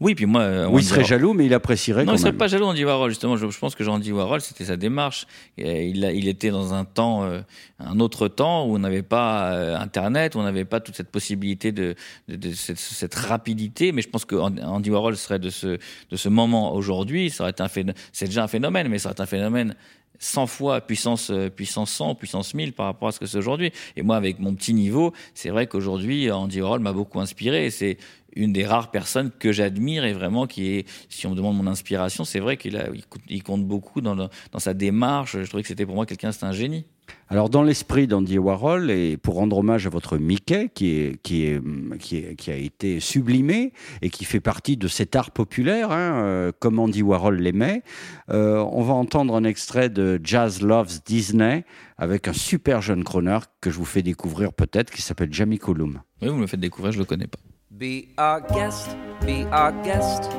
Oui, 0.00 0.14
puis 0.14 0.26
moi. 0.26 0.42
euh, 0.42 0.68
Ou 0.68 0.78
il 0.78 0.84
serait 0.84 1.04
jaloux, 1.04 1.32
mais 1.34 1.46
il 1.46 1.54
apprécierait 1.54 2.04
Non, 2.04 2.12
quand 2.12 2.16
il 2.16 2.20
serait 2.20 2.30
même. 2.32 2.38
pas 2.38 2.48
jaloux 2.48 2.66
Andy 2.66 2.84
Warhol 2.84 3.10
justement. 3.10 3.36
Je, 3.36 3.48
je 3.48 3.58
pense 3.58 3.74
que 3.74 3.84
Andy 3.84 4.12
Warhol, 4.12 4.40
c'était 4.40 4.64
sa 4.64 4.76
démarche. 4.76 5.26
Et 5.58 5.86
il, 5.88 6.28
était 6.28 6.50
dans 6.50 6.74
un 6.74 6.84
temps, 6.84 7.24
euh, 7.24 7.40
un 7.78 8.00
autre 8.00 8.28
temps 8.28 8.66
où 8.66 8.74
on 8.74 8.78
n'avait 8.78 9.02
pas 9.02 9.52
euh, 9.52 9.76
Internet, 9.78 10.34
où 10.34 10.38
on 10.38 10.42
n'avait 10.42 10.64
pas 10.64 10.80
toute 10.80 10.96
cette 10.96 11.10
possibilité 11.10 11.72
de, 11.72 11.94
de, 12.28 12.36
de 12.36 12.50
cette, 12.52 12.78
cette 12.78 13.14
rapidité. 13.14 13.92
Mais 13.92 14.02
je 14.02 14.08
pense 14.08 14.24
que 14.24 14.34
An- 14.36 14.56
Andy 14.62 14.90
Warhol 14.90 15.16
serait 15.16 15.38
de 15.38 15.50
ce 15.50 15.78
de 16.10 16.16
ce 16.16 16.28
moment 16.28 16.74
aujourd'hui. 16.74 17.30
Ça 17.30 17.44
aurait 17.44 17.50
été 17.52 17.62
un 17.62 17.68
phénomène. 17.68 17.94
C'est 18.12 18.26
déjà 18.26 18.44
un 18.44 18.48
phénomène, 18.48 18.88
mais 18.88 18.98
ça 18.98 19.08
aurait 19.08 19.14
été 19.14 19.22
un 19.22 19.26
phénomène 19.26 19.74
100 20.20 20.46
fois 20.46 20.80
puissance 20.80 21.30
euh, 21.30 21.50
puissance 21.50 21.90
100 21.90 22.14
puissance 22.14 22.54
1000 22.54 22.72
par 22.72 22.86
rapport 22.86 23.08
à 23.08 23.12
ce 23.12 23.18
que 23.18 23.26
c'est 23.26 23.36
aujourd'hui 23.36 23.72
et 23.96 24.02
moi 24.02 24.14
avec 24.16 24.38
mon 24.38 24.54
petit 24.54 24.72
niveau 24.72 25.12
c'est 25.34 25.50
vrai 25.50 25.66
qu'aujourd'hui 25.66 26.30
Andy 26.30 26.62
Warhol 26.62 26.78
m'a 26.78 26.92
beaucoup 26.92 27.18
inspiré 27.20 27.68
c'est 27.70 27.98
une 28.36 28.52
des 28.52 28.64
rares 28.66 28.90
personnes 28.90 29.30
que 29.38 29.52
j'admire 29.52 30.04
et 30.04 30.12
vraiment 30.12 30.46
qui 30.46 30.66
est 30.68 30.88
si 31.08 31.26
on 31.26 31.30
me 31.30 31.36
demande 31.36 31.56
mon 31.56 31.66
inspiration 31.66 32.24
c'est 32.24 32.40
vrai 32.40 32.56
qu'il 32.56 32.76
a 32.76 32.88
il 32.94 33.06
compte, 33.06 33.22
il 33.28 33.42
compte 33.42 33.64
beaucoup 33.66 34.00
dans, 34.00 34.14
le- 34.14 34.28
dans 34.52 34.58
sa 34.58 34.74
démarche. 34.74 35.36
Je 35.40 35.46
trouvais 35.46 35.62
que 35.62 35.68
c'était 35.68 35.86
pour 35.86 35.94
moi 35.94 36.06
quelqu'un 36.06 36.32
c'est 36.32 36.44
un 36.44 36.52
génie. 36.52 36.84
Alors, 37.28 37.50
dans 37.50 37.62
l'esprit 37.62 38.06
d'Andy 38.06 38.38
Warhol, 38.38 38.90
et 38.90 39.18
pour 39.18 39.34
rendre 39.34 39.58
hommage 39.58 39.86
à 39.86 39.90
votre 39.90 40.16
Mickey, 40.16 40.70
qui, 40.74 40.88
est, 41.00 41.20
qui, 41.22 41.44
est, 41.44 41.60
qui, 41.98 42.16
est- 42.16 42.34
qui 42.34 42.50
a 42.50 42.56
été 42.56 42.98
sublimé 42.98 43.74
et 44.00 44.08
qui 44.08 44.24
fait 44.24 44.40
partie 44.40 44.78
de 44.78 44.88
cet 44.88 45.14
art 45.14 45.30
populaire, 45.30 45.90
hein, 45.90 46.24
euh, 46.24 46.52
comme 46.58 46.78
Andy 46.78 47.02
Warhol 47.02 47.36
l'aimait, 47.40 47.82
euh, 48.30 48.56
on 48.72 48.80
va 48.82 48.94
entendre 48.94 49.34
un 49.36 49.44
extrait 49.44 49.90
de 49.90 50.18
Jazz 50.24 50.62
Loves 50.62 51.00
Disney 51.04 51.66
avec 51.98 52.26
un 52.26 52.32
super 52.32 52.80
jeune 52.80 53.04
crooner 53.04 53.38
que 53.60 53.70
je 53.70 53.76
vous 53.76 53.84
fais 53.84 54.02
découvrir 54.02 54.54
peut-être, 54.54 54.90
qui 54.90 55.02
s'appelle 55.02 55.32
Jamie 55.32 55.58
Cullum. 55.58 56.00
oui 56.22 56.28
vous 56.28 56.36
me 56.36 56.40
le 56.42 56.46
faites 56.46 56.60
découvrir 56.60 56.92
je 56.92 56.98
le 56.98 57.04
connais 57.04 57.26
pas 57.26 57.38
Be 57.76 58.08
our 58.18 58.40
guest, 58.40 58.96
be 59.26 59.46
our 59.46 59.72
guest. 59.82 60.30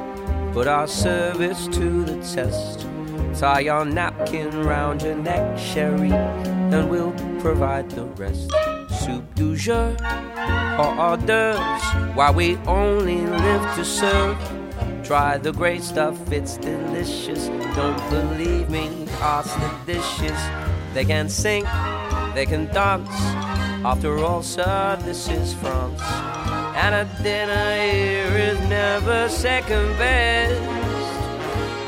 Put 0.54 0.68
our 0.68 0.88
service 0.88 1.68
to 1.68 2.06
the 2.06 2.16
test. 2.24 2.88
Tie 3.38 3.60
your 3.60 3.84
napkin 3.84 4.64
round 4.64 5.02
your 5.02 5.18
neck, 5.18 5.60
Sherry, 5.60 6.14
and 6.14 6.90
we'll 6.90 7.12
provide 7.42 7.92
the 7.92 8.06
rest. 8.16 8.50
Soup 8.90 9.24
du 9.36 9.54
jour 9.58 9.98
or 10.80 10.96
hors 10.96 11.18
d'oeuvres, 11.18 12.16
while 12.16 12.34
we 12.34 12.56
only 12.68 13.18
live 13.18 13.76
to 13.76 13.84
serve. 13.84 14.38
Try 15.04 15.38
the 15.38 15.52
great 15.52 15.84
stuff, 15.84 16.16
it's 16.32 16.56
delicious. 16.56 17.48
Don't 17.76 18.10
believe 18.10 18.70
me, 18.70 19.08
ask 19.20 19.54
the 19.60 19.94
dishes. 19.94 20.40
They 20.94 21.04
can 21.04 21.28
sing, 21.28 21.66
they 22.34 22.46
can 22.46 22.68
dance. 22.68 23.10
After 23.84 24.20
all, 24.20 24.42
sir, 24.42 24.98
this 25.04 25.28
is 25.28 25.54
France. 25.56 26.55
And 26.76 26.94
a 26.94 27.24
dinner 27.24 27.82
here 27.82 28.38
is 28.52 28.60
never 28.68 29.30
second 29.30 29.98
best. 29.98 30.62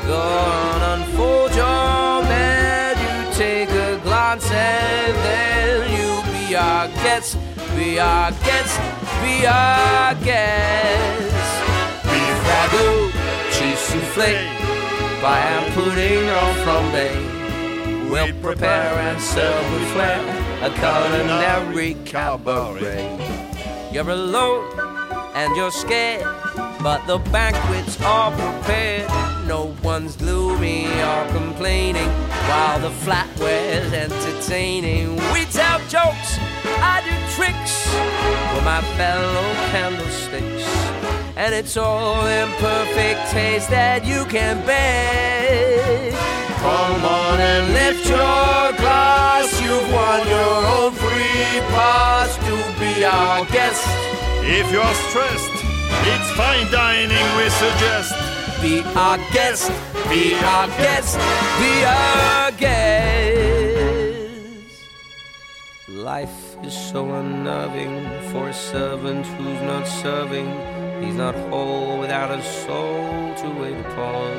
Go 0.06 0.18
on, 0.18 1.00
unfold 1.00 1.54
your 1.54 2.22
menu, 2.22 3.32
take 3.34 3.68
a 3.68 4.00
glance, 4.02 4.50
and 4.50 5.14
then 5.26 5.90
you 5.92 6.10
be 6.32 6.56
our 6.56 6.88
guest, 7.04 7.36
be 7.76 8.00
our 8.00 8.30
guest, 8.30 8.80
be 9.22 9.46
our 9.46 10.14
guest. 10.24 11.34
Beef 12.08 12.38
ragout, 12.48 13.12
cheese 13.52 13.78
souffle, 13.78 14.34
and 15.22 15.74
pudding 15.74 16.28
or 16.40 16.50
flambe. 16.64 18.10
We'll 18.10 18.34
prepare 18.40 18.94
and 19.06 19.20
serve 19.20 19.72
with 19.72 19.92
flair 19.92 20.38
a 20.62 20.70
culinary 20.70 21.94
cabaret. 22.06 23.47
You're 23.90 24.10
alone 24.10 24.78
and 25.34 25.56
you're 25.56 25.70
scared, 25.70 26.22
but 26.82 27.06
the 27.06 27.18
banquets 27.30 27.98
are 28.02 28.30
prepared. 28.32 29.08
No 29.46 29.74
one's 29.82 30.14
gloomy 30.16 30.86
or 30.86 31.26
complaining 31.28 32.10
while 32.48 32.78
the 32.80 32.90
flatware's 32.90 33.92
entertaining. 33.92 35.16
We 35.32 35.46
tell 35.46 35.78
jokes, 35.88 36.38
I 36.80 37.00
do 37.02 37.14
tricks 37.34 37.74
with 38.54 38.64
my 38.64 38.82
fellow 38.98 39.54
candlesticks. 39.70 40.64
And 41.36 41.54
it's 41.54 41.76
all 41.78 42.26
in 42.26 42.48
perfect 42.58 43.30
taste 43.30 43.70
that 43.70 44.04
you 44.04 44.26
can 44.26 44.64
bear. 44.66 46.12
Come 46.58 47.04
on 47.04 47.40
and 47.40 47.72
lift 47.72 48.06
your 48.06 48.72
glass. 48.76 49.48
You've 49.62 49.90
won 49.92 50.28
your 50.28 50.66
own 50.76 50.92
free 50.92 51.17
pass 51.60 52.36
to 52.36 52.54
be 52.80 53.04
our 53.04 53.44
guest. 53.46 53.84
If 54.42 54.70
you're 54.72 54.94
stressed, 55.08 55.56
it's 56.12 56.30
fine 56.32 56.70
dining 56.70 57.26
we 57.36 57.48
suggest. 57.50 58.14
Be 58.62 58.82
our 58.96 59.18
guest. 59.32 59.70
Be 60.08 60.34
our 60.34 60.66
guest. 60.68 61.16
Be 61.60 61.84
our 61.84 62.50
guest. 62.52 63.48
Life 65.88 66.56
is 66.62 66.74
so 66.74 67.14
unnerving 67.14 67.94
for 68.30 68.48
a 68.48 68.54
servant 68.54 69.26
who's 69.26 69.62
not 69.62 69.86
serving. 69.86 70.48
He's 71.02 71.14
not 71.14 71.34
whole 71.50 71.98
without 71.98 72.30
a 72.30 72.42
soul 72.42 73.34
to 73.36 73.48
wait 73.60 73.78
upon. 73.86 74.32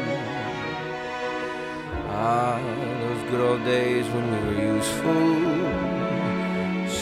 Ah, 2.12 2.60
those 3.02 3.30
good 3.30 3.42
old 3.42 3.64
days 3.64 4.06
when 4.08 4.26
we 4.32 4.40
were 4.48 4.76
useful. 4.76 5.79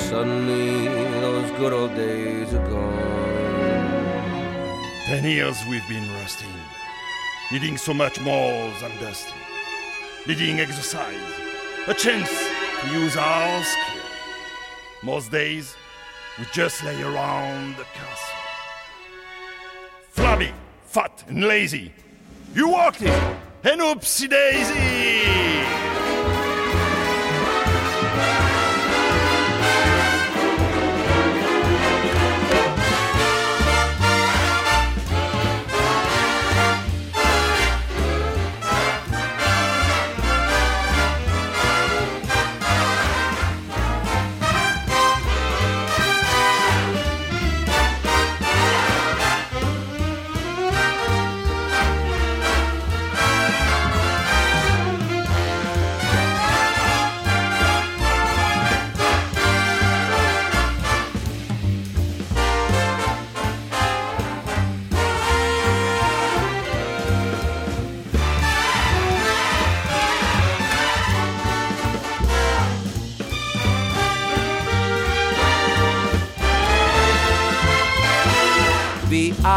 Suddenly, 0.10 0.88
those 1.20 1.51
good 1.60 1.74
old 1.74 1.93
days 1.93 2.53
are 2.53 2.66
gone. 2.70 2.97
Ten 5.05 5.26
years 5.26 5.58
we've 5.70 5.86
been 5.89 6.10
rusting, 6.14 6.55
needing 7.51 7.76
so 7.76 7.93
much 7.93 8.18
more 8.22 8.72
than 8.80 8.91
dusting, 9.01 9.36
needing 10.26 10.62
exercise, 10.62 11.34
a 11.88 11.93
chance 11.93 12.30
to 12.30 12.89
use 12.93 13.18
our 13.18 13.64
skill. 13.66 14.03
Most 15.03 15.30
days, 15.30 15.76
we 16.39 16.45
just 16.53 16.86
lay 16.86 17.01
around 17.03 17.76
the 17.76 17.84
castle. 17.93 18.39
Flabby, 20.12 20.53
fat, 20.86 21.22
and 21.28 21.43
lazy. 21.43 21.91
You 22.55 22.70
walked 22.70 23.01
it, 23.01 23.38
and 23.66 23.82
oopsie 23.82 24.30
daisy! 24.30 25.36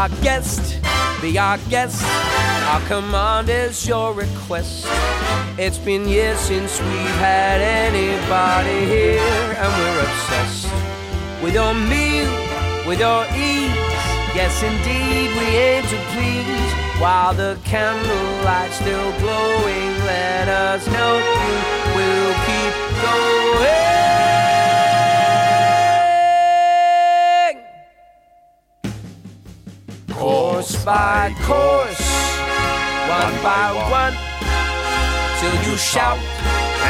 Our 0.01 0.09
guest, 0.23 0.81
be 1.21 1.37
our 1.37 1.59
guest. 1.69 2.03
Our 2.71 2.81
command 2.87 3.49
is 3.49 3.87
your 3.87 4.15
request. 4.15 4.87
It's 5.59 5.77
been 5.77 6.07
years 6.07 6.39
since 6.39 6.79
we've 6.79 7.19
had 7.21 7.61
anybody 7.61 8.79
here, 8.87 9.45
and 9.61 9.69
we're 9.77 9.99
obsessed 10.01 10.73
with 11.43 11.53
your 11.53 11.75
meal, 11.75 12.31
with 12.87 12.99
your 12.99 13.25
ease. 13.37 13.77
Yes, 14.33 14.63
indeed, 14.63 15.29
we 15.37 15.45
aim 15.69 15.83
to 15.83 15.97
please. 16.13 16.71
While 16.99 17.35
the 17.35 17.59
candlelight's 17.63 18.77
still 18.77 19.11
glowing, 19.19 19.93
let 20.09 20.47
us 20.47 20.83
help 20.87 21.21
you. 21.21 21.57
We'll 21.95 22.33
keep 22.49 22.73
going. 23.03 23.90
Course 30.81 30.85
by 30.85 31.35
course, 31.43 32.01
one 33.07 33.35
by 33.43 33.71
one, 33.89 34.15
till 35.39 35.69
you 35.69 35.77
shout, 35.77 36.17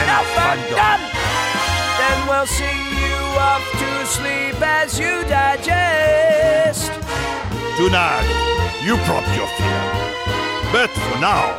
enough 0.03 0.37
and 0.37 0.61
done. 0.71 1.01
Then 1.99 2.27
we'll 2.27 2.45
sing 2.45 2.79
you 2.99 3.15
off 3.37 3.63
to 3.79 4.05
sleep 4.05 4.61
as 4.61 4.99
you 4.99 5.23
digest. 5.27 6.91
Tonight, 7.77 8.27
you 8.83 8.95
prop 9.07 9.25
your 9.35 9.47
fear. 9.57 9.83
But 10.71 10.89
for 10.89 11.19
now, 11.19 11.57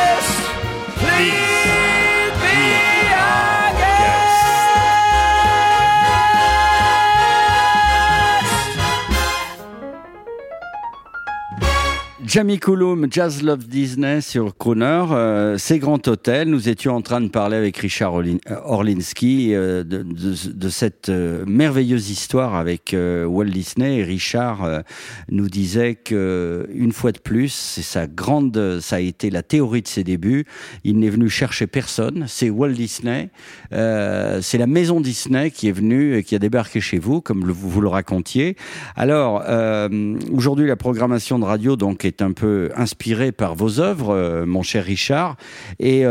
guest. 0.03 0.27
Please 0.99 1.70
Jamie 12.31 12.59
Cullum, 12.59 13.07
Jazz 13.11 13.43
Love 13.43 13.67
Disney 13.67 14.21
sur 14.21 14.55
Crooner, 14.55 15.03
euh, 15.11 15.57
c'est 15.57 15.79
Grand 15.79 16.07
Hôtel. 16.07 16.47
Nous 16.47 16.69
étions 16.69 16.95
en 16.95 17.01
train 17.01 17.19
de 17.19 17.27
parler 17.27 17.57
avec 17.57 17.75
Richard 17.75 18.13
Orlin- 18.13 18.37
euh, 18.49 18.55
Orlinski 18.63 19.53
euh, 19.53 19.83
de, 19.83 20.01
de- 20.01 20.51
de 20.53 20.69
cette 20.69 21.09
euh, 21.09 21.43
merveilleuse 21.45 22.09
histoire 22.09 22.55
avec 22.55 22.93
euh, 22.93 23.25
Walt 23.25 23.49
Disney. 23.49 23.97
Et 23.97 24.03
Richard 24.05 24.65
nous 25.29 25.49
disait 25.49 25.95
que 25.95 26.69
une 26.73 26.93
fois 26.93 27.11
de 27.11 27.19
plus, 27.19 27.51
c'est 27.51 27.81
sa 27.81 28.07
grande, 28.07 28.79
ça 28.79 28.95
a 28.95 28.99
été 29.01 29.29
la 29.29 29.43
théorie 29.43 29.81
de 29.81 29.89
ses 29.89 30.05
débuts. 30.05 30.45
Il 30.85 30.99
n'est 30.99 31.09
venu 31.09 31.27
chercher 31.27 31.67
personne. 31.67 32.27
C'est 32.29 32.49
Walt 32.49 32.69
Disney. 32.71 33.29
C'est 33.71 34.57
la 34.57 34.67
maison 34.67 35.01
Disney 35.01 35.51
qui 35.51 35.67
est 35.67 35.73
venue 35.73 36.15
et 36.15 36.23
qui 36.23 36.35
a 36.35 36.39
débarqué 36.39 36.79
chez 36.79 36.97
vous, 36.97 37.19
comme 37.19 37.43
vous, 37.43 37.81
le 37.81 37.89
racontiez. 37.89 38.55
Alors, 38.95 39.43
aujourd'hui, 40.31 40.67
la 40.67 40.77
programmation 40.77 41.37
de 41.37 41.43
radio 41.43 41.75
donc 41.75 42.05
est 42.05 42.20
un 42.21 42.31
peu 42.31 42.71
inspirée 42.75 43.31
par 43.31 43.55
vos 43.55 43.79
œuvres, 43.79 44.13
euh, 44.15 44.45
mon 44.45 44.63
cher 44.63 44.85
Richard. 44.85 45.37
Et 45.79 46.05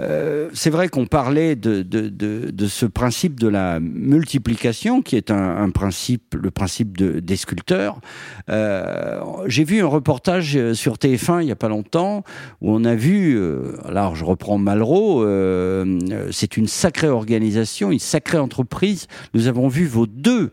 euh, 0.00 0.48
c'est 0.54 0.70
vrai 0.70 0.88
qu'on 0.88 1.06
parlait 1.06 1.56
de, 1.56 1.82
de, 1.82 2.08
de, 2.08 2.50
de 2.50 2.66
ce 2.66 2.86
principe 2.86 3.38
de 3.38 3.48
la 3.48 3.80
multiplication, 3.80 5.02
qui 5.02 5.16
est 5.16 5.30
un, 5.30 5.56
un 5.56 5.70
principe, 5.70 6.34
le 6.34 6.50
principe 6.50 6.96
de, 6.96 7.20
des 7.20 7.36
sculpteurs. 7.36 8.00
Euh, 8.48 9.20
J'ai 9.46 9.64
vu 9.64 9.80
un 9.82 9.86
reportage 9.86 10.72
sur 10.72 10.94
TF1 10.94 11.42
il 11.42 11.48
y 11.48 11.52
a 11.52 11.56
pas 11.56 11.68
longtemps 11.68 12.24
où 12.60 12.72
on 12.72 12.84
a 12.84 12.94
vu, 12.94 13.36
euh, 13.36 13.76
alors 13.84 14.16
je 14.16 14.24
reprends 14.24 14.58
Malraux, 14.58 15.22
euh, 15.22 15.98
c'est 16.30 16.56
une 16.56 16.66
sacrée 16.66 17.08
organisation, 17.08 17.90
une 17.90 17.98
sacrée 17.98 18.38
entreprise. 18.38 19.06
Nous 19.34 19.46
avons 19.48 19.68
vu 19.68 19.86
vos 19.86 20.06
deux, 20.06 20.52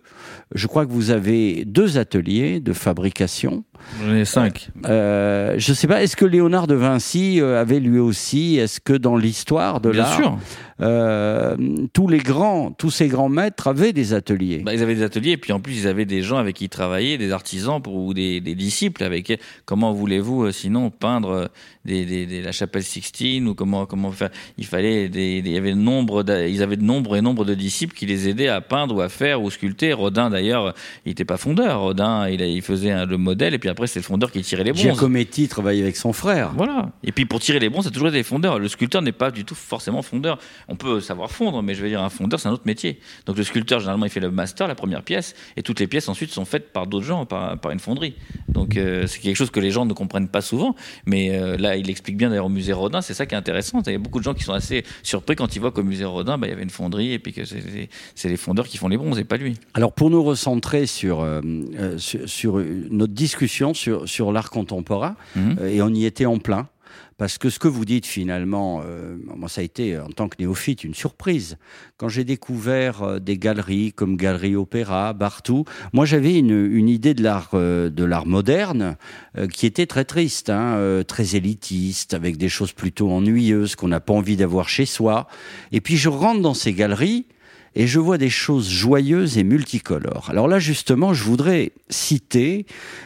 je 0.53 0.67
crois 0.67 0.85
que 0.85 0.91
vous 0.91 1.11
avez 1.11 1.65
deux 1.65 1.97
ateliers 1.97 2.59
de 2.59 2.73
fabrication. 2.73 3.63
J'en 4.03 4.15
ai 4.15 4.25
cinq. 4.25 4.69
Je 4.83 5.73
sais 5.73 5.87
pas, 5.87 6.03
est-ce 6.03 6.15
que 6.15 6.25
Léonard 6.25 6.67
de 6.67 6.75
Vinci 6.75 7.39
avait 7.41 7.79
lui 7.79 7.99
aussi, 7.99 8.57
est-ce 8.57 8.79
que 8.79 8.93
dans 8.93 9.15
l'histoire 9.15 9.36
de 9.79 9.91
Bien 9.91 10.03
l'art, 10.03 10.15
sûr. 10.15 10.37
Tous 10.79 12.07
les 12.07 12.19
grands, 12.19 12.71
tous 12.71 12.89
ces 12.91 13.07
grands 13.07 13.29
maîtres 13.29 13.67
avaient 13.67 13.93
des 13.93 14.13
ateliers 14.13 14.59
Bah, 14.59 14.73
ils 14.73 14.83
avaient 14.83 14.95
des 14.95 15.03
ateliers 15.03 15.31
et 15.31 15.37
puis 15.37 15.51
en 15.53 15.59
plus 15.59 15.81
ils 15.81 15.87
avaient 15.87 16.05
des 16.05 16.21
gens 16.21 16.37
avec 16.37 16.55
qui 16.57 16.65
ils 16.65 16.69
travaillaient, 16.69 17.17
des 17.17 17.31
artisans 17.31 17.81
pour, 17.81 17.95
ou 17.95 18.13
des, 18.13 18.41
des 18.41 18.55
disciples 18.55 19.03
avec 19.03 19.39
comment 19.65 19.91
voulez-vous 19.93 20.45
euh, 20.45 20.51
sinon 20.51 20.89
peindre 20.89 21.29
euh, 21.31 21.45
des, 21.85 22.05
des, 22.05 22.25
des- 22.25 22.41
la 22.41 22.51
chapelle 22.51 22.83
Sixtine 22.83 23.47
ou 23.47 23.55
comment 23.55 23.85
comment 23.85 24.11
faire? 24.11 24.29
Il 24.57 24.65
fallait 24.65 25.09
des, 25.09 25.41
il 25.43 25.47
y 25.51 25.57
avait 25.57 25.73
nombre 25.73 26.23
ils 26.47 26.61
avaient 26.63 26.77
de 26.77 26.83
nombre 26.83 27.15
et 27.15 27.21
nombre 27.21 27.45
de 27.45 27.53
disciples 27.53 27.95
qui 27.95 28.05
les 28.05 28.27
aidaient 28.29 28.47
à 28.49 28.61
peindre 28.61 28.95
ou 28.95 29.01
à 29.01 29.09
faire 29.09 29.41
ou 29.41 29.49
sculpter 29.49 29.93
Rodin 29.93 30.29
d'ailleurs 30.29 30.73
il 31.05 31.09
n'était 31.09 31.25
pas 31.25 31.37
fondeur 31.37 31.81
Rodin 31.81 32.27
il, 32.29 32.41
a- 32.41 32.47
il 32.47 32.61
faisait 32.61 32.91
un- 32.91 33.05
le 33.05 33.17
modèle 33.17 33.53
et 33.53 33.59
puis 33.59 33.69
après 33.69 33.87
c'est 33.87 33.99
le 33.99 34.03
fondeur 34.05 34.31
qui 34.31 34.41
tirait 34.41 34.63
les 34.63 34.71
bronzes 34.71 34.83
Giacometti 34.83 35.47
travaillait 35.47 35.81
avec 35.83 35.95
son 35.97 36.13
frère. 36.13 36.51
voilà. 36.55 36.91
Et 37.03 37.11
puis 37.11 37.25
pour 37.25 37.39
tirer 37.39 37.59
les 37.59 37.69
bronzes, 37.69 37.85
c'est 37.85 37.91
toujours 37.91 38.11
des 38.11 38.23
fondeurs. 38.23 38.59
Le 38.59 38.67
sculpteur 38.67 39.01
n'est 39.01 39.11
pas 39.11 39.31
du 39.31 39.45
tout 39.45 39.55
forcément 39.55 40.01
fondeur. 40.01 40.37
On 40.69 40.75
peut 40.75 40.99
savoir 40.99 41.31
fondre, 41.31 41.63
mais 41.63 41.73
je 41.75 41.81
veux 41.81 41.87
dire, 41.89 42.01
un 42.01 42.09
fondeur, 42.09 42.39
c'est 42.39 42.47
un 42.49 42.51
autre 42.51 42.65
métier. 42.65 42.99
Donc 43.25 43.37
le 43.37 43.43
sculpteur, 43.43 43.79
généralement, 43.79 44.05
il 44.05 44.11
fait 44.11 44.19
le 44.19 44.31
master, 44.31 44.67
la 44.67 44.75
première 44.75 45.01
pièce, 45.03 45.33
et 45.55 45.63
toutes 45.63 45.79
les 45.79 45.87
pièces 45.87 46.09
ensuite 46.09 46.31
sont 46.31 46.43
faites 46.45 46.73
par 46.73 46.87
d'autres 46.87 47.05
gens, 47.05 47.25
par, 47.25 47.57
par 47.59 47.71
une 47.71 47.79
fonderie. 47.79 48.15
Donc 48.49 48.75
euh, 48.77 49.07
c'est 49.07 49.19
quelque 49.19 49.35
chose 49.37 49.49
que 49.49 49.59
les 49.61 49.71
gens 49.71 49.85
ne 49.85 49.93
comprennent 49.93 50.27
pas 50.27 50.41
souvent. 50.41 50.75
Mais 51.05 51.29
euh, 51.37 51.57
là, 51.57 51.77
il 51.77 51.89
explique 51.89 52.17
bien 52.17 52.29
d'ailleurs 52.29 52.47
au 52.47 52.49
musée 52.49 52.73
Rodin, 52.73 53.01
c'est 53.01 53.13
ça 53.13 53.25
qui 53.25 53.33
est 53.35 53.37
intéressant. 53.37 53.81
Il 53.85 53.91
y 53.93 53.95
a 53.95 53.97
beaucoup 53.99 54.19
de 54.19 54.23
gens 54.23 54.33
qui 54.33 54.43
sont 54.43 54.53
assez 54.53 54.83
surpris 55.03 55.35
quand 55.35 55.55
ils 55.55 55.59
voient 55.59 55.71
qu'au 55.71 55.83
musée 55.83 56.05
Rodin, 56.05 56.37
bah, 56.37 56.47
il 56.47 56.49
y 56.49 56.53
avait 56.53 56.63
une 56.63 56.69
fonderie, 56.69 57.13
et 57.13 57.19
puis 57.19 57.31
que 57.33 57.45
c'est- 57.45 57.61
c'est 57.61 57.89
c'est 58.15 58.29
les 58.29 58.37
fondeurs 58.37 58.67
qui 58.67 58.77
font 58.77 58.87
les 58.89 58.97
bronzes 58.97 59.19
et 59.19 59.23
pas 59.23 59.37
lui. 59.37 59.53
Alors 59.73 59.93
pour 59.93 60.09
nous 60.09 60.23
recentrer 60.23 60.85
sur, 60.85 61.21
euh, 61.21 61.41
euh, 61.79 61.97
sur, 61.97 62.27
sur 62.27 62.57
notre 62.89 63.13
discussion 63.13 63.73
sur, 63.73 64.07
sur 64.07 64.31
l'art 64.31 64.49
contemporain, 64.49 65.15
Mhm. 65.35 65.57
euh, 65.61 65.67
et 65.69 65.81
on 65.81 65.89
y 65.93 66.05
était 66.05 66.25
en 66.25 66.39
plein, 66.39 66.67
parce 67.17 67.37
que 67.37 67.49
ce 67.49 67.59
que 67.59 67.67
vous 67.67 67.85
dites 67.85 68.05
finalement, 68.05 68.81
euh, 68.85 69.17
moi 69.35 69.49
ça 69.49 69.61
a 69.61 69.63
été 69.63 69.97
en 69.99 70.09
tant 70.09 70.29
que 70.29 70.35
néophyte 70.39 70.83
une 70.83 70.93
surprise. 70.93 71.57
Quand 71.97 72.09
j'ai 72.09 72.23
découvert 72.23 73.03
euh, 73.03 73.19
des 73.19 73.37
galeries 73.37 73.93
comme 73.93 74.17
Galerie 74.17 74.55
Opéra, 74.55 75.13
Bartou, 75.13 75.65
moi 75.93 76.05
j'avais 76.05 76.37
une, 76.37 76.65
une 76.71 76.89
idée 76.89 77.13
de 77.13 77.23
l'art 77.23 77.49
euh, 77.53 77.89
moderne 78.25 78.97
euh, 79.37 79.47
qui 79.47 79.65
était 79.65 79.85
très 79.85 80.05
triste, 80.05 80.49
hein, 80.49 80.75
euh, 80.75 81.03
très 81.03 81.35
élitiste, 81.35 82.13
avec 82.13 82.37
des 82.37 82.49
choses 82.49 82.71
plutôt 82.71 83.11
ennuyeuses 83.11 83.75
qu'on 83.75 83.87
n'a 83.87 83.99
pas 83.99 84.13
envie 84.13 84.37
d'avoir 84.37 84.69
chez 84.69 84.85
soi. 84.85 85.27
Et 85.71 85.81
puis 85.81 85.97
je 85.97 86.09
rentre 86.09 86.41
dans 86.41 86.53
ces 86.53 86.73
galeries 86.73 87.25
et 87.75 87.87
je 87.87 87.99
vois 87.99 88.17
des 88.17 88.29
choses 88.29 88.69
joyeuses 88.69 89.37
et 89.37 89.43
multicolores. 89.43 90.27
Alors 90.29 90.47
là, 90.47 90.59
justement, 90.59 91.13
je 91.13 91.23
voudrais 91.23 91.71
citer 91.89 92.65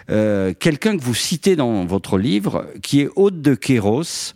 euh, 0.09 0.53
quelqu'un 0.57 0.97
que 0.97 1.03
vous 1.03 1.13
citez 1.13 1.55
dans 1.55 1.85
votre 1.85 2.17
livre, 2.17 2.67
qui 2.81 3.01
est 3.01 3.09
Aude 3.15 3.41
de 3.41 3.55
Kéros, 3.55 4.33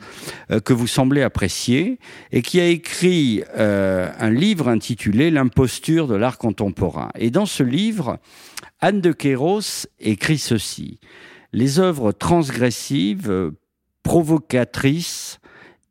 euh, 0.51 0.59
que 0.59 0.73
vous 0.73 0.88
semblez 0.88 1.21
apprécier, 1.21 1.99
et 2.32 2.41
qui 2.41 2.59
a 2.59 2.67
écrit 2.67 3.43
euh, 3.57 4.09
un 4.19 4.30
livre 4.30 4.67
intitulé 4.67 5.32
L'imposture 5.32 6.07
de 6.07 6.15
l'art 6.15 6.38
contemporain. 6.38 7.09
Et 7.17 7.30
dans 7.32 7.45
ce 7.45 7.63
livre, 7.63 8.19
Anne 8.80 9.01
de 9.01 9.11
Kéros 9.11 9.88
écrit 9.99 10.38
ceci. 10.38 10.99
Les 11.53 11.80
œuvres 11.80 12.11
transgressives, 12.11 13.51
provocatrices, 14.03 15.39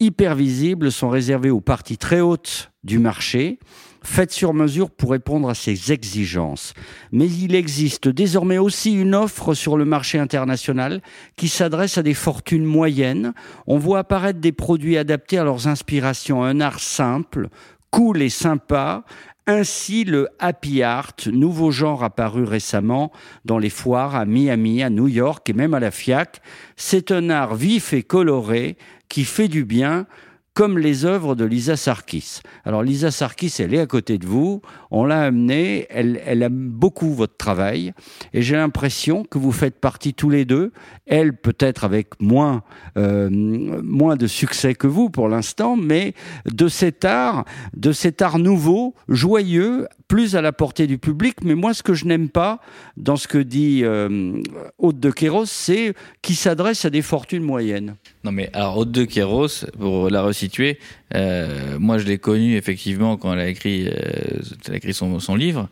hyper 0.01 0.35
visibles 0.35 0.93
sont 0.93 1.09
réservées 1.09 1.51
aux 1.51 1.61
parties 1.61 1.99
très 1.99 2.21
hautes 2.21 2.71
du 2.83 2.99
marché, 2.99 3.59
faites 4.05 4.33
sur 4.33 4.55
mesure 4.55 4.91
pour 4.91 5.11
répondre 5.11 5.49
à 5.49 5.55
ces 5.55 5.93
exigences. 5.93 6.75
Mais 7.11 7.27
il 7.27 7.55
existe 7.55 8.09
désormais 8.09 8.59
aussi 8.59 8.93
une 8.93 9.15
offre 9.15 9.55
sur 9.55 9.77
le 9.77 9.85
marché 9.85 10.19
international 10.19 11.01
qui 11.37 11.49
s'adresse 11.49 11.99
à 11.99 12.03
des 12.03 12.15
fortunes 12.15 12.65
moyennes. 12.65 13.33
On 13.67 13.79
voit 13.79 14.01
apparaître 14.01 14.41
des 14.41 14.53
produits 14.53 14.99
adaptés 14.99 15.39
à 15.39 15.45
leurs 15.45 15.67
inspirations, 15.67 16.45
un 16.45 16.61
art 16.61 16.81
simple, 16.81 17.49
cool 17.91 18.23
et 18.23 18.29
sympa. 18.29 19.05
Ainsi, 19.47 20.05
le 20.05 20.29
happy 20.39 20.83
art, 20.83 21.13
nouveau 21.27 21.71
genre 21.71 22.03
apparu 22.03 22.45
récemment 22.45 23.13
dans 23.45 23.59
les 23.59 23.69
foires 23.69 24.15
à 24.15 24.25
Miami, 24.25 24.83
à 24.83 24.89
New 24.89 25.09
York 25.09 25.49
et 25.51 25.53
même 25.53 25.75
à 25.75 25.81
la 25.81 25.91
FIAC, 25.91 26.41
c'est 26.77 27.11
un 27.11 27.29
art 27.29 27.55
vif 27.55 27.93
et 27.93 28.03
coloré 28.03 28.79
qui 29.11 29.25
fait 29.25 29.49
du 29.49 29.65
bien 29.65 30.07
comme 30.55 30.79
les 30.79 31.05
œuvres 31.05 31.35
de 31.35 31.45
Lisa 31.45 31.77
Sarkis. 31.77 32.41
Alors 32.65 32.83
Lisa 32.85 33.11
Sarkis, 33.11 33.55
elle 33.59 33.75
est 33.75 33.81
à 33.81 33.87
côté 33.87 34.19
de 34.19 34.27
vous, 34.27 34.63
on 34.93 35.05
l'a 35.05 35.23
amenée, 35.23 35.87
elle, 35.91 36.23
elle 36.25 36.43
aime 36.43 36.69
beaucoup 36.69 37.13
votre 37.13 37.37
travail, 37.37 37.93
et 38.33 38.41
j'ai 38.41 38.55
l'impression 38.55 39.25
que 39.25 39.37
vous 39.37 39.51
faites 39.51 39.81
partie 39.81 40.15
tous 40.15 40.31
les 40.31 40.45
deux, 40.45 40.73
elle 41.07 41.37
peut-être 41.37 41.85
avec 41.85 42.21
moins, 42.21 42.63
euh, 42.97 43.29
moins 43.31 44.17
de 44.17 44.29
succès 44.29 44.75
que 44.75 44.87
vous 44.87 45.11
pour 45.11 45.29
l'instant, 45.29 45.77
mais 45.77 46.15
de 46.47 46.69
cet 46.69 47.05
art, 47.05 47.45
de 47.77 47.91
cet 47.91 48.23
art 48.23 48.39
nouveau, 48.39 48.95
joyeux, 49.09 49.89
plus 50.15 50.37
à 50.37 50.41
la 50.43 50.53
portée 50.53 50.87
du 50.87 50.97
public. 50.97 51.35
Mais 51.43 51.57
moi, 51.57 51.75
ce 51.75 51.83
que 51.83 51.93
je 51.93 52.05
n'aime 52.05 52.29
pas 52.29 52.61
dans 52.97 53.17
ce 53.17 53.27
que 53.27 53.39
dit 53.39 53.81
euh, 53.83 54.41
Aude 54.79 55.01
de 55.01 55.11
Kéros, 55.11 55.45
c'est 55.47 55.93
qui 56.23 56.37
s'adresse 56.37 56.85
à 56.85 56.91
des 56.91 57.03
fortunes 57.03 57.43
moyennes. 57.43 57.97
Non 58.23 58.31
mais 58.31 58.49
alors 58.53 58.77
Aude 58.79 58.93
de 58.93 59.05
Kéros, 59.05 59.65
pour 59.77 60.11
la 60.11 60.23
resituer, 60.23 60.79
euh, 61.17 61.81
moi 61.81 61.99
je 61.99 62.05
l'ai 62.07 62.19
connue 62.19 62.55
effectivement 62.57 63.17
quand 63.17 63.33
elle 63.33 63.41
a 63.41 63.49
écrit, 63.49 63.89
euh, 63.89 64.93
son, 64.93 65.19
son 65.19 65.35
livre, 65.35 65.69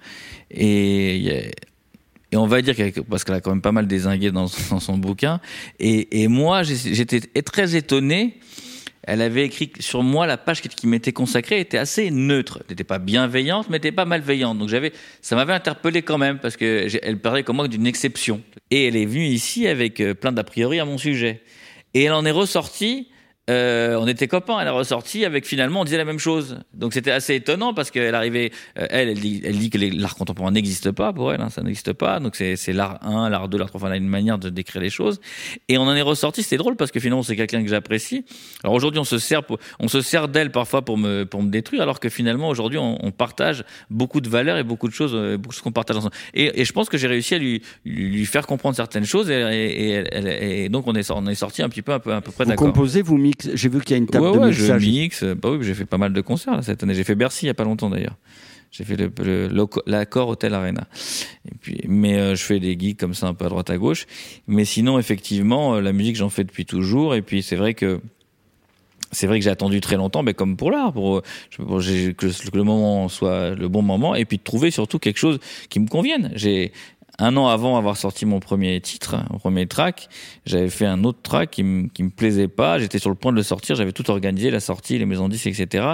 et, 0.51 1.53
et 2.33 2.37
on 2.37 2.47
va 2.49 2.63
dire 2.63 2.75
qu'elle- 2.75 2.93
parce 3.09 3.23
qu'elle 3.23 3.37
a 3.37 3.41
quand 3.41 3.51
même 3.51 3.63
pas 3.63 3.71
mal 3.71 3.87
désingué 3.87 4.33
dans, 4.33 4.49
dans 4.71 4.81
son 4.81 4.99
bouquin, 4.99 5.41
et, 5.79 6.23
et 6.23 6.27
moi 6.27 6.65
j'étais 6.65 7.21
très 7.43 7.77
étonné. 7.77 8.39
Elle 9.05 9.21
avait 9.21 9.45
écrit 9.45 9.73
sur 9.81 10.03
moi 10.03 10.27
la 10.27 10.37
page 10.37 10.61
qui, 10.61 10.87
m'était 10.87 11.13
consacrée 11.13 11.59
était 11.59 11.79
assez 11.79 12.11
neutre. 12.11 12.63
N'était 12.71 12.85
pas 12.85 12.99
bienveillante, 12.99 13.69
mais 13.69 13.77
n'était 13.77 13.91
pas 13.91 14.05
malveillante. 14.05 14.59
Donc 14.59 14.69
j'avais, 14.69 14.93
ça 15.21 15.35
m'avait 15.35 15.53
interpellé 15.53 16.03
quand 16.03 16.19
même 16.19 16.39
parce 16.39 16.57
que 16.57 16.87
elle 17.03 17.19
parlait 17.19 17.43
comme 17.43 17.57
moi 17.57 17.69
d'une 17.69 17.87
exception. 17.87 18.43
Et 18.71 18.87
elle 18.87 18.97
est 18.97 19.07
venue 19.07 19.27
ici 19.27 19.67
avec 19.67 20.01
euh, 20.01 20.15
plein 20.15 20.31
d'a 20.31 20.45
priori 20.45 20.79
à 20.79 20.85
mon 20.85 20.99
sujet. 20.99 21.43
Et 21.95 22.05
elle 22.05 22.13
en 22.13 22.25
est 22.25 22.31
ressortie 22.31 23.09
euh, 23.51 23.97
on 24.01 24.07
était 24.07 24.29
copains. 24.29 24.59
Elle 24.61 24.69
est 24.69 24.71
ressortie 24.71 25.25
avec 25.25 25.47
finalement, 25.47 25.81
on 25.81 25.85
disait 25.85 25.97
la 25.97 26.05
même 26.05 26.19
chose. 26.21 26.61
Donc 26.75 26.93
c'était 26.93 27.11
assez 27.11 27.35
étonnant 27.35 27.75
parce 27.75 27.91
qu'elle 27.91 28.15
arrivait, 28.15 28.53
euh, 28.79 28.87
elle, 28.91 29.09
elle 29.09 29.19
dit, 29.21 29.43
elle 29.45 29.59
dit 29.59 29.69
que 29.71 29.79
l'art 30.01 30.15
contemporain 30.15 30.53
n'existe 30.53 30.91
pas 30.93 31.13
pour 31.13 31.33
elle, 31.33 31.41
hein, 31.41 31.51
ça 31.51 31.63
n'existe 31.63 31.93
pas. 31.93 32.21
Donc 32.21 32.37
c'est 32.37 32.73
l'art 32.73 33.05
1, 33.07 33.29
l'art 33.31 33.49
2, 33.49 33.59
l'art 33.59 33.69
3, 33.69 33.81
enfin, 33.81 33.89
elle 33.89 33.95
a 33.95 33.97
une 33.97 34.07
manière 34.09 34.39
de 34.39 34.49
décrire 34.49 34.81
les 34.81 34.91
choses. 34.91 35.21
Et 35.69 35.77
on 35.77 35.83
en 35.83 35.95
est 35.95 36.03
ressorti, 36.03 36.43
c'était 36.43 36.57
drôle 36.57 36.77
parce 36.77 36.93
que 36.93 37.01
finalement 37.01 37.23
c'est 37.25 37.37
quelqu'un 37.37 37.63
que 37.63 37.69
j'apprécie. 37.69 38.25
Alors 38.63 38.75
aujourd'hui 38.75 39.01
on 39.01 39.05
se 39.05 39.19
sert, 39.19 39.43
pour- 39.45 39.59
on 39.81 39.89
se 39.89 40.01
sert 40.03 40.29
d'elle 40.29 40.53
parfois 40.53 40.83
pour 40.85 40.97
me, 40.97 41.25
pour 41.25 41.43
me 41.43 41.51
détruire, 41.51 41.83
alors 41.83 41.99
que 42.01 42.09
finalement 42.09 42.49
aujourd'hui 42.49 42.79
on, 42.79 43.05
on 43.05 43.11
partage 43.11 43.65
beaucoup 43.91 44.21
de 44.21 44.29
valeurs 44.29 44.57
et 44.59 44.63
beaucoup 44.65 44.89
de 44.89 44.95
choses, 44.95 45.13
euh, 45.15 45.37
beaucoup 45.37 45.49
de 45.49 45.55
choses 45.55 45.63
qu'on 45.63 45.73
partage 45.73 45.97
ensemble. 45.97 46.15
Et, 46.35 46.61
et 46.61 46.65
je 46.65 46.73
pense 46.73 46.89
que 46.89 46.97
j'ai 46.97 47.09
réussi 47.09 47.35
à 47.35 47.39
lui, 47.39 47.63
lui, 47.85 48.09
lui 48.09 48.27
faire 48.27 48.47
comprendre 48.47 48.77
certaines 48.77 49.05
choses 49.05 49.31
et, 49.31 49.35
et, 49.35 50.65
et 50.65 50.69
donc 50.69 50.87
on 50.87 50.95
est, 50.95 51.03
sor- 51.03 51.19
on 51.23 51.27
est 51.27 51.35
sorti 51.35 51.63
un 51.63 51.69
petit 51.69 51.83
peu, 51.83 51.93
un 51.93 51.99
peu, 51.99 52.13
à 52.13 52.21
peu 52.21 52.31
près 52.31 52.45
Vous 52.45 52.51
d'accord. 52.51 52.67
composez, 52.69 53.03
vous 53.03 53.17
J'ai 53.55 53.69
vu 53.69 53.81
qu'il 53.81 53.91
y 53.93 53.95
a 53.95 53.97
une 53.99 54.07
table 54.07 54.27
Ouais, 54.27 54.33
de 54.33 54.39
ouais, 54.39 54.53
je 54.53 54.61
mixage. 54.63 54.87
mixe. 54.87 55.25
Bah 55.25 55.51
oui, 55.51 55.59
j'ai 55.63 55.75
fait 55.75 55.85
pas 55.87 55.99
mal 55.99 56.13
de 56.13 56.21
concerts 56.21 56.57
là, 56.57 56.63
cette 56.63 56.83
année. 56.83 56.95
J'ai 56.95 57.05
fait 57.05 57.15
Bercy 57.15 57.47
il 57.47 57.49
y 57.49 57.51
a 57.51 57.55
pas 57.55 57.65
longtemps 57.65 57.91
d'ailleurs. 57.91 58.17
J'ai 58.71 58.85
fait 58.85 58.97
l'accord 59.87 60.29
Hotel 60.31 60.55
Arena. 60.55 60.87
Et 61.47 61.55
puis, 61.61 61.81
mais 61.89 62.17
euh, 62.19 62.35
je 62.35 62.43
fais 62.43 62.59
des 62.59 62.75
gigs 62.79 62.97
comme 62.99 63.13
ça 63.13 63.27
un 63.27 63.35
peu 63.35 63.45
à 63.45 63.49
droite 63.51 63.69
à 63.69 63.77
gauche. 63.77 64.07
Mais 64.47 64.65
sinon, 64.65 64.99
effectivement, 64.99 65.75
euh, 65.75 65.81
la 65.83 65.93
musique 65.93 66.17
j'en 66.17 66.31
fais 66.31 66.43
depuis 66.45 66.65
toujours. 66.65 67.15
Et 67.15 67.21
puis 67.21 67.43
c'est 67.43 67.57
vrai 67.57 67.75
que 67.75 68.01
c'est 69.11 69.27
vrai 69.27 69.39
que 69.39 69.45
j'ai 69.45 69.51
attendu 69.51 69.83
très 69.83 69.97
longtemps, 69.97 70.23
mais 70.23 70.33
comme 70.33 70.57
pour 70.57 70.71
l'art, 70.71 70.95
pour, 70.95 71.21
je- 71.51 72.13
que 72.13 72.27
le 72.57 72.63
moment 72.63 73.11
soit 73.11 73.51
le 73.55 73.69
bon 73.69 73.83
moment, 73.83 74.15
et 74.15 74.25
puis 74.25 74.39
de 74.39 74.43
trouver 74.43 74.71
surtout 74.71 74.99
quelque 74.99 75.19
chose 75.19 75.39
qui 75.69 75.79
me 75.79 75.87
convienne. 75.87 76.33
J'ai 76.35 76.73
un 77.19 77.37
an 77.37 77.49
avant 77.49 77.77
avoir 77.77 77.97
sorti 77.97 78.25
mon 78.27 78.41
premier 78.41 78.81
titre, 78.81 79.17
mon 79.31 79.39
premier 79.39 79.67
track, 79.67 80.09
j'avais 80.47 80.71
fait 80.71 80.87
un 80.87 81.05
autre 81.05 81.21
track 81.23 81.51
qui 81.51 81.63
me 81.63 81.89
qui 81.89 82.03
me 82.03 82.09
plaisait 82.11 82.49
pas. 82.49 82.79
J'étais 82.79 82.99
sur 82.99 83.11
le 83.11 83.17
point 83.17 83.33
de 83.33 83.37
le 83.37 83.43
sortir, 83.43 83.77
j'avais 83.77 83.93
tout 83.93 84.11
organisé, 84.11 84.51
la 84.51 84.61
sortie, 84.61 84.99
les 84.99 85.05
maisons 85.07 85.29
de 85.29 85.33
disques, 85.35 85.47
etc. 85.47 85.87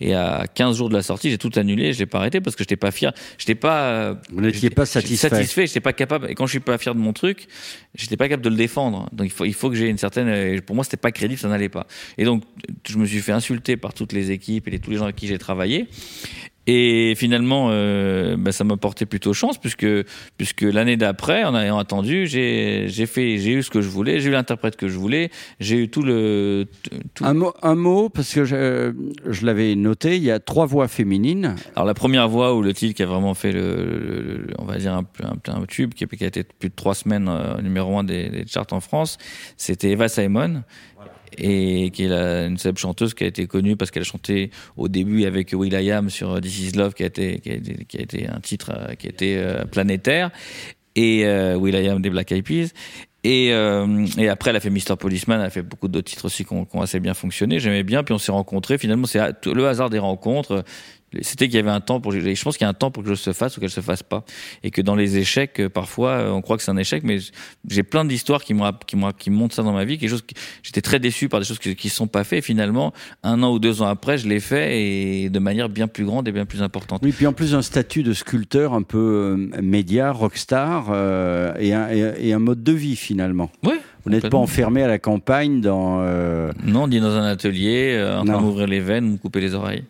Et 0.00 0.14
à 0.14 0.46
15 0.52 0.76
jours 0.76 0.88
de 0.88 0.94
la 0.94 1.02
sortie, 1.02 1.30
j'ai 1.30 1.38
tout 1.38 1.50
annulé, 1.56 1.92
je 1.92 2.00
l'ai 2.00 2.06
pas 2.06 2.18
arrêté 2.18 2.40
parce 2.40 2.56
que 2.56 2.64
j'étais 2.64 2.76
pas 2.76 2.90
fier, 2.90 3.12
j'étais 3.38 3.54
pas, 3.54 3.82
euh, 3.84 4.14
Vous 4.32 4.40
n'étiez 4.40 4.70
pas 4.70 4.84
satisfait. 4.84 5.28
satisfait, 5.28 5.66
j'étais 5.66 5.80
pas 5.80 5.92
capable. 5.92 6.30
Et 6.30 6.34
quand 6.34 6.46
je 6.46 6.50
suis 6.50 6.60
pas 6.60 6.76
fier 6.76 6.94
de 6.94 7.00
mon 7.00 7.12
truc, 7.12 7.46
j'étais 7.94 8.16
pas 8.16 8.28
capable 8.28 8.44
de 8.44 8.50
le 8.50 8.56
défendre. 8.56 9.08
Donc 9.12 9.26
il 9.26 9.32
faut, 9.32 9.44
il 9.44 9.54
faut 9.54 9.70
que 9.70 9.76
j'ai 9.76 9.88
une 9.88 9.98
certaine. 9.98 10.28
euh, 10.28 10.60
Pour 10.60 10.74
moi, 10.74 10.84
c'était 10.84 10.96
pas 10.96 11.12
crédible, 11.12 11.38
ça 11.40 11.48
n'allait 11.48 11.68
pas. 11.68 11.86
Et 12.18 12.24
donc, 12.24 12.42
je 12.88 12.98
me 12.98 13.06
suis 13.06 13.20
fait 13.20 13.32
insulter 13.32 13.76
par 13.76 13.94
toutes 13.94 14.12
les 14.12 14.30
équipes 14.32 14.66
et 14.68 14.72
les- 14.72 14.78
tous 14.80 14.90
les 14.90 14.96
gens 14.96 15.04
avec 15.04 15.16
qui 15.16 15.28
j'ai 15.28 15.38
travaillé. 15.38 15.86
Et 16.66 17.14
finalement, 17.16 17.68
euh, 17.70 18.36
bah, 18.38 18.50
ça 18.52 18.64
m'a 18.64 18.76
porté 18.76 19.04
plutôt 19.04 19.34
chance 19.34 19.58
puisque 19.58 19.86
puisque 20.38 20.62
l'année 20.62 20.96
d'après, 20.96 21.44
en 21.44 21.54
ayant 21.54 21.78
attendu, 21.78 22.26
j'ai 22.26 22.86
j'ai 22.88 23.06
fait, 23.06 23.36
j'ai 23.38 23.52
eu 23.52 23.62
ce 23.62 23.70
que 23.70 23.82
je 23.82 23.88
voulais, 23.88 24.18
j'ai 24.20 24.30
eu 24.30 24.32
l'interprète 24.32 24.76
que 24.76 24.88
je 24.88 24.96
voulais, 24.96 25.30
j'ai 25.60 25.76
eu 25.76 25.88
tout 25.90 26.02
le 26.02 26.66
tout, 27.12 27.24
Un 27.24 27.34
mot, 27.34 27.52
un 27.62 27.74
mot, 27.74 28.08
parce 28.08 28.32
que 28.32 28.44
je, 28.46 28.92
je 29.28 29.44
l'avais 29.44 29.74
noté, 29.74 30.16
il 30.16 30.22
y 30.22 30.30
a 30.30 30.38
trois 30.40 30.64
voix 30.64 30.88
féminines. 30.88 31.54
Alors 31.76 31.86
la 31.86 31.94
première 31.94 32.28
voix 32.28 32.54
ou 32.54 32.62
le 32.62 32.72
titre 32.72 32.94
qui 32.96 33.02
a 33.02 33.06
vraiment 33.06 33.34
fait 33.34 33.52
le, 33.52 33.60
le- 33.60 34.22
le- 34.46 34.54
on 34.58 34.64
va 34.64 34.78
dire 34.78 34.94
un, 34.94 35.04
un, 35.22 35.52
un 35.52 35.66
tube 35.66 35.92
qui 35.92 36.04
a, 36.04 36.06
qui 36.06 36.24
a 36.24 36.28
été 36.28 36.44
plus 36.44 36.70
de 36.70 36.74
trois 36.74 36.94
semaines 36.94 37.28
euh, 37.28 37.60
numéro 37.60 37.98
un 37.98 38.04
des, 38.04 38.30
des 38.30 38.46
charts 38.46 38.66
en 38.72 38.80
France, 38.80 39.18
c'était 39.58 39.90
Eva 39.90 40.08
Simon. 40.08 40.62
Et 41.38 41.90
qui 41.90 42.04
est 42.04 42.12
une 42.12 42.58
célèbre 42.58 42.78
chanteuse 42.78 43.14
qui 43.14 43.24
a 43.24 43.26
été 43.26 43.46
connue 43.46 43.76
parce 43.76 43.90
qu'elle 43.90 44.02
a 44.02 44.06
chanté 44.06 44.50
au 44.76 44.88
début 44.88 45.24
avec 45.24 45.52
Will.i.am 45.52 46.10
sur 46.10 46.40
This 46.40 46.60
Is 46.60 46.72
Love 46.72 46.94
qui 46.94 47.02
a 47.02 47.06
été, 47.06 47.40
qui 47.40 47.98
a 47.98 48.00
été, 48.00 48.28
un 48.28 48.40
titre 48.40 48.72
euh, 48.76 48.94
qui 48.94 49.06
a 49.06 49.10
été 49.10 49.38
euh, 49.38 49.64
planétaire 49.64 50.30
et 50.96 51.26
euh, 51.26 51.56
Will.i.am 51.56 52.00
des 52.00 52.10
Black 52.10 52.32
Eyed 52.32 52.44
Peas. 52.44 52.72
Et, 53.24 53.52
euh, 53.52 54.06
et 54.18 54.28
après, 54.28 54.50
elle 54.50 54.56
a 54.56 54.60
fait 54.60 54.70
Mr. 54.70 54.96
Policeman, 54.98 55.40
elle 55.40 55.46
a 55.46 55.50
fait 55.50 55.62
beaucoup 55.62 55.88
d'autres 55.88 56.10
titres 56.10 56.26
aussi 56.26 56.44
qui 56.44 56.52
ont 56.52 56.80
assez 56.82 57.00
bien 57.00 57.14
fonctionné. 57.14 57.58
J'aimais 57.58 57.82
bien, 57.82 58.04
puis 58.04 58.12
on 58.12 58.18
s'est 58.18 58.32
rencontrés. 58.32 58.76
Finalement, 58.76 59.06
c'est 59.06 59.20
le 59.46 59.66
hasard 59.66 59.88
des 59.88 59.98
rencontres. 59.98 60.62
C'était 61.22 61.46
qu'il 61.46 61.56
y 61.56 61.58
avait 61.58 61.70
un 61.70 61.80
temps 61.80 62.00
pour. 62.00 62.12
Je 62.12 62.42
pense 62.42 62.56
qu'il 62.56 62.64
y 62.64 62.66
a 62.66 62.70
un 62.70 62.74
temps 62.74 62.90
pour 62.90 63.02
que 63.02 63.08
je 63.08 63.14
se 63.14 63.32
fasse 63.32 63.56
ou 63.56 63.60
qu'elle 63.60 63.70
se 63.70 63.80
fasse 63.80 64.02
pas, 64.02 64.24
et 64.62 64.70
que 64.70 64.82
dans 64.82 64.94
les 64.94 65.18
échecs, 65.18 65.60
euh, 65.60 65.68
parfois, 65.68 66.10
euh, 66.10 66.30
on 66.30 66.42
croit 66.42 66.56
que 66.56 66.62
c'est 66.62 66.70
un 66.70 66.76
échec, 66.76 67.02
mais 67.04 67.18
j'ai 67.68 67.82
plein 67.82 68.04
d'histoires 68.04 68.42
qui 68.44 68.54
qui 68.86 68.96
qui 69.18 69.30
montrent 69.30 69.54
ça 69.54 69.62
dans 69.62 69.72
ma 69.72 69.84
vie. 69.84 69.98
Quelque 69.98 70.10
chose. 70.10 70.24
J'étais 70.62 70.80
très 70.82 70.98
déçu 70.98 71.28
par 71.28 71.40
des 71.40 71.46
choses 71.46 71.58
qui, 71.58 71.88
se 71.88 71.96
sont 71.96 72.06
pas 72.06 72.24
faites. 72.24 72.38
Et 72.40 72.42
finalement, 72.42 72.92
un 73.22 73.42
an 73.42 73.52
ou 73.52 73.58
deux 73.58 73.82
ans 73.82 73.86
après, 73.86 74.18
je 74.18 74.28
l'ai 74.28 74.40
fait 74.40 74.80
et 74.82 75.30
de 75.30 75.38
manière 75.38 75.68
bien 75.68 75.88
plus 75.88 76.04
grande 76.04 76.26
et 76.28 76.32
bien 76.32 76.44
plus 76.46 76.62
importante. 76.62 77.00
Oui, 77.04 77.12
puis 77.12 77.26
en 77.26 77.32
plus 77.32 77.54
un 77.54 77.62
statut 77.62 78.02
de 78.02 78.12
sculpteur 78.12 78.74
un 78.74 78.82
peu 78.82 78.98
euh, 79.54 79.62
média, 79.62 80.10
rockstar, 80.12 80.86
euh, 80.90 81.54
et, 81.58 81.72
un, 81.72 81.88
et, 81.90 82.28
et 82.28 82.32
un 82.32 82.38
mode 82.38 82.62
de 82.62 82.72
vie 82.72 82.96
finalement. 82.96 83.50
Vous 84.04 84.10
n'êtes 84.10 84.28
pas 84.28 84.36
enfermé 84.36 84.82
à 84.82 84.86
la 84.88 84.98
campagne 84.98 85.60
dans. 85.62 86.00
euh, 86.00 86.52
Non, 86.64 86.88
dit 86.88 87.00
dans 87.00 87.16
un 87.16 87.24
atelier, 87.24 87.98
en 88.18 88.24
train 88.24 88.40
m'ouvrir 88.40 88.66
les 88.66 88.80
veines, 88.80 89.12
me 89.12 89.16
couper 89.16 89.40
les 89.40 89.54
oreilles. 89.54 89.84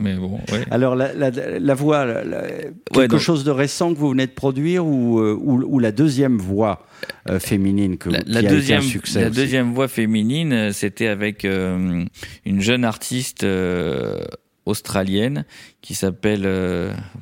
Mais 0.00 0.14
bon, 0.16 0.40
ouais. 0.52 0.64
Alors 0.70 0.96
la, 0.96 1.12
la, 1.14 1.30
la 1.30 1.74
voix, 1.74 2.04
la- 2.04 2.42
quelque 2.42 2.96
Ouais, 2.96 3.08
donc- 3.08 3.20
chose 3.20 3.44
de 3.44 3.50
récent 3.50 3.94
que 3.94 3.98
vous 3.98 4.10
venez 4.10 4.26
de 4.26 4.32
produire 4.32 4.84
ou, 4.86 5.20
euh, 5.20 5.34
ou, 5.40 5.62
ou 5.62 5.78
la 5.78 5.92
deuxième 5.92 6.38
voix 6.38 6.86
euh, 7.28 7.38
féminine 7.38 7.96
que, 7.96 8.08
qui 8.10 8.24
la 8.26 8.40
a 8.40 8.42
été 8.52 8.74
un 8.74 8.80
succès 8.80 9.20
la 9.22 9.28
aussi? 9.28 9.36
deuxième 9.36 9.72
voix 9.72 9.88
féminine, 9.88 10.52
euh, 10.52 10.72
c'était 10.72 11.06
avec 11.08 11.44
euh, 11.44 12.04
une 12.44 12.60
jeune 12.60 12.84
artiste 12.84 13.44
euh, 13.44 14.20
australienne 14.66 15.44
qui 15.80 15.94
s'appelle, 15.94 16.42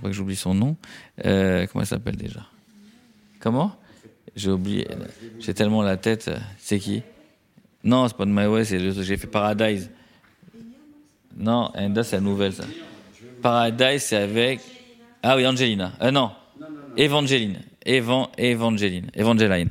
faut 0.01 0.07
que 0.07 0.13
j'oublie 0.13 0.37
son 0.37 0.55
nom. 0.55 0.77
Comment 1.23 1.81
elle 1.81 1.87
s'appelle 1.87 2.17
déjà? 2.17 2.47
Comment? 3.41 3.73
J'ai 4.37 4.51
oublié. 4.51 4.87
J'ai 5.41 5.53
tellement 5.53 5.83
la 5.83 5.97
tête. 5.97 6.31
C'est 6.59 6.79
qui? 6.79 7.03
Non, 7.85 8.07
c'est 8.07 8.17
pas 8.17 8.25
de 8.25 8.31
My 8.31 8.47
Way, 8.47 8.65
c'est 8.65 9.03
j'ai 9.03 9.17
fait 9.17 9.27
Paradise. 9.27 9.91
Non, 11.37 11.71
Enda, 11.75 12.03
c'est 12.05 12.17
la 12.17 12.23
nouvelle 12.23 12.53
ça. 12.53 12.65
Paradise, 13.41 14.03
c'est 14.03 14.17
avec. 14.17 14.61
Ah 15.23 15.37
oui, 15.37 15.47
Angelina. 15.47 15.93
Euh, 16.03 16.11
non. 16.11 16.31
Evangeline. 16.97 17.61
Evan, 17.85 18.29
Evangeline. 18.39 19.11
Evangeline. 19.15 19.71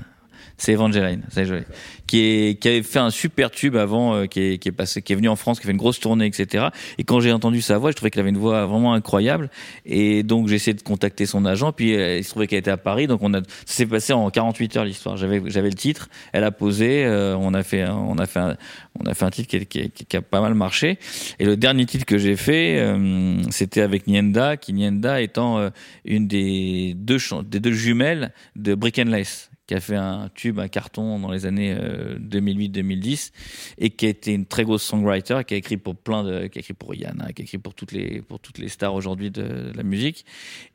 C'est 0.61 0.73
Evangeline, 0.73 1.23
c'est 1.29 1.45
joli. 1.45 1.63
Qui, 2.05 2.19
est, 2.19 2.61
qui 2.61 2.67
avait 2.67 2.83
fait 2.83 2.99
un 2.99 3.09
super 3.09 3.49
tube 3.49 3.75
avant, 3.75 4.13
euh, 4.13 4.25
qui, 4.27 4.41
est, 4.41 4.57
qui 4.59 4.69
est 4.69 4.71
passé, 4.71 5.01
qui 5.01 5.11
est 5.11 5.15
venu 5.15 5.27
en 5.27 5.35
France, 5.35 5.59
qui 5.59 5.65
a 5.65 5.67
fait 5.67 5.71
une 5.71 5.77
grosse 5.79 5.99
tournée, 5.99 6.27
etc. 6.27 6.67
Et 6.99 7.03
quand 7.03 7.19
j'ai 7.19 7.31
entendu 7.31 7.61
sa 7.61 7.79
voix, 7.79 7.89
je 7.89 7.95
trouvais 7.95 8.11
qu'elle 8.11 8.19
avait 8.21 8.29
une 8.29 8.37
voix 8.37 8.67
vraiment 8.67 8.93
incroyable. 8.93 9.49
Et 9.87 10.21
donc 10.21 10.47
j'ai 10.49 10.55
essayé 10.55 10.75
de 10.75 10.81
contacter 10.83 11.25
son 11.25 11.45
agent. 11.45 11.71
Puis 11.71 11.95
euh, 11.95 12.19
il 12.19 12.23
se 12.23 12.29
trouvait 12.29 12.45
qu'elle 12.45 12.59
était 12.59 12.69
à 12.69 12.77
Paris, 12.77 13.07
donc 13.07 13.23
on 13.23 13.33
a, 13.33 13.39
ça 13.39 13.45
s'est 13.65 13.85
passé 13.87 14.13
en 14.13 14.29
48 14.29 14.77
heures 14.77 14.85
l'histoire. 14.85 15.17
J'avais, 15.17 15.39
le 15.39 15.73
titre, 15.73 16.09
elle 16.31 16.43
a 16.43 16.51
posé, 16.51 17.05
euh, 17.05 17.35
on 17.37 17.55
a 17.55 17.63
fait, 17.63 17.87
on 17.87 18.19
a 18.19 18.27
fait, 18.27 18.39
un, 18.39 18.55
on 18.99 19.07
a 19.09 19.15
fait 19.15 19.25
un 19.25 19.31
titre 19.31 19.49
qui, 19.49 19.65
qui, 19.65 19.89
qui- 19.89 20.15
a 20.17 20.21
pas 20.21 20.41
mal 20.41 20.53
marché. 20.53 20.99
Et 21.39 21.45
le 21.45 21.57
dernier 21.57 21.87
titre 21.87 22.05
que 22.05 22.19
j'ai 22.19 22.35
fait, 22.35 22.77
euh, 22.79 23.41
c'était 23.49 23.81
avec 23.81 24.05
Nienda, 24.05 24.57
qui 24.57 24.73
Nienda 24.73 25.21
étant 25.21 25.57
euh, 25.57 25.69
une 26.05 26.27
des 26.27 26.93
deux, 26.95 27.17
des 27.45 27.59
deux 27.59 27.73
jumelles 27.73 28.31
de 28.55 28.75
Brick 28.75 28.99
and 28.99 29.05
Lace 29.05 29.47
qui 29.71 29.75
a 29.77 29.79
fait 29.79 29.95
un 29.95 30.29
tube, 30.35 30.59
un 30.59 30.67
carton 30.67 31.17
dans 31.17 31.31
les 31.31 31.45
années 31.45 31.73
euh, 31.79 32.19
2008-2010 32.19 33.31
et 33.77 33.89
qui 33.89 34.05
a 34.05 34.09
été 34.09 34.33
une 34.33 34.45
très 34.45 34.65
grosse 34.65 34.83
songwriter, 34.83 35.39
qui 35.47 35.53
a 35.53 35.57
écrit 35.57 35.77
pour 35.77 35.95
plein 35.95 36.25
de, 36.25 36.47
qui 36.47 36.59
a 36.59 36.59
écrit 36.59 36.73
pour 36.73 36.89
Rihanna, 36.89 37.31
qui 37.31 37.41
a 37.41 37.45
écrit 37.45 37.57
pour 37.57 37.73
toutes 37.73 37.93
les, 37.93 38.21
pour 38.21 38.41
toutes 38.41 38.57
les 38.57 38.67
stars 38.67 38.93
aujourd'hui 38.93 39.31
de, 39.31 39.71
la 39.73 39.83
musique. 39.83 40.25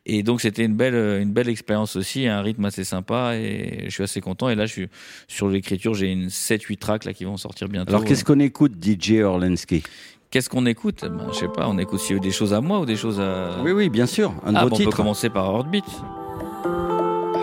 Et 0.07 0.23
donc 0.23 0.41
c'était 0.41 0.65
une 0.65 0.77
belle, 0.77 0.95
une 1.21 1.31
belle 1.31 1.51
expérience 1.51 1.95
aussi, 1.97 2.27
un 2.27 2.41
rythme 2.41 2.65
assez 2.65 2.85
sympa 2.85 3.37
et 3.37 3.83
je 3.85 3.91
suis 3.91 4.03
assez 4.03 4.23
content. 4.23 4.49
Et 4.49 4.55
là, 4.55 4.65
je 4.65 4.73
suis 4.73 4.89
sur 5.29 5.51
l'écriture, 5.51 5.93
j'ai 5.93 6.11
une 6.11 6.29
7-8 6.29 6.79
tracks 6.79 7.05
là 7.05 7.13
qui 7.13 7.27
vont 7.27 7.37
sortir 7.37 7.69
bientôt. 7.69 7.91
Alors 7.91 8.03
qu'est-ce 8.03 8.25
qu'on 8.25 8.41
écoute, 8.41 8.83
DJ 8.83 9.21
Orlensky? 9.21 9.83
Qu'est-ce 10.31 10.49
qu'on 10.49 10.65
écoute? 10.65 11.03
Ben, 11.03 11.29
Je 11.35 11.37
sais 11.37 11.49
pas, 11.49 11.69
on 11.69 11.77
écoute 11.77 12.01
s'il 12.01 12.17
y 12.17 12.19
a 12.19 12.23
des 12.23 12.31
choses 12.31 12.55
à 12.55 12.63
moi 12.63 12.81
ou 12.81 12.87
des 12.87 12.97
choses 12.97 13.21
à. 13.21 13.61
Oui, 13.63 13.73
oui, 13.73 13.91
bien 13.91 14.07
sûr. 14.07 14.33
Un 14.43 14.55
ah, 14.55 14.65
bon, 14.65 14.75
on 14.75 14.85
peut 14.85 14.91
commencer 14.91 15.29
par 15.29 15.55
Heartbeat. 15.55 15.85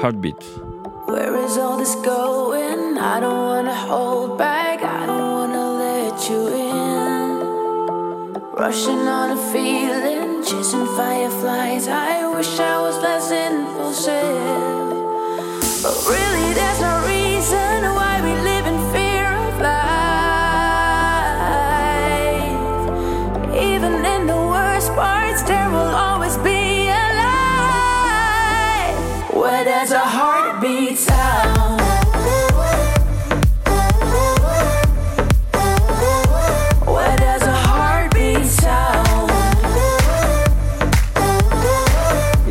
Heartbeat. 0.01 0.72
Where 1.13 1.35
is 1.45 1.59
all 1.59 1.77
this 1.77 1.93
going? 1.93 2.97
I 2.97 3.19
don't 3.19 3.37
wanna 3.37 3.75
hold 3.75 4.35
back, 4.35 4.81
I 4.81 5.05
don't 5.05 5.31
wanna 5.37 5.65
let 5.83 6.27
you 6.27 6.47
in. 6.47 7.31
Rushing 8.63 9.07
on 9.17 9.37
a 9.37 9.41
feeling, 9.53 10.43
chasing 10.43 10.87
fireflies. 10.97 11.87
I 11.87 12.25
wish 12.35 12.59
I 12.59 12.81
was 12.81 12.97
less 12.97 13.29
impulsive. 13.29 14.11
But 15.83 15.95
really, 16.09 16.53
there's 16.55 16.81
no 16.81 17.05
reason 17.05 17.22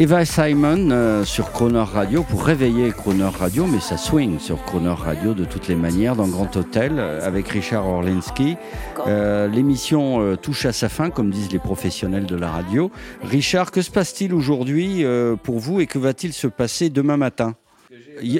Eva 0.02 0.24
Simon 0.24 0.90
euh, 0.90 1.24
sur 1.24 1.52
Croner 1.52 1.84
Radio 1.84 2.24
pour 2.24 2.42
réveiller 2.42 2.90
Croner 2.90 3.30
Radio, 3.38 3.68
mais 3.68 3.78
ça 3.78 3.96
swing 3.96 4.40
sur 4.40 4.60
Croner 4.64 4.96
Radio 4.98 5.32
de 5.32 5.44
toutes 5.44 5.68
les 5.68 5.76
manières 5.76 6.16
dans 6.16 6.26
Grand 6.26 6.56
Hôtel 6.56 6.94
euh, 6.98 7.24
avec 7.24 7.46
Richard 7.46 7.86
Orlinski. 7.86 8.56
Euh, 9.06 9.46
L'émission 9.46 10.20
euh, 10.20 10.34
touche 10.34 10.66
à 10.66 10.72
sa 10.72 10.88
fin, 10.88 11.10
comme 11.10 11.30
disent 11.30 11.52
les 11.52 11.60
professionnels 11.60 12.26
de 12.26 12.34
la 12.34 12.50
radio. 12.50 12.90
Richard, 13.22 13.70
que 13.70 13.80
se 13.80 13.92
passe-t-il 13.92 14.34
aujourd'hui 14.34 15.04
euh, 15.04 15.36
pour 15.36 15.60
vous 15.60 15.80
et 15.80 15.86
que 15.86 16.00
va-t-il 16.00 16.32
se 16.32 16.48
passer 16.48 16.90
demain 16.90 17.16
matin? 17.16 17.54